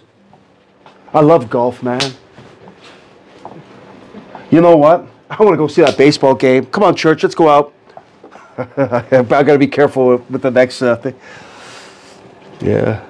I 1.13 1.19
love 1.19 1.51
golf, 1.51 1.83
man. 1.83 2.13
You 4.53 4.61
know 4.61 4.77
what? 4.77 5.05
I 5.29 5.43
want 5.43 5.55
to 5.55 5.59
go 5.59 5.67
see 5.67 5.83
that 5.83 5.99
baseball 5.99 6.37
game. 6.37 6.67
Come 6.67 6.85
on, 6.85 6.95
church, 6.95 7.25
let's 7.25 7.35
go 7.35 7.49
out. 7.49 7.75
I 8.77 9.23
got 9.23 9.45
to 9.45 9.59
be 9.59 9.67
careful 9.67 10.19
with 10.29 10.43
the 10.43 10.51
next 10.51 10.83
uh, 10.83 10.97
thing. 10.97 11.15
Yeah. 12.61 13.05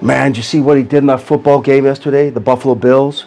Man, 0.00 0.32
did 0.32 0.38
you 0.38 0.42
see 0.42 0.60
what 0.60 0.78
he 0.78 0.82
did 0.82 0.98
in 0.98 1.06
that 1.06 1.20
football 1.20 1.60
game 1.60 1.84
yesterday? 1.84 2.30
The 2.30 2.40
Buffalo 2.40 2.74
Bills? 2.74 3.26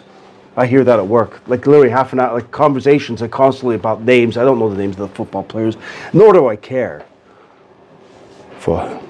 I 0.56 0.66
hear 0.66 0.84
that 0.84 0.98
at 0.98 1.06
work. 1.06 1.40
Like 1.48 1.66
literally 1.66 1.90
half 1.90 2.12
an 2.12 2.20
hour, 2.20 2.34
like 2.34 2.50
conversations 2.50 3.22
are 3.22 3.28
constantly 3.28 3.76
about 3.76 4.02
names. 4.02 4.36
I 4.36 4.44
don't 4.44 4.58
know 4.58 4.68
the 4.68 4.76
names 4.76 4.98
of 4.98 5.08
the 5.08 5.14
football 5.14 5.42
players, 5.42 5.76
nor 6.12 6.32
do 6.32 6.48
I 6.48 6.56
care. 6.56 7.04
For 8.58 9.00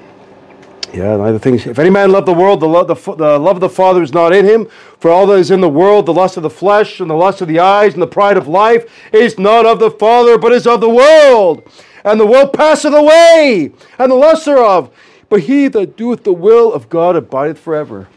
yeah, 0.95 1.17
neither 1.17 1.41
things. 1.41 1.67
If 1.67 1.79
any 1.79 1.91
man 1.91 2.13
love 2.13 2.25
the 2.25 2.33
world, 2.33 2.61
the 2.61 2.69
love, 2.69 2.87
the, 2.87 2.95
the 2.95 3.39
love 3.39 3.57
of 3.57 3.61
the 3.61 3.69
Father 3.69 4.03
is 4.03 4.13
not 4.13 4.33
in 4.33 4.45
him. 4.45 4.69
For 4.99 5.11
all 5.11 5.27
that 5.27 5.39
is 5.39 5.51
in 5.51 5.61
the 5.61 5.69
world, 5.69 6.07
the 6.07 6.15
lust 6.15 6.37
of 6.37 6.45
the 6.45 6.51
flesh 6.51 7.01
and 7.01 7.11
the 7.11 7.15
lust 7.15 7.41
of 7.41 7.49
the 7.49 7.59
eyes 7.59 7.95
and 7.95 8.03
the 8.03 8.07
pride 8.07 8.37
of 8.37 8.47
life, 8.47 8.89
is 9.13 9.39
not 9.39 9.67
of 9.67 9.81
the 9.81 9.91
Father, 9.91 10.39
but 10.39 10.53
is 10.53 10.67
of 10.67 10.81
the 10.81 10.89
world. 10.89 11.69
And 12.05 12.21
the 12.21 12.27
world 12.27 12.53
passeth 12.53 12.95
away, 12.95 13.73
and 13.99 14.11
the 14.11 14.15
lust 14.15 14.45
thereof. 14.45 14.95
But 15.29 15.41
he 15.41 15.67
that 15.69 15.97
doeth 15.97 16.23
the 16.23 16.33
will 16.33 16.73
of 16.73 16.89
God 16.89 17.17
abideth 17.17 17.59
forever. 17.59 18.09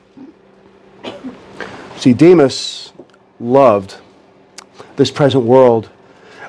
See, 1.95 2.13
Demas 2.13 2.93
loved 3.39 3.97
this 4.97 5.09
present 5.09 5.45
world. 5.45 5.89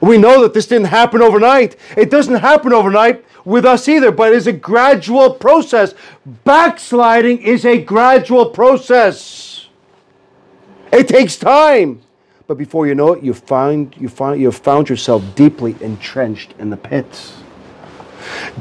We 0.00 0.18
know 0.18 0.42
that 0.42 0.54
this 0.54 0.66
didn't 0.66 0.88
happen 0.88 1.22
overnight. 1.22 1.76
It 1.96 2.10
doesn't 2.10 2.36
happen 2.36 2.72
overnight 2.72 3.24
with 3.44 3.64
us 3.64 3.88
either, 3.88 4.12
but 4.12 4.32
it's 4.32 4.46
a 4.46 4.52
gradual 4.52 5.34
process. 5.34 5.94
Backsliding 6.44 7.42
is 7.42 7.64
a 7.64 7.78
gradual 7.78 8.50
process. 8.50 9.68
It 10.92 11.08
takes 11.08 11.36
time. 11.36 12.02
But 12.46 12.56
before 12.56 12.86
you 12.86 12.94
know 12.94 13.12
it, 13.12 13.22
you 13.22 13.34
find 13.34 13.94
you 13.98 14.08
find 14.08 14.40
you 14.40 14.46
have 14.46 14.56
found 14.56 14.88
yourself 14.88 15.22
deeply 15.34 15.76
entrenched 15.80 16.54
in 16.58 16.70
the 16.70 16.78
pits. 16.78 17.34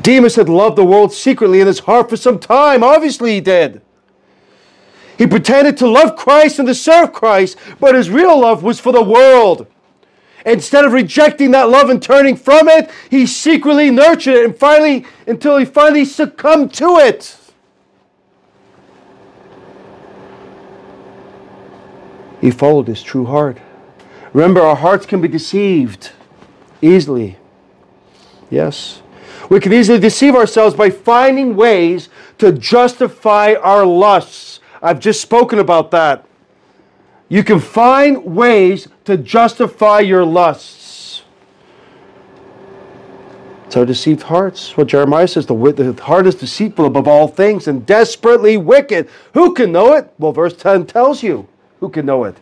Demas 0.01 0.35
had 0.35 0.49
loved 0.49 0.77
the 0.77 0.85
world 0.85 1.13
secretly 1.13 1.61
in 1.61 1.67
his 1.67 1.79
heart 1.79 2.09
for 2.09 2.17
some 2.17 2.37
time. 2.37 2.83
Obviously, 2.83 3.35
he 3.35 3.41
did. 3.41 3.81
He 5.17 5.25
pretended 5.25 5.77
to 5.77 5.87
love 5.87 6.15
Christ 6.15 6.59
and 6.59 6.67
to 6.67 6.75
serve 6.75 7.11
Christ, 7.11 7.57
but 7.79 7.95
his 7.95 8.09
real 8.09 8.39
love 8.39 8.61
was 8.61 8.79
for 8.79 8.91
the 8.91 9.03
world. 9.03 9.67
Instead 10.47 10.85
of 10.85 10.93
rejecting 10.93 11.51
that 11.51 11.69
love 11.69 11.89
and 11.89 12.01
turning 12.01 12.35
from 12.35 12.67
it, 12.67 12.89
he 13.09 13.25
secretly 13.25 13.91
nurtured 13.91 14.33
it 14.33 14.45
and 14.45 14.57
finally 14.57 15.05
until 15.27 15.57
he 15.57 15.65
finally 15.65 16.05
succumbed 16.05 16.73
to 16.73 16.97
it. 16.97 17.37
He 22.41 22.49
followed 22.49 22.87
his 22.87 23.03
true 23.03 23.25
heart. 23.25 23.57
Remember, 24.33 24.61
our 24.61 24.75
hearts 24.75 25.05
can 25.05 25.21
be 25.21 25.27
deceived 25.27 26.11
easily. 26.81 27.37
Yes. 28.49 29.01
We 29.49 29.59
can 29.59 29.73
easily 29.73 29.99
deceive 29.99 30.35
ourselves 30.35 30.75
by 30.75 30.89
finding 30.89 31.55
ways 31.55 32.09
to 32.37 32.51
justify 32.51 33.53
our 33.53 33.85
lusts 33.85 34.61
I've 34.81 34.99
just 34.99 35.21
spoken 35.21 35.59
about 35.59 35.91
that. 35.91 36.26
You 37.29 37.43
can 37.43 37.59
find 37.59 38.23
ways 38.23 38.87
to 39.05 39.17
justify 39.17 39.99
your 39.99 40.25
lusts. 40.25 41.23
It's 43.65 43.75
our 43.75 43.85
deceived 43.85 44.23
hearts. 44.23 44.77
What 44.77 44.87
Jeremiah 44.87 45.27
says 45.27 45.45
the, 45.45 45.53
the 45.53 46.01
heart 46.01 46.25
is 46.25 46.35
deceitful 46.35 46.85
above 46.85 47.05
all 47.05 47.27
things 47.27 47.67
and 47.67 47.85
desperately 47.85 48.55
wicked. 48.55 49.09
Who 49.33 49.53
can 49.53 49.73
know 49.73 49.93
it? 49.93 50.09
Well, 50.17 50.31
verse 50.31 50.55
10 50.55 50.85
tells 50.85 51.21
you 51.21 51.49
who 51.81 51.89
can 51.89 52.05
know 52.05 52.23
it. 52.23 52.37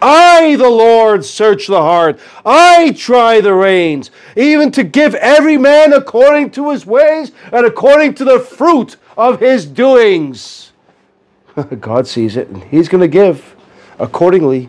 I, 0.00 0.56
the 0.56 0.70
Lord, 0.70 1.24
search 1.26 1.66
the 1.66 1.80
heart. 1.80 2.18
I 2.44 2.92
try 2.92 3.40
the 3.40 3.54
reins, 3.54 4.10
even 4.34 4.72
to 4.72 4.82
give 4.82 5.14
every 5.16 5.58
man 5.58 5.92
according 5.92 6.50
to 6.52 6.70
his 6.70 6.86
ways 6.86 7.32
and 7.52 7.66
according 7.66 8.14
to 8.14 8.24
the 8.24 8.40
fruit 8.40 8.96
of 9.16 9.40
his 9.40 9.66
doings. 9.66 10.72
God 11.80 12.06
sees 12.06 12.36
it, 12.36 12.48
and 12.48 12.64
He's 12.64 12.88
going 12.88 13.00
to 13.00 13.08
give 13.08 13.51
accordingly. 14.02 14.68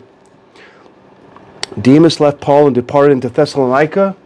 Demas 1.78 2.20
left 2.20 2.40
Paul 2.40 2.66
and 2.66 2.74
departed 2.74 3.12
into 3.12 3.28
Thessalonica. 3.28 4.16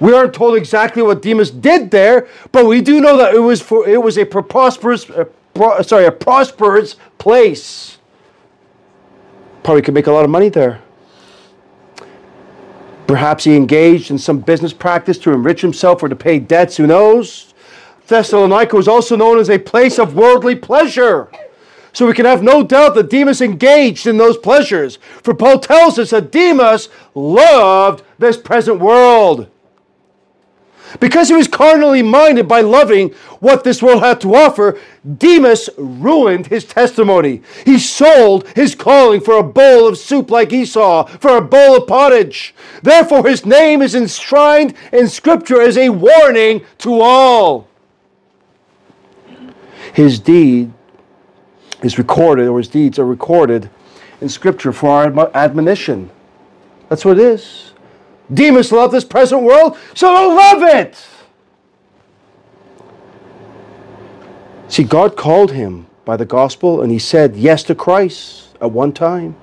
We 0.00 0.14
aren't 0.14 0.32
told 0.32 0.56
exactly 0.56 1.02
what 1.02 1.20
Demas 1.20 1.50
did 1.50 1.90
there, 1.90 2.26
but 2.50 2.64
we 2.64 2.80
do 2.80 3.00
know 3.00 3.18
that 3.18 3.34
it 3.34 3.40
was 3.40 3.60
for 3.60 3.86
it 3.86 4.02
was 4.02 4.16
a 4.16 4.24
prosperous, 4.24 5.04
pro, 5.52 5.82
sorry, 5.82 6.06
a 6.06 6.12
prosperous 6.12 6.96
place. 7.18 7.98
Probably 9.62 9.82
could 9.82 9.92
make 9.92 10.06
a 10.06 10.12
lot 10.12 10.24
of 10.24 10.30
money 10.30 10.48
there. 10.48 10.80
Perhaps 13.06 13.44
he 13.44 13.56
engaged 13.56 14.10
in 14.10 14.16
some 14.16 14.38
business 14.38 14.72
practice 14.72 15.18
to 15.18 15.32
enrich 15.32 15.60
himself 15.60 16.02
or 16.02 16.08
to 16.08 16.16
pay 16.16 16.38
debts. 16.38 16.78
Who 16.78 16.86
knows? 16.86 17.52
Thessalonica 18.06 18.74
was 18.74 18.88
also 18.88 19.16
known 19.16 19.38
as 19.38 19.50
a 19.50 19.58
place 19.58 19.98
of 19.98 20.14
worldly 20.14 20.54
pleasure. 20.54 21.28
So 21.92 22.06
we 22.06 22.12
can 22.12 22.26
have 22.26 22.42
no 22.42 22.62
doubt 22.62 22.94
that 22.94 23.10
Demas 23.10 23.40
engaged 23.40 24.06
in 24.06 24.16
those 24.16 24.36
pleasures. 24.36 24.96
For 25.22 25.34
Paul 25.34 25.58
tells 25.58 25.98
us 25.98 26.10
that 26.10 26.30
Demas 26.30 26.88
loved 27.14 28.04
this 28.18 28.36
present 28.36 28.80
world. 28.80 29.48
Because 30.98 31.28
he 31.28 31.34
was 31.34 31.46
carnally 31.46 32.02
minded 32.02 32.48
by 32.48 32.62
loving 32.62 33.10
what 33.38 33.62
this 33.62 33.82
world 33.82 34.02
had 34.02 34.20
to 34.22 34.34
offer, 34.34 34.78
Demas 35.18 35.70
ruined 35.76 36.48
his 36.48 36.64
testimony. 36.64 37.42
He 37.64 37.78
sold 37.78 38.48
his 38.56 38.74
calling 38.74 39.20
for 39.20 39.38
a 39.38 39.42
bowl 39.42 39.86
of 39.86 39.98
soup 39.98 40.30
like 40.30 40.52
Esau, 40.52 41.06
for 41.06 41.36
a 41.36 41.42
bowl 41.42 41.76
of 41.76 41.86
pottage. 41.86 42.54
Therefore, 42.82 43.26
his 43.26 43.46
name 43.46 43.82
is 43.82 43.94
enshrined 43.94 44.74
in 44.92 45.08
Scripture 45.08 45.60
as 45.60 45.78
a 45.78 45.90
warning 45.90 46.64
to 46.78 47.00
all. 47.00 47.68
His 49.92 50.18
deed 50.18 50.72
is 51.82 51.98
recorded, 51.98 52.48
or 52.48 52.58
his 52.58 52.68
deeds 52.68 52.98
are 52.98 53.06
recorded 53.06 53.70
in 54.20 54.28
Scripture 54.28 54.72
for 54.72 54.90
our 54.90 55.30
admonition. 55.34 56.10
That's 56.88 57.04
what 57.04 57.18
it 57.18 57.24
is. 57.24 57.72
Demas 58.32 58.70
love 58.70 58.92
this 58.92 59.04
present 59.04 59.42
world, 59.42 59.76
so 59.94 60.08
don't 60.08 60.36
love 60.36 60.62
it. 60.62 61.06
See, 64.68 64.84
God 64.84 65.16
called 65.16 65.52
him 65.52 65.86
by 66.04 66.16
the 66.16 66.24
gospel, 66.24 66.82
and 66.82 66.92
he 66.92 66.98
said 66.98 67.34
yes 67.36 67.62
to 67.64 67.74
Christ 67.74 68.56
at 68.60 68.70
one 68.70 68.92
time. 68.92 69.36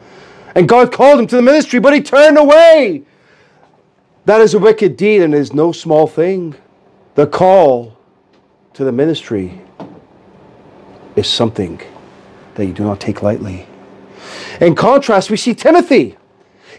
And 0.55 0.69
God 0.69 0.91
called 0.91 1.19
him 1.19 1.27
to 1.27 1.35
the 1.35 1.41
ministry, 1.41 1.79
but 1.79 1.93
he 1.93 2.01
turned 2.01 2.37
away. 2.37 3.03
That 4.25 4.41
is 4.41 4.53
a 4.53 4.59
wicked 4.59 4.97
deed 4.97 5.21
and 5.21 5.33
is 5.33 5.53
no 5.53 5.71
small 5.71 6.07
thing. 6.07 6.55
The 7.15 7.27
call 7.27 7.97
to 8.73 8.83
the 8.83 8.91
ministry 8.91 9.61
is 11.15 11.27
something 11.27 11.81
that 12.57 12.65
you 12.65 12.73
do 12.73 12.83
not 12.83 12.99
take 12.99 13.23
lightly. 13.23 13.65
In 14.59 14.75
contrast, 14.75 15.31
we 15.31 15.37
see 15.37 15.55
Timothy. 15.55 16.17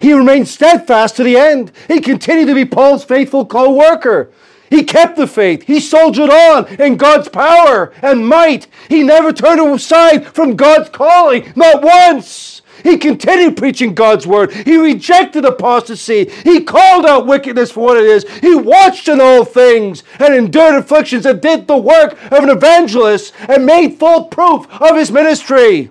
He 0.00 0.12
remained 0.12 0.48
steadfast 0.48 1.16
to 1.16 1.24
the 1.24 1.36
end. 1.36 1.72
He 1.88 2.00
continued 2.00 2.46
to 2.46 2.54
be 2.54 2.64
Paul's 2.64 3.04
faithful 3.04 3.46
co 3.46 3.72
worker. 3.72 4.30
He 4.70 4.84
kept 4.84 5.16
the 5.16 5.26
faith. 5.26 5.62
He 5.62 5.80
soldiered 5.80 6.30
on 6.30 6.66
in 6.76 6.96
God's 6.96 7.28
power 7.28 7.92
and 8.02 8.28
might. 8.28 8.66
He 8.88 9.02
never 9.02 9.32
turned 9.32 9.60
aside 9.60 10.26
from 10.26 10.56
God's 10.56 10.90
calling, 10.90 11.52
not 11.56 11.82
once. 11.82 12.47
He 12.82 12.96
continued 12.96 13.56
preaching 13.56 13.94
God's 13.94 14.26
word. 14.26 14.52
He 14.52 14.76
rejected 14.76 15.44
apostasy. 15.44 16.30
He 16.44 16.60
called 16.62 17.06
out 17.06 17.26
wickedness 17.26 17.70
for 17.70 17.80
what 17.84 17.96
it 17.96 18.04
is. 18.04 18.28
He 18.40 18.54
watched 18.54 19.08
in 19.08 19.20
all 19.20 19.44
things 19.44 20.02
and 20.18 20.34
endured 20.34 20.74
afflictions 20.74 21.26
and 21.26 21.40
did 21.40 21.66
the 21.66 21.76
work 21.76 22.12
of 22.32 22.44
an 22.44 22.50
evangelist 22.50 23.32
and 23.48 23.66
made 23.66 23.98
full 23.98 24.24
proof 24.24 24.66
of 24.80 24.96
his 24.96 25.10
ministry. 25.10 25.90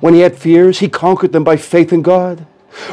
When 0.00 0.14
he 0.14 0.20
had 0.20 0.36
fears, 0.36 0.80
he 0.80 0.88
conquered 0.88 1.32
them 1.32 1.44
by 1.44 1.56
faith 1.56 1.92
in 1.92 2.02
God. 2.02 2.46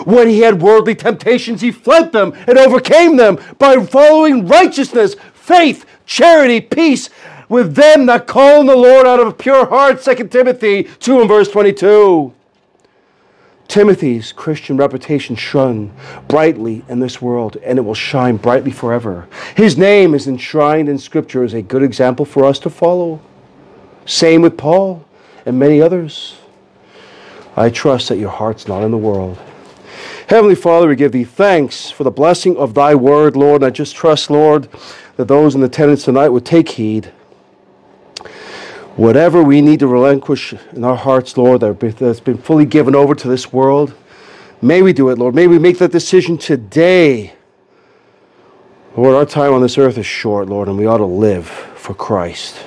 When 0.06 0.30
he 0.30 0.40
had 0.40 0.62
worldly 0.62 0.96
temptations, 0.96 1.62
he 1.62 1.72
fled 1.72 2.12
them 2.12 2.34
and 2.48 2.58
overcame 2.58 3.18
them 3.18 3.40
by 3.58 3.84
following 3.84 4.48
righteousness, 4.48 5.16
faith, 5.34 5.86
charity, 6.06 6.62
peace 6.62 7.10
with 7.52 7.76
them 7.76 8.06
that 8.06 8.28
call 8.28 8.62
on 8.62 8.66
the 8.66 8.76
Lord 8.78 9.06
out 9.06 9.20
of 9.20 9.28
a 9.28 9.34
pure 9.34 9.66
heart. 9.66 10.02
2 10.02 10.30
Timothy 10.30 10.84
2 10.84 11.20
and 11.20 11.28
verse 11.28 11.50
22. 11.50 12.34
Timothy's 13.68 14.32
Christian 14.32 14.78
reputation 14.78 15.36
shone 15.36 15.94
brightly 16.30 16.86
in 16.88 17.02
this 17.02 17.22
world, 17.22 17.58
and 17.58 17.78
it 17.78 17.82
will 17.82 17.94
shine 17.94 18.38
brightly 18.38 18.72
forever. 18.72 19.28
His 19.58 19.78
name 19.78 20.16
is 20.16 20.28
enshrined 20.28 20.88
in 20.88 20.98
Scripture 20.98 21.44
as 21.44 21.54
a 21.54 21.62
good 21.62 21.84
example 21.84 22.24
for 22.24 22.46
us 22.46 22.58
to 22.60 22.70
follow. 22.70 23.20
Same 24.06 24.42
with 24.42 24.58
Paul 24.58 25.06
and 25.46 25.60
many 25.60 25.82
others. 25.82 26.38
I 27.58 27.70
trust 27.70 28.08
that 28.08 28.18
your 28.18 28.30
heart's 28.30 28.66
not 28.66 28.82
in 28.82 28.92
the 28.92 28.98
world. 28.98 29.38
Heavenly 30.28 30.56
Father, 30.56 30.88
we 30.88 30.96
give 30.96 31.12
thee 31.12 31.26
thanks 31.26 31.92
for 31.92 32.06
the 32.06 32.12
blessing 32.12 32.56
of 32.56 32.74
thy 32.74 32.96
word, 32.96 33.36
Lord. 33.36 33.62
And 33.62 33.68
I 33.68 33.72
just 33.72 33.94
trust, 33.94 34.30
Lord, 34.30 34.70
that 35.18 35.28
those 35.28 35.54
in 35.54 35.64
attendance 35.64 36.06
tonight 36.06 36.30
would 36.30 36.46
take 36.46 36.70
heed. 36.70 37.12
Whatever 39.02 39.42
we 39.42 39.62
need 39.62 39.80
to 39.80 39.88
relinquish 39.88 40.54
in 40.74 40.84
our 40.84 40.96
hearts, 40.96 41.36
Lord, 41.36 41.62
that's 41.62 42.20
been 42.20 42.38
fully 42.38 42.66
given 42.66 42.94
over 42.94 43.16
to 43.16 43.28
this 43.28 43.52
world, 43.52 43.96
may 44.62 44.84
we 44.84 44.94
do 44.94 45.10
it, 45.10 45.18
Lord. 45.18 45.34
May 45.34 45.48
we 45.48 45.58
make 45.58 45.80
that 45.80 45.92
decision 45.92 46.38
today. 46.38 47.34
Lord, 48.96 49.16
our 49.16 49.26
time 49.26 49.54
on 49.54 49.64
this 49.64 49.80
earth 49.80 49.98
is 49.98 50.06
short, 50.06 50.50
Lord, 50.50 50.68
and 50.68 50.78
we 50.78 50.86
ought 50.86 50.98
to 50.98 51.06
live 51.06 51.48
for 51.48 51.96
Christ. 51.96 52.64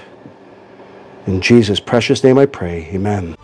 In 1.29 1.41
Jesus' 1.41 1.79
precious 1.79 2.25
name 2.25 2.37
I 2.37 2.47
pray. 2.47 2.89
Amen. 2.93 3.37